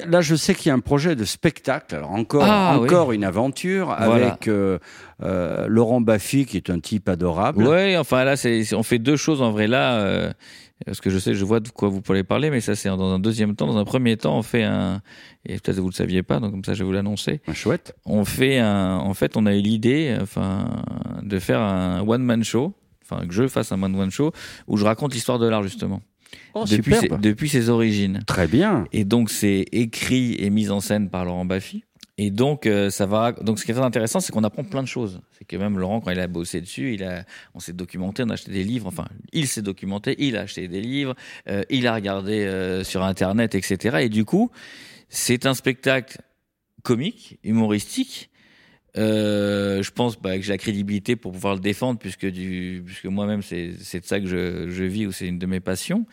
Là, 0.08 0.20
je 0.20 0.34
sais 0.34 0.54
qu'il 0.54 0.68
y 0.68 0.70
a 0.70 0.74
un 0.74 0.80
projet 0.80 1.16
de 1.16 1.24
spectacle. 1.24 1.94
Alors 1.94 2.10
encore, 2.12 2.44
Ah, 2.44 2.76
oui. 2.78 2.86
encore 2.88 3.12
une 3.12 3.24
aventure 3.24 3.86
Voilà. 3.86 4.26
avec 4.28 4.48
euh, 4.48 4.78
euh, 5.22 5.66
Laurent 5.68 6.00
Baffy, 6.00 6.46
qui 6.46 6.56
est 6.56 6.70
un 6.70 6.80
type 6.80 7.08
adorable. 7.08 7.64
Ouais, 7.66 7.96
enfin 7.96 8.24
là, 8.24 8.36
c'est, 8.36 8.74
on 8.74 8.82
fait 8.82 8.98
deux 8.98 9.16
choses 9.16 9.40
en 9.42 9.50
vrai 9.50 9.66
là. 9.66 9.94
euh, 10.00 10.32
parce 10.84 11.00
que 11.00 11.10
je 11.10 11.18
sais, 11.20 11.34
je 11.34 11.44
vois 11.44 11.60
de 11.60 11.68
quoi 11.68 11.88
vous 11.88 12.00
pourrez 12.02 12.24
parler, 12.24 12.50
mais 12.50 12.60
ça 12.60 12.74
c'est 12.74 12.88
dans 12.88 13.12
un 13.14 13.20
deuxième 13.20 13.54
temps. 13.54 13.66
Dans 13.68 13.76
un 13.78 13.84
premier 13.84 14.16
temps, 14.16 14.36
on 14.38 14.42
fait 14.42 14.64
un, 14.64 15.00
et 15.46 15.54
peut-être 15.60 15.78
vous 15.78 15.88
le 15.88 15.94
saviez 15.94 16.24
pas, 16.24 16.40
donc 16.40 16.50
comme 16.50 16.64
ça 16.64 16.74
je 16.74 16.80
vais 16.80 16.84
vous 16.84 16.90
l'annoncer. 16.92 17.40
Chouette. 17.52 17.94
On 18.04 18.24
fait 18.24 18.58
un, 18.58 18.96
en 18.96 19.14
fait, 19.14 19.36
on 19.36 19.46
a 19.46 19.54
eu 19.54 19.60
l'idée, 19.60 20.16
enfin, 20.20 20.68
de 21.22 21.38
faire 21.38 21.60
un 21.60 22.00
one 22.00 22.22
man 22.24 22.42
show, 22.42 22.74
enfin 23.04 23.24
que 23.28 23.32
je 23.32 23.46
fasse 23.46 23.70
un 23.70 23.80
one 23.80 23.94
man 23.96 24.10
show 24.10 24.32
où 24.66 24.76
je 24.76 24.84
raconte 24.84 25.14
l'histoire 25.14 25.38
de 25.38 25.46
l'art 25.46 25.62
justement. 25.62 26.00
Oh, 26.54 26.64
depuis, 26.64 26.94
superbe. 26.94 27.22
ses, 27.22 27.28
depuis 27.28 27.48
ses 27.48 27.68
origines. 27.68 28.22
Très 28.26 28.46
bien. 28.46 28.86
Et 28.92 29.04
donc 29.04 29.30
c'est 29.30 29.66
écrit 29.72 30.36
et 30.38 30.50
mis 30.50 30.70
en 30.70 30.80
scène 30.80 31.08
par 31.08 31.24
Laurent 31.24 31.44
Baffy. 31.44 31.84
Et 32.18 32.30
donc 32.30 32.66
euh, 32.66 32.90
ça 32.90 33.06
va. 33.06 33.32
Donc 33.32 33.58
ce 33.58 33.64
qui 33.64 33.70
est 33.70 33.74
très 33.74 33.82
intéressant, 33.82 34.20
c'est 34.20 34.32
qu'on 34.32 34.44
apprend 34.44 34.64
plein 34.64 34.82
de 34.82 34.88
choses. 34.88 35.20
C'est 35.38 35.46
que 35.46 35.56
même 35.56 35.78
Laurent, 35.78 36.00
quand 36.00 36.10
il 36.10 36.20
a 36.20 36.26
bossé 36.26 36.60
dessus, 36.60 36.94
il 36.94 37.04
a, 37.04 37.24
on 37.54 37.60
s'est 37.60 37.72
documenté, 37.72 38.22
on 38.22 38.28
a 38.28 38.34
acheté 38.34 38.52
des 38.52 38.64
livres. 38.64 38.86
Enfin, 38.86 39.06
il 39.32 39.48
s'est 39.48 39.62
documenté, 39.62 40.14
il 40.18 40.36
a 40.36 40.42
acheté 40.42 40.68
des 40.68 40.82
livres, 40.82 41.14
euh, 41.48 41.62
il 41.70 41.86
a 41.86 41.94
regardé 41.94 42.44
euh, 42.44 42.84
sur 42.84 43.02
internet, 43.02 43.54
etc. 43.54 43.98
Et 44.02 44.08
du 44.08 44.24
coup, 44.24 44.50
c'est 45.08 45.46
un 45.46 45.54
spectacle 45.54 46.18
comique, 46.82 47.38
humoristique. 47.44 48.30
Euh, 48.98 49.82
je 49.82 49.90
pense 49.90 50.20
bah, 50.20 50.36
que 50.36 50.42
j'ai 50.42 50.52
la 50.52 50.58
crédibilité 50.58 51.16
pour 51.16 51.32
pouvoir 51.32 51.54
le 51.54 51.60
défendre 51.60 51.98
puisque 51.98 52.30
puisque 52.30 53.06
moi-même 53.06 53.40
c'est 53.40 53.72
c'est 53.78 54.00
de 54.00 54.04
ça 54.04 54.20
que 54.20 54.26
je, 54.26 54.68
je 54.68 54.84
vis 54.84 55.06
ou 55.06 55.12
c'est 55.12 55.26
une 55.26 55.38
de 55.38 55.46
mes 55.46 55.60
passions 55.60 56.04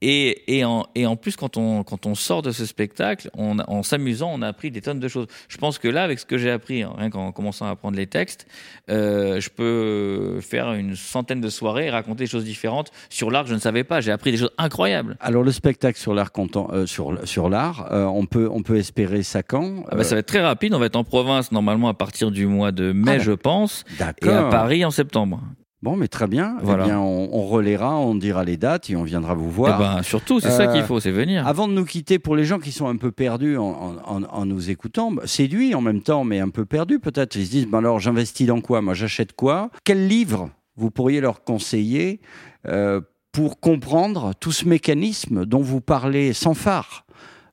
et, 0.00 0.58
et, 0.58 0.64
en, 0.64 0.86
et 0.94 1.06
en 1.06 1.16
plus, 1.16 1.36
quand 1.36 1.56
on, 1.56 1.82
quand 1.82 2.06
on 2.06 2.14
sort 2.14 2.42
de 2.42 2.52
ce 2.52 2.64
spectacle, 2.66 3.30
on, 3.36 3.58
en 3.58 3.82
s'amusant, 3.82 4.30
on 4.32 4.42
a 4.42 4.46
appris 4.48 4.70
des 4.70 4.80
tonnes 4.80 5.00
de 5.00 5.08
choses. 5.08 5.26
Je 5.48 5.56
pense 5.58 5.78
que 5.78 5.88
là, 5.88 6.04
avec 6.04 6.18
ce 6.20 6.26
que 6.26 6.38
j'ai 6.38 6.50
appris, 6.50 6.82
hein, 6.82 6.92
rien 6.96 7.10
qu'en 7.10 7.32
commençant 7.32 7.66
à 7.66 7.70
apprendre 7.70 7.96
les 7.96 8.06
textes, 8.06 8.46
euh, 8.90 9.40
je 9.40 9.50
peux 9.50 10.40
faire 10.40 10.72
une 10.74 10.94
centaine 10.94 11.40
de 11.40 11.48
soirées 11.48 11.86
et 11.86 11.90
raconter 11.90 12.24
des 12.24 12.30
choses 12.30 12.44
différentes 12.44 12.90
sur 13.10 13.30
l'art 13.30 13.42
que 13.42 13.50
je 13.50 13.54
ne 13.54 13.60
savais 13.60 13.84
pas. 13.84 14.00
J'ai 14.00 14.12
appris 14.12 14.30
des 14.30 14.38
choses 14.38 14.52
incroyables. 14.56 15.16
Alors 15.20 15.42
le 15.42 15.52
spectacle 15.52 15.98
sur 15.98 16.14
l'art, 16.14 16.30
euh, 16.38 16.86
sur, 16.86 17.18
sur 17.26 17.48
l'art, 17.48 17.92
euh, 17.92 18.04
on 18.04 18.26
peut 18.26 18.48
on 18.52 18.62
peut 18.62 18.76
espérer 18.76 19.22
ça 19.22 19.42
quand 19.42 19.84
Ah 19.90 19.96
bah, 19.96 20.04
ça 20.04 20.14
va 20.14 20.20
être 20.20 20.26
très 20.26 20.42
rapide. 20.42 20.74
On 20.74 20.78
va 20.78 20.86
être 20.86 20.96
en 20.96 21.04
province 21.04 21.50
normalement 21.52 21.88
à 21.88 21.94
partir 21.94 22.30
du 22.30 22.46
mois 22.46 22.72
de 22.72 22.92
mai, 22.92 23.12
Ah, 23.16 23.18
je 23.18 23.32
pense, 23.32 23.84
et 24.22 24.28
à. 24.28 24.44
Paris 24.44 24.84
en 24.84 24.90
septembre. 24.90 25.40
Bon, 25.80 25.94
mais 25.94 26.08
très 26.08 26.26
bien. 26.26 26.56
Voilà. 26.60 26.84
Eh 26.84 26.88
bien, 26.88 26.98
on, 26.98 27.28
on 27.32 27.46
relaiera, 27.46 27.96
on 27.96 28.16
dira 28.16 28.42
les 28.44 28.56
dates 28.56 28.90
et 28.90 28.96
on 28.96 29.04
viendra 29.04 29.34
vous 29.34 29.48
voir. 29.50 29.78
Eh 29.80 29.84
ben, 29.84 30.02
surtout, 30.02 30.40
c'est 30.40 30.50
ça 30.50 30.66
qu'il 30.66 30.82
faut, 30.82 30.98
c'est 30.98 31.12
venir. 31.12 31.46
Avant 31.46 31.68
de 31.68 31.72
nous 31.72 31.84
quitter, 31.84 32.18
pour 32.18 32.34
les 32.34 32.44
gens 32.44 32.58
qui 32.58 32.72
sont 32.72 32.88
un 32.88 32.96
peu 32.96 33.12
perdus 33.12 33.56
en, 33.56 33.96
en- 34.04 34.22
en- 34.24 34.44
nous 34.44 34.70
écoutant, 34.70 35.12
bah, 35.12 35.22
séduits 35.26 35.76
en 35.76 35.80
même 35.80 36.02
temps, 36.02 36.24
mais 36.24 36.40
un 36.40 36.48
peu 36.48 36.64
perdus 36.64 36.98
peut-être, 36.98 37.36
ils 37.36 37.46
se 37.46 37.50
disent, 37.52 37.66
ben 37.68 37.78
alors 37.78 38.00
j'investis 38.00 38.46
dans 38.48 38.60
quoi? 38.60 38.82
Moi, 38.82 38.94
j'achète 38.94 39.34
quoi? 39.34 39.70
Quel 39.84 40.08
livre 40.08 40.50
vous 40.76 40.90
pourriez 40.90 41.20
leur 41.20 41.44
conseiller 41.44 42.20
euh, 42.66 43.00
pour 43.30 43.60
comprendre 43.60 44.32
tout 44.40 44.50
ce 44.52 44.66
mécanisme 44.66 45.44
dont 45.46 45.60
vous 45.62 45.80
parlez 45.80 46.32
sans 46.32 46.54
phare 46.54 47.04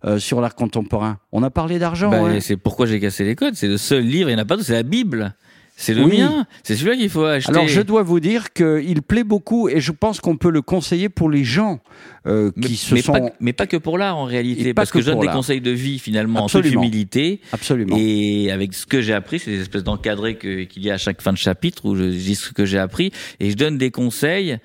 euh, 0.03 0.17
sur 0.17 0.41
l'art 0.41 0.55
contemporain? 0.55 1.19
On 1.32 1.43
a 1.43 1.51
parlé 1.51 1.78
d'argent. 1.78 2.11
Hein. 2.11 2.39
C'est 2.39 2.57
pourquoi 2.57 2.88
j'ai 2.88 2.99
cassé 2.99 3.23
les 3.23 3.36
codes. 3.36 3.53
C'est 3.53 3.67
le 3.67 3.78
seul 3.78 4.03
livre, 4.03 4.30
il 4.32 4.34
n'y 4.36 4.39
en 4.39 4.43
a 4.43 4.45
pas 4.45 4.55
d'autre, 4.55 4.65
c'est 4.67 4.73
la 4.73 4.82
Bible. 4.84 5.36
C'est 5.78 5.93
le 5.93 6.05
Oui. 6.05 6.19
mien. 6.19 6.47
C'est 6.63 6.76
celui-là 6.78 6.95
qu'il 6.95 7.09
faut 7.09 7.26
acheter. 7.26 7.51
Alors, 7.51 7.67
je 7.67 7.82
dois 7.82 8.01
vous 8.01 8.21
dire 8.21 8.53
qu'il 8.53 9.01
plaît 9.01 9.26
beaucoup 9.26 9.67
et 9.67 9.82
je 9.82 9.91
pense 9.91 10.21
qu'on 10.21 10.38
peut 10.38 10.49
le 10.49 10.61
conseiller 10.61 11.09
pour 11.09 11.30
les 11.30 11.43
gens 11.43 11.82
euh, 12.28 12.51
mais, 12.55 12.67
qui 12.67 12.76
se 12.78 12.93
mais 12.93 13.01
sont. 13.01 13.11
pas, 13.11 13.19
mais 13.41 13.51
pas 13.51 13.67
que 13.67 13.76
pour 13.76 13.97
l'art 13.97 14.17
en 14.17 14.23
réalité, 14.23 14.73
parce 14.73 14.89
que, 14.89 14.99
que 14.99 15.03
je 15.05 15.11
donne 15.11 15.19
des 15.19 15.28
conseils 15.28 15.59
de 15.59 15.71
vie 15.71 15.99
finalement 15.99 16.39
en 16.39 16.47
toute 16.47 16.59
Absolument. 16.59 16.82
humilité. 16.82 17.41
Absolument. 17.51 17.97
Et 17.99 18.51
avec 18.51 18.73
ce 18.73 18.86
que 18.86 19.01
j'ai 19.01 19.13
appris, 19.13 19.39
c'est 19.39 19.51
des 19.51 19.61
espèces 19.61 19.84
d'encadrés 19.84 20.38
qu'il 20.38 20.82
y 20.84 20.89
a 20.89 20.93
à 20.93 20.97
chaque 20.97 21.21
fin 21.21 21.34
de 21.34 21.38
chapitre 21.38 21.86
où 21.86 21.95
je 21.97 22.03
dis 22.05 22.36
ce 22.36 22.51
que 22.51 22.63
j'ai 22.65 22.80
appris 22.80 23.11
et 23.41 23.49
je 23.51 23.55
donne 23.57 23.78
des 23.78 23.91
conseils. 23.91 24.57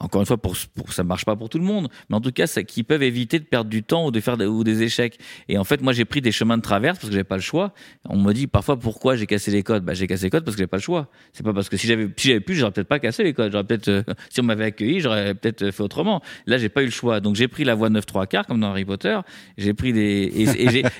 Encore 0.00 0.20
une 0.20 0.26
fois, 0.26 0.36
pour, 0.36 0.54
pour 0.76 0.92
ça 0.92 1.02
marche 1.02 1.24
pas 1.24 1.34
pour 1.34 1.48
tout 1.48 1.58
le 1.58 1.64
monde, 1.64 1.88
mais 2.08 2.16
en 2.16 2.20
tout 2.20 2.30
cas, 2.30 2.46
ça, 2.46 2.62
qui 2.62 2.84
peuvent 2.84 3.02
éviter 3.02 3.40
de 3.40 3.44
perdre 3.44 3.68
du 3.68 3.82
temps 3.82 4.06
ou 4.06 4.10
de 4.12 4.20
faire 4.20 4.38
ou 4.38 4.62
des 4.62 4.82
échecs. 4.82 5.18
Et 5.48 5.58
en 5.58 5.64
fait, 5.64 5.80
moi, 5.80 5.92
j'ai 5.92 6.04
pris 6.04 6.20
des 6.20 6.30
chemins 6.30 6.56
de 6.56 6.62
traverse 6.62 6.98
parce 6.98 7.08
que 7.08 7.12
j'avais 7.12 7.24
pas 7.24 7.36
le 7.36 7.42
choix. 7.42 7.72
On 8.08 8.16
me 8.16 8.32
dit 8.32 8.46
parfois 8.46 8.78
pourquoi 8.78 9.16
j'ai 9.16 9.26
cassé 9.26 9.50
les 9.50 9.64
codes? 9.64 9.84
Bah, 9.84 9.94
j'ai 9.94 10.06
cassé 10.06 10.26
les 10.26 10.30
codes 10.30 10.44
parce 10.44 10.56
que 10.56 10.62
j'ai 10.62 10.68
pas 10.68 10.76
le 10.76 10.82
choix. 10.82 11.08
C'est 11.32 11.42
pas 11.42 11.52
parce 11.52 11.68
que 11.68 11.76
si 11.76 11.88
j'avais 11.88 12.08
si 12.16 12.28
j'avais 12.28 12.40
pu, 12.40 12.54
j'aurais 12.54 12.70
peut-être 12.70 12.86
pas 12.86 13.00
cassé 13.00 13.24
les 13.24 13.32
codes. 13.32 13.50
J'aurais 13.50 13.64
peut-être 13.64 13.88
euh, 13.88 14.02
si 14.30 14.40
on 14.40 14.44
m'avait 14.44 14.66
accueilli, 14.66 15.00
j'aurais 15.00 15.34
peut-être 15.34 15.72
fait 15.72 15.82
autrement. 15.82 16.22
Là, 16.46 16.58
j'ai 16.58 16.68
pas 16.68 16.82
eu 16.82 16.86
le 16.86 16.92
choix. 16.92 17.18
Donc 17.20 17.34
j'ai 17.34 17.48
pris 17.48 17.64
la 17.64 17.74
voie 17.74 17.90
9 17.90 18.06
3 18.06 18.26
quarts 18.26 18.46
comme 18.46 18.60
dans 18.60 18.68
Harry 18.68 18.84
Potter. 18.84 19.18
J'ai 19.56 19.74
pris 19.74 19.92
des 19.92 20.30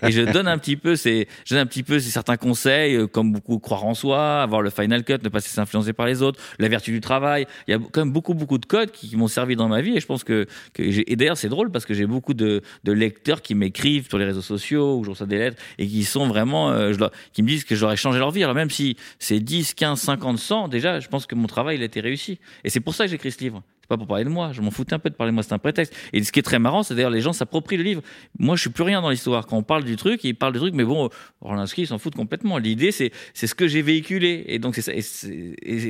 et, 0.03 0.11
je 0.11 0.33
donne 0.33 0.49
un 0.49 0.59
petit 0.59 0.77
peu 0.77 0.97
ces 0.97 1.29
je 1.45 1.55
donne 1.55 1.63
un 1.63 1.67
petit 1.67 1.85
peu 1.85 2.01
ces 2.01 2.11
certains 2.11 2.37
conseils 2.37 2.97
euh, 2.97 3.07
comme 3.07 3.33
beaucoup 3.33 3.61
croire 3.61 3.85
en 3.85 3.95
soi, 3.95 4.43
avoir 4.43 4.61
le 4.61 4.71
final 4.71 5.05
cut, 5.05 5.19
ne 5.23 5.29
pas 5.29 5.41
se 5.41 5.47
laisser 5.47 5.61
influencer 5.61 5.93
par 5.93 6.07
les 6.07 6.23
autres, 6.23 6.41
la 6.59 6.69
vertu 6.69 6.91
du 6.91 7.01
travail. 7.01 7.47
Il 7.69 7.73
y 7.73 7.75
a 7.75 7.79
quand 7.79 8.01
même 8.01 8.13
beaucoup 8.13 8.35
beaucoup 8.35 8.59
de 8.59 8.67
codes 8.67 8.78
qui, 8.87 9.17
m'ont 9.17 9.29
servi 9.29 9.57
dans 9.57 9.69
ma 9.69 9.81
vie 9.81 9.97
et 9.97 10.01
je 10.01 10.07
pense 10.07 10.25
que, 10.25 10.47
j'ai- 10.79 11.11
et 11.11 11.17
d'ailleurs 11.17 11.37
c'est 11.37 11.49
drôle 11.49 11.71
parce 11.71 11.85
que 11.85 11.95
j'ai 11.95 12.07
beaucoup 12.07 12.35
de, 12.35 12.63
lecteurs 12.85 13.43
qui 13.43 13.55
m'écrivent 13.55 14.09
sur 14.09 14.19
les 14.19 14.25
réseaux 14.25 14.43
sociaux 14.43 14.99
ou 14.99 15.05
je 15.05 15.11
reçois 15.11 15.27
des 15.27 15.39
lettres 15.39 15.63
et 15.79 15.87
qui 15.87 16.05
sont 16.05 16.27
vraiment 16.27 16.71
euh, 16.71 16.93
qui 17.33 17.43
me 17.43 17.49
disent 17.49 17.65
que 17.65 17.75
j'aurais 17.75 17.97
changé 17.97 18.19
leur 18.19 18.31
vie. 18.31 18.43
Alors 18.43 18.55
même 18.55 18.71
si 18.71 18.97
c'est 19.19 19.41
10, 19.41 19.75
15, 19.75 20.01
50, 20.01 20.39
100 20.39 20.69
déjà, 20.69 21.01
je 21.01 21.09
pense 21.09 21.27
que 21.27 21.35
mon 21.35 21.47
travail 21.47 21.77
il 21.77 21.83
a 21.83 21.87
été 21.87 22.01
réussi. 22.01 22.39
Et 22.65 22.71
c'est 22.71 22.81
pour 22.81 22.95
ça 22.95 23.05
que 23.05 23.11
j'ai 23.11 23.17
écrit 23.17 23.33
ce 23.33 23.41
livre. 23.41 23.63
Pas 23.89 23.97
pour 23.97 24.07
parler 24.07 24.25
de 24.25 24.29
moi, 24.29 24.51
je 24.53 24.61
m'en 24.61 24.71
foutais 24.71 24.95
un 24.95 24.99
peu 24.99 25.09
de 25.09 25.15
parler 25.15 25.31
de 25.31 25.35
moi, 25.35 25.43
c'est 25.43 25.55
un 25.55 25.59
prétexte. 25.59 25.95
Et 26.13 26.23
ce 26.23 26.31
qui 26.31 26.39
est 26.39 26.43
très 26.43 26.59
marrant, 26.59 26.83
c'est 26.83 26.95
d'ailleurs 26.95 27.11
les 27.11 27.21
gens 27.23 27.33
s'approprient 27.33 27.79
le 27.79 27.85
livre. 27.85 28.03
Moi, 28.39 28.55
je 28.57 28.61
suis 28.63 28.71
plus 28.71 28.85
rien 28.85 29.01
dans 29.01 29.11
l'histoire. 29.11 29.47
Quand 29.47 29.57
on 29.57 29.63
parle 29.63 29.85
du 29.85 29.97
truc, 29.97 30.23
ils 30.25 30.35
parlent 30.35 30.53
du 30.53 30.59
truc, 30.59 30.75
mais 30.75 30.85
bon, 30.85 31.09
Orlinski, 31.41 31.83
ils 31.83 31.87
s'en 31.87 31.99
foutent 31.99 32.15
complètement. 32.15 32.59
L'idée, 32.59 32.93
c'est 32.93 33.11
c'est 33.33 33.47
ce 33.47 33.55
que 33.55 33.67
j'ai 33.67 33.81
véhiculé, 33.83 34.45
et 34.49 34.59
donc 34.59 34.75
c'est 34.75 34.83
ça. 34.83 34.93
Et, 34.93 35.01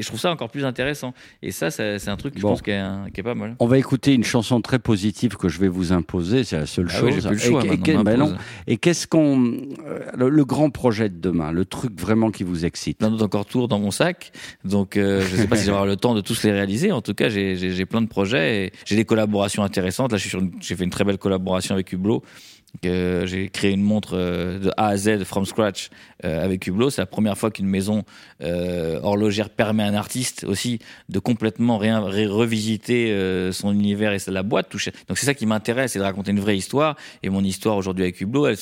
je 0.01 0.07
trouve 0.07 0.21
ça 0.21 0.31
encore 0.31 0.51
plus 0.51 0.65
intéressant. 0.65 1.13
Et 1.43 1.51
ça, 1.51 1.71
ça, 1.71 1.99
c'est 1.99 2.11
un 2.11 2.17
truc 2.17 2.35
que 2.35 2.41
Bon. 2.41 2.49
je 2.49 2.53
pense 2.53 2.63
qui 2.63 2.71
est, 2.71 3.23
pas 3.23 3.35
mal. 3.35 3.57
On 3.59 3.67
va 3.67 3.79
écouter 3.79 4.15
une 4.15 4.25
chanson 4.25 4.61
très 4.61 4.79
positive 4.79 5.37
que 5.37 5.49
je 5.49 5.59
vais 5.59 5.69
vous 5.69 5.93
imposer, 5.93 6.45
c'est 6.45 6.57
la 6.59 6.67
seule 6.67 6.89
Ah 6.91 7.01
chose. 7.01 7.27
plus 7.27 7.31
le 7.31 7.39
choix 7.39 7.65
et, 7.65 7.77
ben 7.77 8.37
qu'est-ce 8.81 9.07
qu'on, 9.07 9.57
euh, 9.87 9.99
le, 10.17 10.29
le 10.29 10.45
grand 10.45 10.71
projet 10.71 11.09
de 11.09 11.19
demain, 11.19 11.51
le 11.53 11.65
truc 11.65 11.99
vraiment 12.01 12.31
qui 12.31 12.45
vous 12.45 12.65
excite? 12.65 12.99
Plein 12.99 13.11
d'autres 13.11 13.25
encore 13.25 13.47
tours 13.47 13.67
dans 13.69 13.79
mon 13.81 13.91
sac. 13.91 14.31
Donc, 14.65 14.97
euh, 14.97 15.21
je 15.29 15.37
sais 15.37 15.47
pas 15.49 15.57
si 15.57 15.67
j'aurai 15.67 15.87
le 15.87 15.97
temps 15.97 16.15
de 16.15 16.21
tous 16.21 16.43
les 16.45 16.53
réaliser. 16.53 16.93
En 16.93 17.01
tout 17.03 17.15
cas, 17.15 17.29
j'ai 17.29 17.85
plein 17.89 18.03
de 18.03 18.07
projets 18.07 18.65
et 18.65 18.73
j'ai 18.85 18.97
des 18.97 19.05
collaborations 19.05 19.63
intéressantes. 19.63 20.13
Là, 20.13 20.19
j'ai 20.19 20.77
fait 20.77 20.85
une 20.85 20.91
très 20.91 21.05
belle 21.05 21.19
collaboration 21.19 21.75
avec 21.75 21.93
Hublot. 21.93 22.23
Que 22.83 23.25
j'ai 23.27 23.49
créé 23.49 23.73
une 23.73 23.83
montre 23.83 24.13
euh, 24.15 24.59
de 24.59 24.71
A 24.77 24.89
à 24.89 24.97
Z 24.97 25.25
from 25.25 25.47
scratch 25.47 25.91
euh, 26.25 26.45
avec 26.45 26.67
Hublot. 26.67 26.91
C'est 26.91 27.01
la 27.01 27.07
première 27.07 27.37
fois 27.37 27.51
qu'une 27.51 27.67
maison 27.67 28.05
euh, 28.43 29.01
horlogère 29.03 29.51
permet 29.51 29.83
à 29.83 29.87
un 29.87 29.95
artiste 29.95 30.45
aussi 30.45 30.79
de 31.09 31.19
complètement 31.19 31.79
rien, 31.79 32.01
revisiter 32.01 32.89
son 33.53 33.73
univers 33.73 34.13
et 34.13 34.19
la 34.29 34.43
boîte 34.43 34.69
toucher. 34.69 34.93
Donc 35.09 35.19
c'est 35.19 35.27
ça 35.27 35.35
qui 35.35 35.47
m'intéresse, 35.47 35.93
c'est 35.93 35.99
de 35.99 36.05
raconter 36.05 36.31
une 36.31 36.41
vraie 36.41 36.57
histoire. 36.57 36.97
Et 37.23 37.31
mon 37.31 37.43
histoire 37.43 37.77
aujourd'hui 37.77 38.05
avec 38.05 38.21
Hublot, 38.21 38.47
elle, 38.47 38.57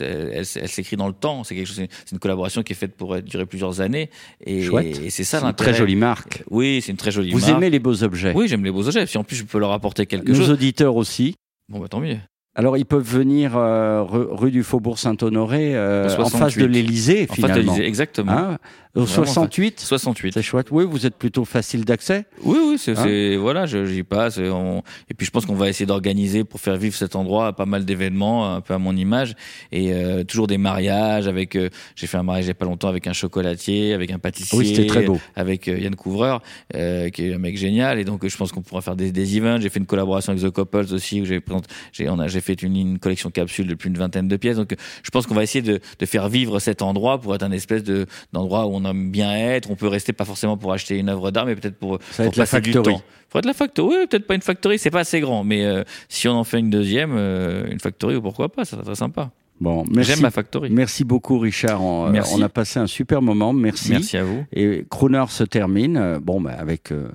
elle, 0.00 0.46
s'écrit 0.46 0.96
dans 0.96 1.08
le 1.08 1.14
temps. 1.14 1.44
C'est 1.44 1.54
quelque 1.54 1.66
chose, 1.66 1.76
c'est 1.76 2.12
une 2.12 2.18
collaboration 2.18 2.62
qui 2.62 2.72
est 2.72 2.76
faite 2.76 2.96
pour 2.96 3.20
durer 3.22 3.46
plusieurs 3.46 3.80
années. 3.80 4.10
Et, 4.44 4.68
c'est 5.10 5.24
ça 5.24 5.40
l'intérêt. 5.40 5.72
très 5.72 5.78
jolie 5.78 5.96
marque. 5.96 6.42
Oui, 6.50 6.80
c'est 6.82 6.92
une 6.92 6.98
très 6.98 7.10
jolie 7.10 7.30
Vous 7.30 7.40
marque. 7.40 7.52
aimez 7.52 7.70
les 7.70 7.78
beaux 7.78 8.02
objets 8.02 8.32
Oui, 8.34 8.48
j'aime 8.48 8.64
les 8.64 8.70
beaux 8.70 8.86
objets. 8.86 9.06
Si 9.06 9.18
en 9.18 9.24
plus 9.24 9.36
je 9.36 9.44
peux 9.44 9.58
leur 9.58 9.72
apporter 9.72 10.06
quelque 10.06 10.28
Nos 10.28 10.34
chose. 10.34 10.50
auditeurs 10.50 10.96
aussi. 10.96 11.34
Bon, 11.68 11.78
bah 11.78 11.88
tant 11.88 12.00
mieux. 12.00 12.18
Alors, 12.60 12.76
ils 12.76 12.84
peuvent 12.84 13.02
venir 13.02 13.56
euh, 13.56 14.02
rue, 14.02 14.26
rue 14.30 14.50
du 14.50 14.62
Faubourg 14.62 14.98
Saint-Honoré, 14.98 15.74
euh, 15.74 16.04
en 16.04 16.26
68. 16.26 16.38
face 16.38 16.56
de 16.58 16.66
l'Élysée, 16.66 17.22
En 17.22 17.26
face 17.26 17.28
de 17.28 17.34
finalement. 17.34 17.72
l'Élysée, 17.72 17.88
exactement. 17.88 18.32
Hein? 18.32 18.58
Au 18.96 19.02
Vraiment, 19.02 19.24
68 19.24 19.78
68. 19.80 20.34
C'est 20.34 20.42
chouette. 20.42 20.68
Oui, 20.72 20.84
vous 20.88 21.06
êtes 21.06 21.14
plutôt 21.16 21.44
facile 21.44 21.84
d'accès 21.84 22.24
Oui, 22.42 22.58
oui, 22.60 22.76
c'est, 22.78 22.98
Hein 22.98 23.02
c'est- 23.04 23.36
voilà, 23.36 23.66
je- 23.66 23.84
j'y 23.86 24.02
passe. 24.02 24.38
Et, 24.38 24.48
on- 24.48 24.82
et 25.08 25.14
puis 25.14 25.24
je 25.26 25.30
pense 25.30 25.46
qu'on 25.46 25.54
va 25.54 25.68
essayer 25.68 25.86
d'organiser 25.86 26.42
pour 26.44 26.60
faire 26.60 26.76
vivre 26.76 26.94
cet 26.96 27.14
endroit 27.14 27.52
pas 27.52 27.66
mal 27.66 27.84
d'événements, 27.84 28.54
un 28.54 28.60
peu 28.60 28.74
à 28.74 28.78
mon 28.78 28.96
image, 28.96 29.34
et 29.70 29.92
euh, 29.92 30.24
toujours 30.24 30.46
des 30.48 30.58
mariages. 30.58 31.28
Avec, 31.28 31.54
euh, 31.56 31.68
j'ai 31.94 32.06
fait 32.08 32.16
un 32.16 32.22
mariage 32.24 32.46
il 32.46 32.48
y 32.48 32.50
a 32.50 32.54
pas 32.54 32.64
longtemps 32.66 32.88
avec 32.88 33.06
un 33.06 33.12
chocolatier, 33.12 33.94
avec 33.94 34.10
un 34.10 34.18
pâtissier, 34.18 34.58
Oui, 34.58 34.66
c'était 34.74 34.86
très 34.86 35.04
beau. 35.04 35.20
avec 35.36 35.68
euh, 35.68 35.78
Yann 35.78 35.94
Couvreur, 35.94 36.42
euh, 36.74 37.10
qui 37.10 37.26
est 37.26 37.34
un 37.34 37.38
mec 37.38 37.56
génial. 37.56 37.98
Et 38.00 38.04
donc 38.04 38.24
euh, 38.24 38.28
je 38.28 38.36
pense 38.36 38.50
qu'on 38.50 38.62
pourra 38.62 38.80
faire 38.80 38.96
des, 38.96 39.12
des 39.12 39.36
events. 39.38 39.60
J'ai 39.60 39.68
fait 39.68 39.78
une 39.78 39.86
collaboration 39.86 40.32
avec 40.32 40.42
The 40.44 40.50
Couples 40.50 40.86
aussi 40.92 41.20
où 41.20 41.24
j'ai 41.24 41.40
présenté, 41.40 41.68
j'ai, 41.92 42.08
on 42.08 42.18
a, 42.18 42.26
j'ai 42.26 42.40
fait 42.40 42.60
une, 42.62 42.76
une 42.76 42.98
collection 42.98 43.30
capsule 43.30 43.68
de 43.68 43.74
plus 43.74 43.90
d'une 43.90 43.98
vingtaine 43.98 44.26
de 44.26 44.36
pièces. 44.36 44.56
Donc, 44.56 44.72
euh, 44.72 44.76
je 45.04 45.10
pense 45.10 45.26
qu'on 45.26 45.34
va 45.34 45.42
essayer 45.44 45.62
de, 45.62 45.78
de 45.98 46.06
faire 46.06 46.28
vivre 46.28 46.58
cet 46.58 46.82
endroit 46.82 47.20
pour 47.20 47.34
être 47.36 47.44
un 47.44 47.52
espèce 47.52 47.84
de 47.84 48.06
d'endroit 48.32 48.66
où 48.66 48.74
on 48.74 48.79
aime 48.84 49.10
bien 49.10 49.34
être. 49.36 49.70
On 49.70 49.76
peut 49.76 49.88
rester 49.88 50.12
pas 50.12 50.24
forcément 50.24 50.56
pour 50.56 50.72
acheter 50.72 50.98
une 50.98 51.08
œuvre 51.08 51.30
d'art, 51.30 51.46
mais 51.46 51.56
peut-être 51.56 51.78
pour, 51.78 51.98
Ça 52.10 52.24
pour 52.24 52.32
être 52.32 52.36
la 52.36 52.44
passer 52.44 52.60
du 52.60 52.72
temps. 52.72 53.02
Faut 53.28 53.38
être 53.38 53.46
la 53.46 53.54
factory. 53.54 53.96
Oui, 53.96 54.06
peut-être 54.08 54.26
pas 54.26 54.34
une 54.34 54.42
factory, 54.42 54.78
c'est 54.78 54.90
pas 54.90 55.00
assez 55.00 55.20
grand, 55.20 55.44
mais 55.44 55.64
euh, 55.64 55.84
si 56.08 56.26
on 56.26 56.32
en 56.32 56.44
fait 56.44 56.58
une 56.58 56.70
deuxième, 56.70 57.12
euh, 57.16 57.70
une 57.70 57.78
factory, 57.78 58.20
pourquoi 58.20 58.48
pas, 58.50 58.64
ça 58.64 58.72
serait 58.72 58.82
très 58.84 58.94
sympa. 58.96 59.30
Bon, 59.60 59.84
merci. 59.90 60.12
J'aime 60.12 60.22
ma 60.22 60.30
factory. 60.30 60.70
Merci 60.70 61.04
beaucoup, 61.04 61.38
Richard. 61.38 61.84
On, 61.84 62.06
euh, 62.06 62.10
Merci. 62.10 62.34
on 62.34 62.40
a 62.40 62.48
passé 62.48 62.80
un 62.80 62.86
super 62.86 63.20
moment. 63.20 63.52
Merci. 63.52 63.90
Merci 63.90 64.16
à 64.16 64.24
vous. 64.24 64.44
Et 64.52 64.86
Crooner 64.88 65.24
se 65.28 65.44
termine, 65.44 66.18
bon, 66.22 66.40
bah, 66.40 66.54
avec 66.58 66.92
euh, 66.92 67.08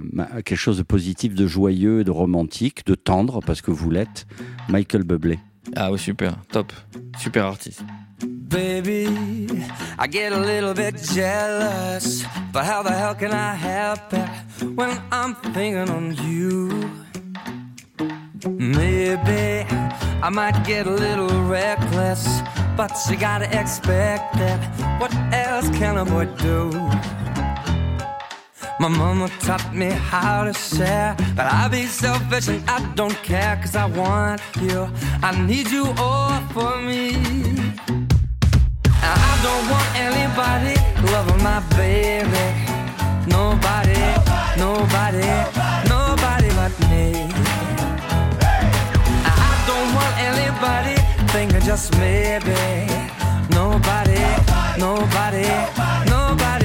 quelque 0.45 0.55
chose 0.55 0.77
de 0.77 0.83
positif, 0.83 1.33
de 1.33 1.47
joyeux, 1.47 2.03
de 2.03 2.11
romantique, 2.11 2.85
de 2.85 2.93
tendre, 2.93 3.39
parce 3.45 3.61
que 3.61 3.71
vous 3.71 3.89
l'êtes. 3.89 4.27
Michael 4.69 5.03
Bublé. 5.03 5.39
Ah 5.73 5.89
oui, 5.91 5.97
super, 5.97 6.31
top, 6.51 6.71
super 7.17 7.41
artiste. 7.41 7.83
Baby, 8.21 9.07
I 9.97 10.07
get 10.07 10.31
a 10.31 10.39
little 10.39 10.73
bit 10.73 10.95
jealous, 10.95 12.23
but 12.53 12.63
how 12.63 12.83
the 12.83 12.91
hell 12.91 13.15
can 13.15 13.31
I 13.33 13.53
help 13.55 14.13
it 14.13 14.29
when 14.75 15.01
I'm 15.11 15.35
thinking 15.53 15.89
on 15.89 16.15
you? 16.15 16.89
Maybe 18.47 19.65
I 20.21 20.29
might 20.29 20.63
get 20.65 20.87
a 20.87 20.91
little 20.91 21.43
reckless, 21.43 22.41
but 22.77 22.91
you 23.09 23.17
gotta 23.17 23.45
expect 23.59 24.37
it. 24.37 24.59
What 24.99 25.13
else 25.33 25.67
can 25.77 25.97
a 25.97 26.05
boy 26.05 26.25
do? 26.37 26.69
My 28.77 28.89
mama 28.89 29.29
taught 29.39 29.73
me 29.73 29.89
how 29.89 30.43
to 30.43 30.53
share, 30.53 31.15
but 31.33 31.45
I 31.45 31.69
be 31.69 31.85
selfish 31.85 32.49
and 32.49 32.61
I 32.69 32.79
don't 32.93 33.15
care, 33.23 33.55
cause 33.61 33.73
I 33.73 33.85
want 33.85 34.41
you. 34.61 34.89
I 35.23 35.31
need 35.45 35.71
you 35.71 35.85
all 35.97 36.41
for 36.53 36.81
me. 36.81 37.15
I 39.01 39.31
don't 39.45 39.65
want 39.71 39.89
anybody 39.95 40.75
loving 41.09 41.41
my 41.41 41.61
baby. 41.77 42.45
Nobody, 43.31 44.01
nobody, 44.59 45.25
nobody 45.87 46.49
but 46.59 46.73
me. 46.91 47.31
I 49.23 49.51
don't 49.69 49.89
want 49.95 50.15
anybody 50.19 50.95
thinking 51.31 51.61
just 51.61 51.97
maybe. 51.97 52.91
Nobody, 53.51 54.19
nobody, 54.77 55.47
nobody 56.09 56.64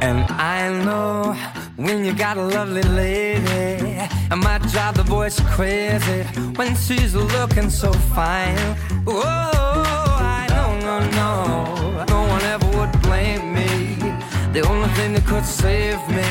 And 0.00 0.20
I 0.32 0.72
know 0.84 1.34
when 1.76 2.04
you 2.04 2.12
got 2.14 2.36
a 2.36 2.42
lovely 2.42 2.82
lady, 2.82 3.98
I 4.30 4.34
might 4.34 4.62
drive 4.72 4.96
the 4.96 5.04
boys 5.04 5.38
crazy 5.54 6.22
when 6.56 6.74
she's 6.76 7.14
looking 7.14 7.70
so 7.70 7.92
fine. 8.14 8.76
Oh, 9.06 9.22
I 10.20 10.46
know, 10.50 10.78
no, 10.88 10.94
no, 11.20 12.04
no 12.04 12.20
one 12.28 12.42
ever 12.42 12.68
would 12.78 12.92
blame 13.02 13.54
me. 13.54 13.96
The 14.52 14.66
only 14.68 14.88
thing 14.90 15.14
that 15.14 15.24
could 15.26 15.44
save 15.44 16.00
me 16.08 16.28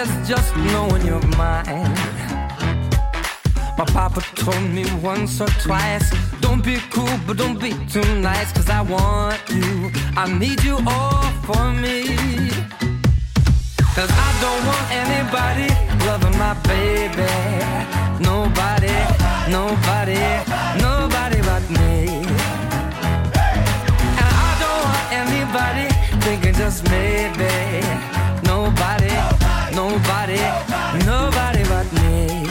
is 0.00 0.28
just 0.28 0.56
knowing 0.56 1.06
you're 1.06 1.26
mine. 1.36 1.94
My 3.78 3.86
papa 3.86 4.20
told 4.36 4.62
me 4.70 4.84
once 5.02 5.40
or 5.40 5.48
twice 5.60 6.08
Don't 6.40 6.62
be 6.62 6.76
cool, 6.90 7.18
but 7.26 7.36
don't 7.36 7.58
be 7.58 7.72
too 7.88 8.04
nice 8.20 8.52
Cause 8.52 8.68
I 8.68 8.82
want 8.82 9.40
you, 9.48 9.90
I 10.14 10.32
need 10.38 10.62
you 10.62 10.78
all 10.86 11.22
for 11.42 11.72
me 11.72 12.42
Cause 13.94 14.08
I 14.10 14.30
don't 14.40 14.64
want 14.64 14.86
anybody 14.90 15.68
loving 16.06 16.38
my 16.38 16.54
baby 16.64 17.28
Nobody, 18.24 18.96
nobody, 19.52 20.16
nobody 20.80 21.40
but 21.42 21.64
me 21.68 22.24
And 24.20 24.30
I 24.48 24.50
don't 24.62 24.82
want 24.88 25.06
anybody 25.22 25.86
thinking 26.24 26.54
just 26.54 26.88
maybe 26.88 27.52
Nobody, 28.48 29.12
nobody, 29.76 30.40
nobody 31.04 31.62
but 31.68 31.92
me 32.00 32.48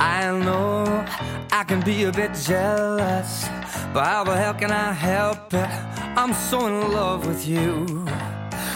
I 0.00 0.32
know 0.44 1.06
I 1.52 1.62
can 1.62 1.80
be 1.82 2.02
a 2.04 2.12
bit 2.12 2.34
jealous, 2.34 3.46
but 3.94 4.04
how 4.04 4.24
the 4.24 4.34
hell 4.34 4.54
can 4.54 4.72
I 4.72 4.92
help 4.92 5.54
it? 5.54 5.68
I'm 6.16 6.32
so 6.32 6.66
in 6.66 6.92
love 6.92 7.26
with 7.26 7.46
you. 7.46 8.08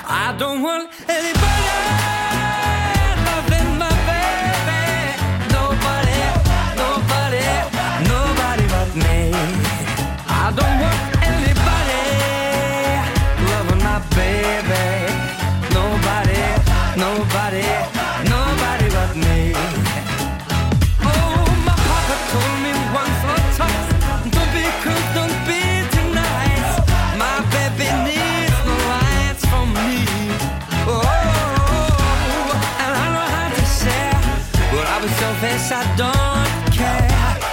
I 0.06 0.36
don't 0.38 0.62
want 0.62 0.90
anybody 1.08 2.03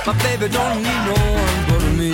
My 0.07 0.13
baby 0.13 0.49
don't 0.51 0.77
need 0.77 1.01
no 1.05 1.13
one 1.13 1.65
but 1.67 1.83
me. 1.97 2.11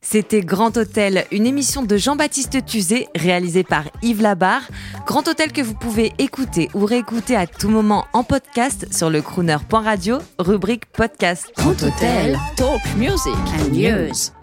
C'était 0.00 0.40
Grand 0.40 0.76
Hôtel, 0.76 1.24
une 1.32 1.46
émission 1.46 1.82
de 1.82 1.96
Jean-Baptiste 1.96 2.64
Tuzet 2.64 3.08
réalisée 3.16 3.64
par 3.64 3.82
Yves 4.02 4.22
Labarre. 4.22 4.62
Grand 5.04 5.26
Hôtel 5.26 5.50
que 5.50 5.60
vous 5.60 5.74
pouvez 5.74 6.12
écouter 6.18 6.68
ou 6.74 6.84
réécouter 6.84 7.34
à 7.34 7.48
tout 7.48 7.68
moment 7.68 8.06
en 8.12 8.22
podcast 8.22 8.86
sur 8.92 9.10
le 9.10 9.20
crooner.radio, 9.20 10.18
rubrique 10.38 10.86
podcast. 10.86 11.50
Grand 11.56 11.82
Hôtel, 11.82 12.38
talk 12.56 12.80
music 12.96 13.34
and 13.58 13.72
news. 13.72 14.35